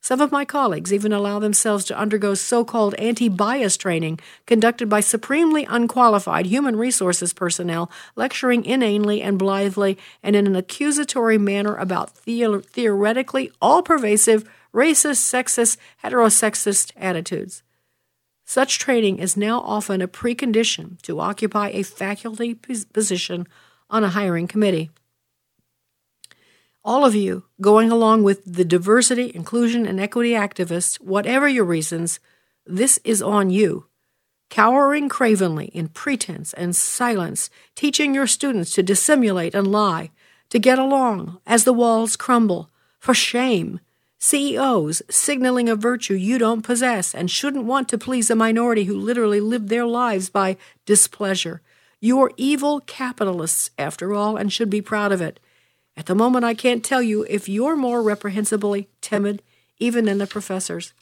Some 0.00 0.20
of 0.20 0.32
my 0.32 0.44
colleagues 0.44 0.92
even 0.92 1.12
allow 1.12 1.38
themselves 1.38 1.84
to 1.86 1.98
undergo 1.98 2.34
so 2.34 2.64
called 2.64 2.94
anti 2.94 3.28
bias 3.28 3.76
training 3.76 4.20
conducted 4.46 4.88
by 4.88 5.00
supremely 5.00 5.64
unqualified 5.64 6.46
human 6.46 6.76
resources 6.76 7.32
personnel, 7.32 7.90
lecturing 8.16 8.64
inanely 8.64 9.20
and 9.20 9.38
blithely 9.38 9.98
and 10.22 10.36
in 10.36 10.46
an 10.46 10.56
accusatory 10.56 11.36
manner 11.36 11.74
about 11.74 12.14
the- 12.24 12.62
theoretically 12.64 13.50
all 13.60 13.82
pervasive 13.82 14.48
racist, 14.72 15.18
sexist, 15.18 15.76
heterosexist 16.04 16.92
attitudes. 16.96 17.62
Such 18.44 18.78
training 18.78 19.18
is 19.18 19.36
now 19.36 19.60
often 19.60 20.00
a 20.00 20.08
precondition 20.08 21.00
to 21.02 21.20
occupy 21.20 21.68
a 21.68 21.82
faculty 21.82 22.54
position 22.54 23.46
on 23.90 24.04
a 24.04 24.10
hiring 24.10 24.46
committee. 24.46 24.90
All 26.84 27.04
of 27.04 27.14
you 27.14 27.44
going 27.60 27.90
along 27.90 28.22
with 28.22 28.44
the 28.44 28.64
diversity, 28.64 29.32
inclusion, 29.34 29.86
and 29.86 30.00
equity 30.00 30.30
activists, 30.30 31.00
whatever 31.00 31.48
your 31.48 31.64
reasons, 31.64 32.20
this 32.64 32.98
is 33.04 33.20
on 33.20 33.50
you. 33.50 33.86
Cowering 34.48 35.08
cravenly 35.08 35.66
in 35.66 35.88
pretense 35.88 36.54
and 36.54 36.74
silence, 36.74 37.50
teaching 37.74 38.14
your 38.14 38.26
students 38.26 38.72
to 38.74 38.82
dissimulate 38.82 39.54
and 39.54 39.66
lie, 39.70 40.10
to 40.50 40.58
get 40.58 40.78
along 40.78 41.38
as 41.46 41.64
the 41.64 41.72
walls 41.72 42.16
crumble. 42.16 42.70
For 42.98 43.12
shame! 43.12 43.80
CEOs 44.20 45.02
signaling 45.08 45.68
a 45.68 45.76
virtue 45.76 46.14
you 46.14 46.38
don't 46.38 46.62
possess 46.62 47.14
and 47.14 47.30
shouldn't 47.30 47.66
want 47.66 47.88
to 47.88 47.98
please 47.98 48.30
a 48.30 48.34
minority 48.34 48.84
who 48.84 48.98
literally 48.98 49.40
live 49.40 49.68
their 49.68 49.86
lives 49.86 50.28
by 50.28 50.56
displeasure. 50.86 51.60
You're 52.00 52.32
evil 52.36 52.80
capitalists, 52.80 53.70
after 53.78 54.14
all, 54.14 54.36
and 54.36 54.52
should 54.52 54.70
be 54.70 54.82
proud 54.82 55.12
of 55.12 55.20
it. 55.20 55.38
At 55.98 56.06
the 56.06 56.14
moment, 56.14 56.44
I 56.44 56.54
can't 56.54 56.84
tell 56.84 57.02
you 57.02 57.26
if 57.28 57.48
you're 57.48 57.74
more 57.74 58.04
reprehensibly 58.04 58.88
timid 59.00 59.42
even 59.80 60.04
than 60.04 60.18
the 60.18 60.28
professors. 60.28 60.92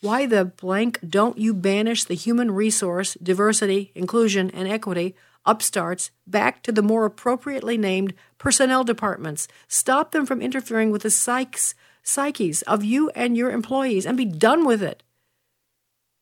Why 0.00 0.26
the 0.26 0.44
blank 0.44 1.00
don't 1.06 1.36
you 1.36 1.52
banish 1.52 2.04
the 2.04 2.14
human 2.14 2.52
resource, 2.52 3.14
diversity, 3.20 3.90
inclusion, 3.96 4.50
and 4.50 4.68
equity 4.68 5.16
upstarts 5.44 6.12
back 6.24 6.62
to 6.62 6.70
the 6.70 6.82
more 6.82 7.04
appropriately 7.04 7.76
named 7.76 8.14
personnel 8.38 8.84
departments? 8.84 9.48
Stop 9.66 10.12
them 10.12 10.24
from 10.24 10.40
interfering 10.40 10.92
with 10.92 11.02
the 11.02 11.08
psychs 11.08 11.74
psyches 12.04 12.62
of 12.62 12.84
you 12.84 13.10
and 13.10 13.36
your 13.36 13.50
employees 13.50 14.06
and 14.06 14.16
be 14.16 14.24
done 14.24 14.64
with 14.64 14.84
it. 14.84 15.02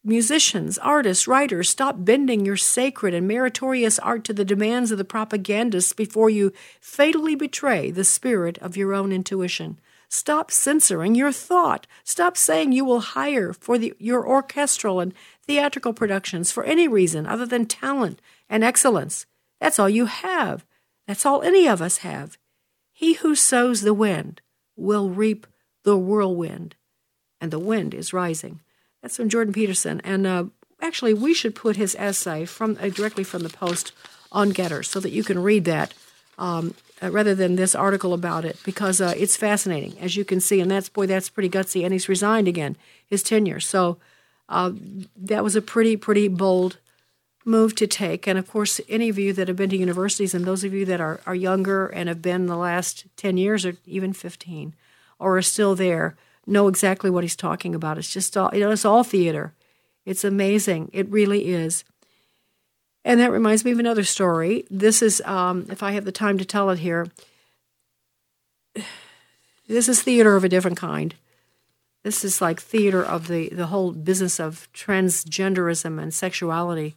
Musicians, 0.04 0.78
artists, 0.78 1.28
writers, 1.28 1.70
stop 1.70 1.94
bending 1.98 2.44
your 2.44 2.56
sacred 2.56 3.14
and 3.14 3.28
meritorious 3.28 4.00
art 4.00 4.24
to 4.24 4.32
the 4.32 4.44
demands 4.44 4.90
of 4.90 4.98
the 4.98 5.04
propagandists 5.04 5.92
before 5.92 6.28
you 6.28 6.52
fatally 6.80 7.36
betray 7.36 7.88
the 7.88 8.02
spirit 8.02 8.58
of 8.58 8.76
your 8.76 8.94
own 8.94 9.12
intuition. 9.12 9.78
Stop 10.08 10.50
censoring 10.50 11.14
your 11.14 11.30
thought. 11.30 11.86
Stop 12.02 12.36
saying 12.36 12.72
you 12.72 12.84
will 12.84 12.98
hire 12.98 13.52
for 13.52 13.78
the, 13.78 13.94
your 14.00 14.26
orchestral 14.26 14.98
and 14.98 15.14
theatrical 15.46 15.92
productions 15.92 16.50
for 16.50 16.64
any 16.64 16.88
reason 16.88 17.24
other 17.24 17.46
than 17.46 17.64
talent 17.64 18.20
and 18.50 18.64
excellence. 18.64 19.24
That's 19.60 19.78
all 19.78 19.88
you 19.88 20.06
have. 20.06 20.66
That's 21.06 21.24
all 21.24 21.42
any 21.42 21.68
of 21.68 21.80
us 21.80 21.98
have. 21.98 22.38
He 22.92 23.14
who 23.14 23.36
sows 23.36 23.82
the 23.82 23.94
wind 23.94 24.40
will 24.74 25.10
reap 25.10 25.46
the 25.84 25.96
whirlwind, 25.96 26.74
and 27.40 27.52
the 27.52 27.60
wind 27.60 27.94
is 27.94 28.12
rising. 28.12 28.60
That's 29.02 29.16
from 29.16 29.28
Jordan 29.28 29.52
Peterson, 29.52 30.00
and 30.04 30.26
uh, 30.26 30.44
actually, 30.80 31.12
we 31.12 31.34
should 31.34 31.54
put 31.54 31.76
his 31.76 31.96
essay 31.98 32.44
from 32.44 32.78
uh, 32.80 32.88
directly 32.88 33.24
from 33.24 33.42
the 33.42 33.50
Post 33.50 33.92
on 34.30 34.52
GETTR 34.52 34.84
so 34.84 35.00
that 35.00 35.10
you 35.10 35.24
can 35.24 35.42
read 35.42 35.64
that. 35.66 35.92
Um, 36.38 36.74
uh, 37.02 37.10
rather 37.10 37.34
than 37.34 37.56
this 37.56 37.74
article 37.74 38.14
about 38.14 38.44
it 38.44 38.58
because 38.64 39.00
uh, 39.00 39.12
it's 39.16 39.36
fascinating, 39.36 39.98
as 39.98 40.16
you 40.16 40.24
can 40.24 40.40
see. 40.40 40.60
And 40.60 40.70
that's 40.70 40.88
boy, 40.88 41.06
that's 41.06 41.28
pretty 41.28 41.48
gutsy. 41.48 41.84
And 41.84 41.92
he's 41.92 42.08
resigned 42.08 42.46
again 42.46 42.76
his 43.06 43.22
tenure. 43.22 43.60
So 43.60 43.98
uh, 44.48 44.72
that 45.16 45.42
was 45.42 45.56
a 45.56 45.62
pretty 45.62 45.96
pretty 45.96 46.28
bold 46.28 46.78
move 47.44 47.74
to 47.74 47.86
take. 47.86 48.28
And 48.28 48.38
of 48.38 48.48
course, 48.48 48.80
any 48.88 49.08
of 49.08 49.18
you 49.18 49.32
that 49.32 49.48
have 49.48 49.56
been 49.56 49.70
to 49.70 49.76
universities, 49.76 50.32
and 50.34 50.44
those 50.44 50.62
of 50.62 50.72
you 50.72 50.84
that 50.86 51.00
are 51.00 51.20
are 51.26 51.34
younger 51.34 51.86
and 51.88 52.08
have 52.08 52.22
been 52.22 52.46
the 52.46 52.56
last 52.56 53.06
ten 53.16 53.36
years 53.36 53.66
or 53.66 53.76
even 53.84 54.12
fifteen, 54.12 54.74
or 55.18 55.36
are 55.36 55.42
still 55.42 55.74
there, 55.74 56.16
know 56.46 56.68
exactly 56.68 57.10
what 57.10 57.24
he's 57.24 57.36
talking 57.36 57.74
about. 57.74 57.98
It's 57.98 58.12
just 58.12 58.36
all 58.36 58.50
you 58.52 58.60
know. 58.60 58.70
It's 58.70 58.84
all 58.84 59.04
theater. 59.04 59.54
It's 60.04 60.24
amazing. 60.24 60.90
It 60.92 61.08
really 61.08 61.52
is. 61.52 61.84
And 63.04 63.20
that 63.20 63.32
reminds 63.32 63.64
me 63.64 63.72
of 63.72 63.78
another 63.78 64.04
story. 64.04 64.64
This 64.70 65.02
is, 65.02 65.20
um, 65.22 65.66
if 65.70 65.82
I 65.82 65.92
have 65.92 66.04
the 66.04 66.12
time 66.12 66.38
to 66.38 66.44
tell 66.44 66.70
it 66.70 66.78
here, 66.78 67.08
this 69.68 69.88
is 69.88 70.02
theater 70.02 70.36
of 70.36 70.44
a 70.44 70.48
different 70.48 70.76
kind. 70.76 71.14
This 72.04 72.24
is 72.24 72.40
like 72.40 72.60
theater 72.60 73.02
of 73.02 73.28
the, 73.28 73.48
the 73.50 73.66
whole 73.66 73.92
business 73.92 74.40
of 74.40 74.68
transgenderism 74.72 76.00
and 76.00 76.12
sexuality, 76.12 76.96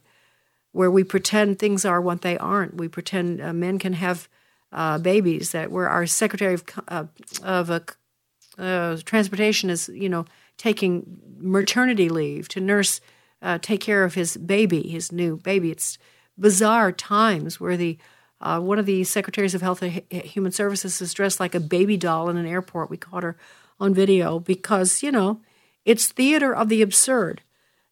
where 0.72 0.90
we 0.90 1.04
pretend 1.04 1.58
things 1.58 1.84
are 1.84 2.00
what 2.00 2.22
they 2.22 2.36
aren't. 2.38 2.76
We 2.76 2.88
pretend 2.88 3.40
uh, 3.40 3.52
men 3.52 3.78
can 3.78 3.94
have 3.94 4.28
uh, 4.72 4.98
babies. 4.98 5.52
That 5.52 5.70
where 5.70 5.88
our 5.88 6.06
secretary 6.06 6.54
of 6.54 6.64
uh, 6.88 7.04
of 7.42 7.70
uh, 8.58 8.96
transportation 9.04 9.70
is, 9.70 9.88
you 9.88 10.08
know, 10.08 10.24
taking 10.56 11.18
maternity 11.38 12.08
leave 12.08 12.48
to 12.48 12.60
nurse 12.60 13.00
uh, 13.42 13.58
take 13.60 13.80
care 13.80 14.04
of 14.04 14.14
his 14.14 14.36
baby, 14.36 14.88
his 14.88 15.12
new 15.12 15.36
baby. 15.36 15.70
It's 15.70 15.98
bizarre 16.38 16.92
times 16.92 17.60
where 17.60 17.76
the 17.76 17.98
uh, 18.38 18.60
one 18.60 18.78
of 18.78 18.84
the 18.84 19.02
secretaries 19.04 19.54
of 19.54 19.62
Health 19.62 19.82
and 19.82 19.92
Human 20.10 20.52
Services 20.52 21.00
is 21.00 21.14
dressed 21.14 21.40
like 21.40 21.54
a 21.54 21.60
baby 21.60 21.96
doll 21.96 22.28
in 22.28 22.36
an 22.36 22.46
airport. 22.46 22.90
We 22.90 22.98
caught 22.98 23.22
her 23.22 23.36
on 23.80 23.94
video 23.94 24.38
because 24.38 25.02
you 25.02 25.10
know 25.10 25.40
it's 25.84 26.08
theater 26.08 26.54
of 26.54 26.68
the 26.68 26.82
absurd. 26.82 27.42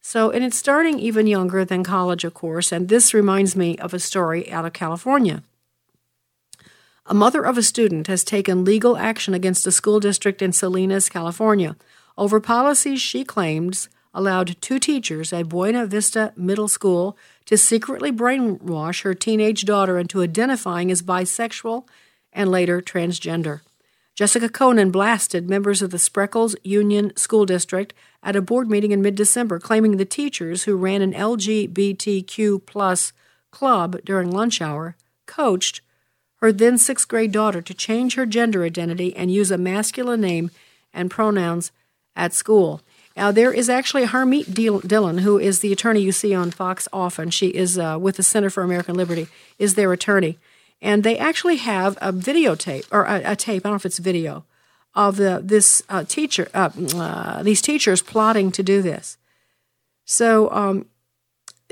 So, 0.03 0.31
and 0.31 0.45
it's 0.45 0.59
starting 0.59 0.99
even 0.99 1.27
younger 1.27 1.65
than 1.65 1.83
college, 1.83 2.25
of 2.25 2.35
course. 2.35 2.73
And 2.73 2.91
this 2.91 3.15
reminds 3.15 3.57
me 3.57 3.79
of 3.79 3.95
a 3.95 3.99
story 3.99 4.53
out 4.53 4.67
of 4.67 4.75
California. 4.75 5.43
A 7.07 7.13
mother 7.13 7.45
of 7.45 7.59
a 7.59 7.63
student 7.63 8.07
has 8.07 8.25
taken 8.25 8.65
legal 8.65 8.97
action 8.97 9.35
against 9.35 9.67
a 9.67 9.73
school 9.73 10.01
district 10.01 10.41
in 10.41 10.53
Salinas, 10.53 11.11
California, 11.11 11.77
over 12.17 12.41
policies 12.41 13.01
she 13.01 13.25
claims 13.25 13.91
allowed 14.15 14.57
two 14.63 14.79
teachers 14.79 15.31
at 15.31 15.49
Buena 15.49 15.85
Vista 15.85 16.33
Middle 16.35 16.69
School 16.69 17.19
to 17.45 17.59
secretly 17.59 18.11
brainwash 18.11 19.03
her 19.03 19.13
teenage 19.13 19.67
daughter 19.67 19.99
into 19.99 20.23
identifying 20.23 20.91
as 20.91 21.03
bisexual 21.03 21.87
and 22.33 22.51
later 22.51 22.81
transgender. 22.81 23.61
Jessica 24.15 24.49
Konen 24.49 24.91
blasted 24.91 25.51
members 25.51 25.83
of 25.83 25.91
the 25.91 25.99
Spreckels 25.99 26.55
Union 26.63 27.15
School 27.17 27.45
District 27.45 27.93
at 28.23 28.37
a 28.37 28.41
board 28.41 28.71
meeting 28.71 28.93
in 28.93 29.03
mid 29.03 29.15
December, 29.15 29.59
claiming 29.59 29.99
the 29.99 30.05
teachers 30.07 30.65
who 30.65 30.77
ran 30.77 31.03
an 31.03 31.13
LGBTQ 31.13 32.65
plus 32.65 33.13
club 33.51 33.99
during 34.07 34.31
lunch 34.31 34.63
hour 34.63 34.97
coached 35.27 35.81
her 36.45 36.53
then 36.53 36.77
sixth 36.77 37.09
grade 37.09 37.33
daughter 37.33 37.63
to 37.63 37.73
change 37.73 38.17
her 38.17 38.27
gender 38.27 38.65
identity 38.65 39.17
and 39.17 39.33
use 39.33 39.51
a 39.51 39.57
masculine 39.57 40.21
name 40.21 40.51
and 40.93 41.11
pronouns 41.11 41.73
at 42.15 42.35
school. 42.35 42.83
Now, 43.17 43.31
there 43.33 43.51
is 43.51 43.71
actually 43.71 44.05
Harmeet 44.05 44.53
Dillon, 44.87 45.19
who 45.19 45.39
is 45.39 45.61
the 45.61 45.73
attorney 45.73 46.03
you 46.03 46.13
see 46.13 46.35
on 46.35 46.51
Fox 46.51 46.87
often. 46.93 47.31
She 47.31 47.47
is 47.47 47.79
uh, 47.79 47.97
with 47.99 48.17
the 48.17 48.23
Center 48.23 48.51
for 48.51 48.63
American 48.63 48.95
Liberty, 48.95 49.27
is 49.59 49.75
their 49.75 49.91
attorney. 49.91 50.37
And 50.83 51.03
they 51.03 51.17
actually 51.17 51.57
have 51.57 51.97
a 52.03 52.13
videotape, 52.13 52.89
or 52.93 53.05
a, 53.05 53.33
a 53.33 53.37
tape, 53.37 53.65
I 53.65 53.71
don't 53.71 53.73
know 53.73 53.77
if 53.77 53.87
it's 53.87 53.99
video, 53.99 54.45
of 54.95 55.17
the, 55.17 55.41
this 55.43 55.83
uh, 55.89 56.05
teacher, 56.05 56.51
uh, 56.53 56.69
uh 56.95 57.43
these 57.43 57.63
teachers 57.63 58.03
plotting 58.03 58.53
to 58.53 58.63
do 58.63 58.83
this. 58.83 59.17
So, 60.05 60.51
um, 60.51 60.85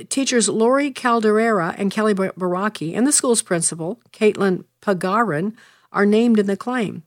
teachers 0.09 0.48
Lori 0.48 0.90
Calderera 0.90 1.74
and 1.78 1.90
Kelly 1.90 2.14
Baraki 2.14 2.96
and 2.96 3.07
the 3.07 3.12
school's 3.12 3.42
principal, 3.42 4.00
Caitlin 4.12 4.64
Pagarin, 4.80 5.55
are 5.92 6.07
named 6.07 6.38
in 6.38 6.46
the 6.46 6.57
claim. 6.57 7.03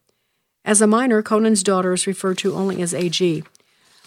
As 0.63 0.81
a 0.81 0.87
minor, 0.87 1.21
Konen's 1.21 1.63
daughter 1.63 1.93
is 1.93 2.07
referred 2.07 2.37
to 2.39 2.53
only 2.53 2.81
as 2.81 2.93
AG. 2.93 3.43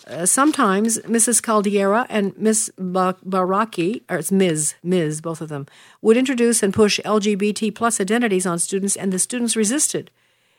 Uh, 0.06 0.24
sometimes 0.24 0.98
Mrs. 1.00 1.42
Caldeira 1.42 2.06
and 2.08 2.36
Miss 2.38 2.70
Baraki, 2.78 4.02
or 4.08 4.16
it's 4.16 4.32
Ms. 4.32 4.74
Ms. 4.82 5.20
both 5.20 5.40
of 5.40 5.50
them, 5.50 5.66
would 6.00 6.16
introduce 6.16 6.62
and 6.62 6.72
push 6.72 6.98
LGBT 7.00 7.74
plus 7.74 8.00
identities 8.00 8.46
on 8.46 8.58
students, 8.58 8.96
and 8.96 9.12
the 9.12 9.18
students 9.18 9.54
resisted 9.54 10.10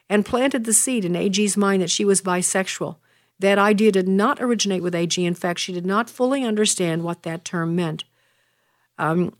and 0.07 0.25
planted 0.25 0.65
the 0.65 0.73
seed 0.73 1.03
in 1.03 1.15
AG's 1.15 1.57
mind 1.57 1.81
that 1.81 1.89
she 1.89 2.05
was 2.05 2.21
bisexual. 2.21 2.97
That 3.39 3.57
idea 3.57 3.91
did 3.91 4.07
not 4.07 4.41
originate 4.41 4.83
with 4.83 4.93
AG. 4.93 5.23
In 5.23 5.35
fact, 5.35 5.59
she 5.59 5.73
did 5.73 5.85
not 5.85 6.09
fully 6.09 6.43
understand 6.43 7.03
what 7.03 7.23
that 7.23 7.45
term 7.45 7.75
meant. 7.75 8.03
Um, 8.99 9.33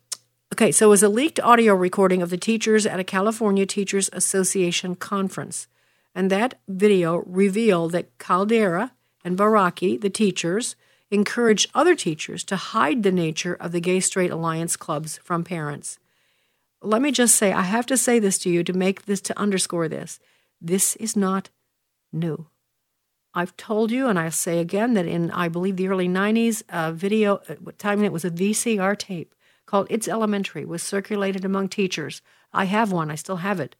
okay, 0.53 0.71
so 0.71 0.87
it 0.87 0.89
was 0.89 1.03
a 1.03 1.09
leaked 1.09 1.39
audio 1.41 1.75
recording 1.75 2.21
of 2.21 2.29
the 2.29 2.37
teachers 2.37 2.85
at 2.85 2.99
a 2.99 3.03
California 3.03 3.65
Teachers 3.65 4.09
Association 4.13 4.95
conference. 4.95 5.67
And 6.15 6.31
that 6.31 6.59
video 6.67 7.17
revealed 7.25 7.91
that 7.91 8.17
Caldeira 8.17 8.91
and 9.23 9.37
Baraki, 9.37 9.99
the 9.99 10.09
teachers, 10.09 10.77
encouraged 11.11 11.69
other 11.75 11.93
teachers 11.93 12.45
to 12.45 12.55
hide 12.55 13.03
the 13.03 13.11
nature 13.11 13.53
of 13.53 13.73
the 13.73 13.81
Gay 13.81 13.99
Straight 13.99 14.31
Alliance 14.31 14.77
clubs 14.77 15.19
from 15.23 15.43
parents. 15.43 15.99
Let 16.81 17.01
me 17.01 17.11
just 17.11 17.35
say, 17.35 17.51
I 17.51 17.63
have 17.63 17.85
to 17.87 17.97
say 17.97 18.17
this 18.17 18.37
to 18.39 18.49
you 18.49 18.63
to 18.63 18.71
make 18.71 19.05
this, 19.05 19.19
to 19.21 19.37
underscore 19.37 19.89
this. 19.89 20.21
This 20.61 20.95
is 20.95 21.17
not 21.17 21.49
new. 22.13 22.47
I've 23.33 23.57
told 23.57 23.91
you, 23.91 24.07
and 24.07 24.17
I'll 24.17 24.31
say 24.31 24.59
again, 24.59 24.93
that 24.93 25.05
in, 25.05 25.31
I 25.31 25.49
believe, 25.49 25.75
the 25.75 25.89
early 25.89 26.07
90s, 26.07 26.63
a 26.69 26.93
video, 26.93 27.41
at 27.49 27.61
what 27.61 27.77
time 27.77 28.03
it 28.05 28.13
was 28.13 28.23
a 28.23 28.31
VCR 28.31 28.97
tape 28.97 29.35
called 29.69 29.87
It's 29.89 30.07
Elementary, 30.07 30.65
was 30.65 30.81
circulated 30.81 31.45
among 31.45 31.69
teachers. 31.69 32.21
I 32.51 32.65
have 32.65 32.91
one, 32.91 33.11
I 33.11 33.15
still 33.15 33.37
have 33.37 33.59
it. 33.59 33.75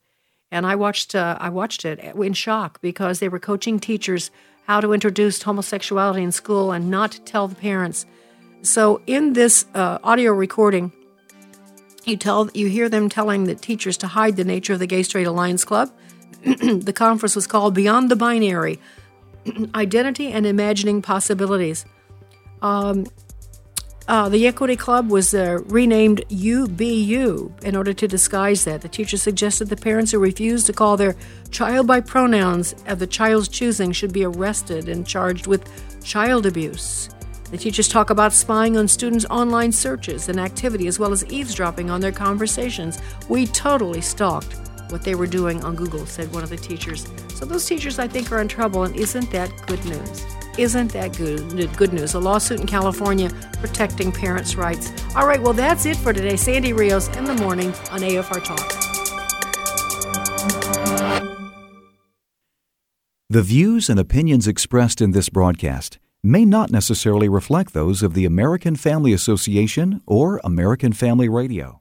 And 0.52 0.66
I 0.66 0.76
watched, 0.76 1.16
uh, 1.16 1.38
I 1.40 1.50
watched 1.50 1.84
it 1.84 2.00
in 2.00 2.34
shock 2.34 2.80
because 2.82 3.20
they 3.20 3.28
were 3.28 3.40
coaching 3.40 3.80
teachers 3.80 4.30
how 4.68 4.80
to 4.82 4.94
introduce 4.94 5.42
homosexuality 5.42 6.22
in 6.22 6.32
school 6.32 6.72
and 6.72 6.92
not 6.92 7.20
tell 7.26 7.48
the 7.48 7.56
parents. 7.56 8.06
So 8.62 9.02
in 9.08 9.34
this 9.34 9.66
uh, 9.74 9.98
audio 10.04 10.32
recording, 10.32 10.92
you 12.06 12.18
tell 12.18 12.50
you 12.54 12.68
hear 12.68 12.88
them 12.88 13.10
telling 13.10 13.46
the 13.46 13.56
teachers 13.56 13.98
to 13.98 14.08
hide 14.08 14.36
the 14.36 14.44
nature 14.44 14.74
of 14.74 14.80
the 14.80 14.88
Gay 14.88 15.02
Straight 15.02 15.28
Alliance 15.28 15.66
Club. 15.66 15.92
the 16.44 16.94
conference 16.94 17.36
was 17.36 17.48
called 17.48 17.74
Beyond 17.74 18.12
the 18.12 18.16
Binary: 18.16 18.80
Identity 19.76 20.32
and 20.32 20.46
Imagining 20.46 21.02
Possibilities. 21.02 21.86
Um, 22.62 23.08
uh, 24.10 24.28
the 24.28 24.48
Equity 24.48 24.76
Club 24.76 25.12
was 25.12 25.36
uh, 25.36 25.60
renamed 25.66 26.28
UBU 26.30 27.64
in 27.64 27.76
order 27.76 27.94
to 27.94 28.08
disguise 28.08 28.64
that. 28.66 28.82
The 28.82 28.90
teacher 28.90 29.18
suggested 29.18 29.66
the 29.66 29.78
parents 29.78 30.12
who 30.12 30.18
refused 30.18 30.66
to 30.66 30.74
call 30.74 30.98
their 30.98 31.16
child 31.52 31.86
by 31.86 32.02
pronouns 32.02 32.74
of 32.88 32.98
the 32.98 33.06
child's 33.06 33.48
choosing 33.48 33.92
should 33.92 34.12
be 34.12 34.26
arrested 34.26 34.90
and 34.90 35.06
charged 35.06 35.46
with 35.46 35.70
child 36.04 36.48
abuse. 36.48 37.12
The 37.52 37.58
teachers 37.60 37.88
talk 37.88 38.10
about 38.10 38.34
spying 38.34 38.78
on 38.78 38.88
students' 38.88 39.26
online 39.30 39.72
searches 39.72 40.28
and 40.28 40.40
activity 40.40 40.88
as 40.88 40.98
well 40.98 41.12
as 41.12 41.24
eavesdropping 41.26 41.92
on 41.92 42.02
their 42.02 42.12
conversations. 42.12 43.00
We 43.30 43.46
totally 43.46 44.02
stalked 44.02 44.56
what 44.92 45.04
they 45.04 45.16
were 45.16 45.28
doing 45.28 45.64
on 45.64 45.76
Google, 45.76 46.06
said 46.06 46.32
one 46.34 46.44
of 46.44 46.50
the 46.50 46.58
teachers. 46.58 47.08
So 47.36 47.46
those 47.46 47.66
teachers, 47.66 48.00
I 48.00 48.08
think, 48.08 48.32
are 48.32 48.40
in 48.40 48.48
trouble, 48.48 48.84
and 48.84 48.96
isn't 48.96 49.32
that 49.32 49.52
good 49.68 49.84
news? 49.86 50.26
Isn't 50.58 50.92
that 50.92 51.16
good, 51.18 51.78
good 51.78 51.94
news? 51.94 52.16
A 52.16 52.20
lawsuit 52.20 52.60
in 52.60 52.68
California 52.68 53.30
protecting 53.60 54.12
parents' 54.12 54.56
rights. 54.56 54.92
All 55.16 55.26
right, 55.26 55.42
well, 55.42 55.54
that's 55.54 55.86
it 55.86 55.96
for 55.98 56.12
today. 56.12 56.36
Sandy 56.36 56.74
Rios 56.74 57.08
in 57.16 57.24
the 57.24 57.36
morning 57.36 57.70
on 57.92 58.02
AFR 58.02 58.44
Talk. 58.44 58.90
The 63.30 63.44
views 63.44 63.90
and 63.90 64.00
opinions 64.00 64.48
expressed 64.48 65.02
in 65.02 65.12
this 65.12 65.30
broadcast 65.30 66.00
may 66.24 66.46
not 66.46 66.72
necessarily 66.72 67.30
reflect 67.30 67.76
those 67.76 68.02
of 68.02 68.16
the 68.16 68.26
American 68.26 68.76
Family 68.76 69.14
Association 69.14 70.02
or 70.08 70.42
American 70.44 70.94
Family 70.94 71.30
Radio. 71.30 71.78